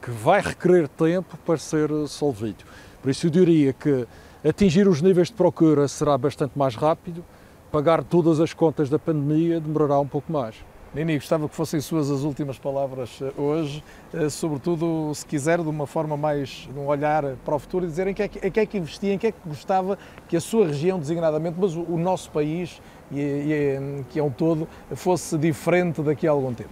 [0.00, 2.64] que vai requerer tempo para ser solvido.
[3.02, 4.06] Por isso eu diria que
[4.46, 7.24] atingir os níveis de procura será bastante mais rápido,
[7.72, 10.54] pagar todas as contas da pandemia demorará um pouco mais.
[10.94, 15.68] Nini, gostava que fossem suas as últimas palavras eh, hoje, eh, sobretudo, se quiser, de
[15.68, 18.46] uma forma mais, de um olhar para o futuro e dizer em que, é que,
[18.46, 19.98] em que é que investia, em que é que gostava
[20.28, 22.80] que a sua região, designadamente, mas o, nosso país,
[23.10, 26.70] e, e, que é um todo, fosse diferente daqui a algum tempo.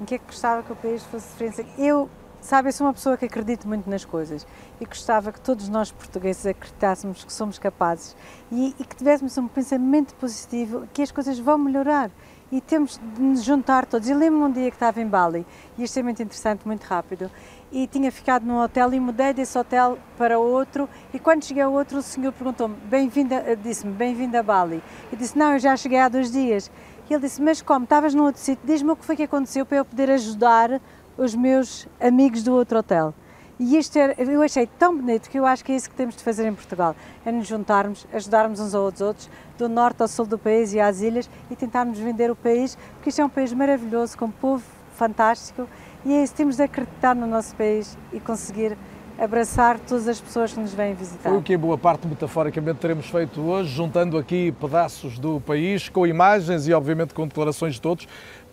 [0.00, 1.64] Em que é que gostava que o país fosse diferente?
[1.78, 2.10] Eu,
[2.40, 4.44] sabe, eu sou uma pessoa que acredito muito nas coisas
[4.80, 8.16] e gostava que todos nós portugueses acreditássemos que somos capazes
[8.50, 12.10] e, e que tivéssemos um pensamento positivo que as coisas vão melhorar
[12.50, 14.08] e temos de nos juntar todos.
[14.08, 15.46] Eu lembro-me um dia que estava em Bali,
[15.76, 17.30] e isto é muito interessante, muito rápido,
[17.72, 21.72] e tinha ficado num hotel e mudei desse hotel para outro, e quando cheguei ao
[21.72, 24.82] outro, o senhor perguntou-me, bem-vinda, disse-me, bem-vinda a Bali.
[25.10, 26.70] Eu disse, não, eu já cheguei há dois dias.
[27.08, 29.64] E ele disse, mas como, estavas num outro sítio, diz-me o que foi que aconteceu
[29.64, 30.80] para eu poder ajudar
[31.16, 33.14] os meus amigos do outro hotel.
[33.58, 36.14] E isto era, eu achei tão bonito que eu acho que é isso que temos
[36.14, 40.26] de fazer em Portugal, é nos juntarmos, ajudarmos uns aos outros, do norte ao sul
[40.26, 43.52] do país e às ilhas, e tentarmos vender o país, porque isto é um país
[43.54, 44.62] maravilhoso, com um povo
[44.94, 45.66] fantástico,
[46.04, 48.76] e é isso, temos de acreditar no nosso país e conseguir
[49.18, 51.30] abraçar todas as pessoas que nos vêm visitar.
[51.30, 55.88] Foi o que em boa parte metaforicamente teremos feito hoje, juntando aqui pedaços do país,
[55.88, 58.06] com imagens e obviamente com declarações de todos,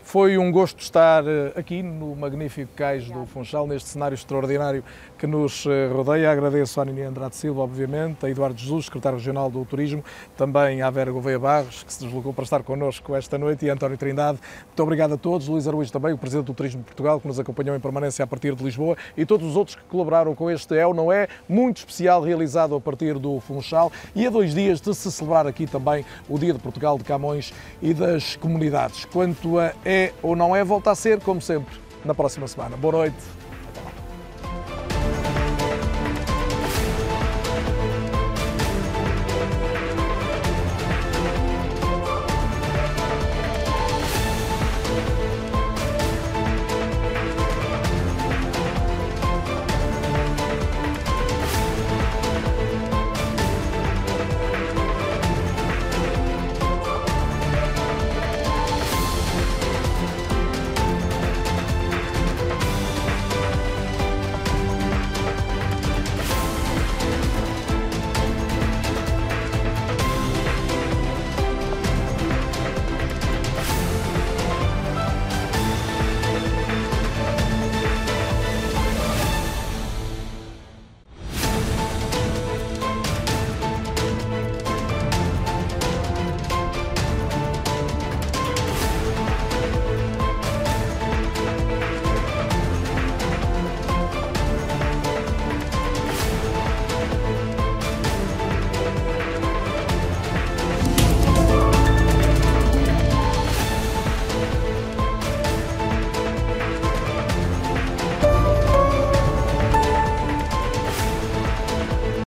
[0.04, 4.84] foi um gosto estar eh, aqui no magnífico cais do Funchal, neste cenário extraordinário
[5.24, 6.30] que nos eh, rodeia.
[6.30, 10.04] Agradeço à Nini Andrade Silva, obviamente, a Eduardo Jesus, secretário regional do Turismo,
[10.36, 13.74] também à Vera Gouveia Barros, que se deslocou para estar connosco esta noite, e a
[13.74, 14.38] António Trindade.
[14.66, 15.48] Muito obrigado a todos.
[15.48, 18.28] Luís Araújo também, o Presidente do Turismo de Portugal, que nos acompanhou em permanência a
[18.28, 21.30] partir de Lisboa, e todos os outros que colaboraram com este É ou Não É,
[21.48, 25.66] muito especial, realizado a partir do Funchal, e a dois dias de se celebrar aqui
[25.66, 29.06] também o Dia de Portugal de Camões e das comunidades.
[29.06, 31.74] Quanto a É ou Não É, volta a ser, como sempre,
[32.04, 32.76] na próxima semana.
[32.76, 33.43] Boa noite.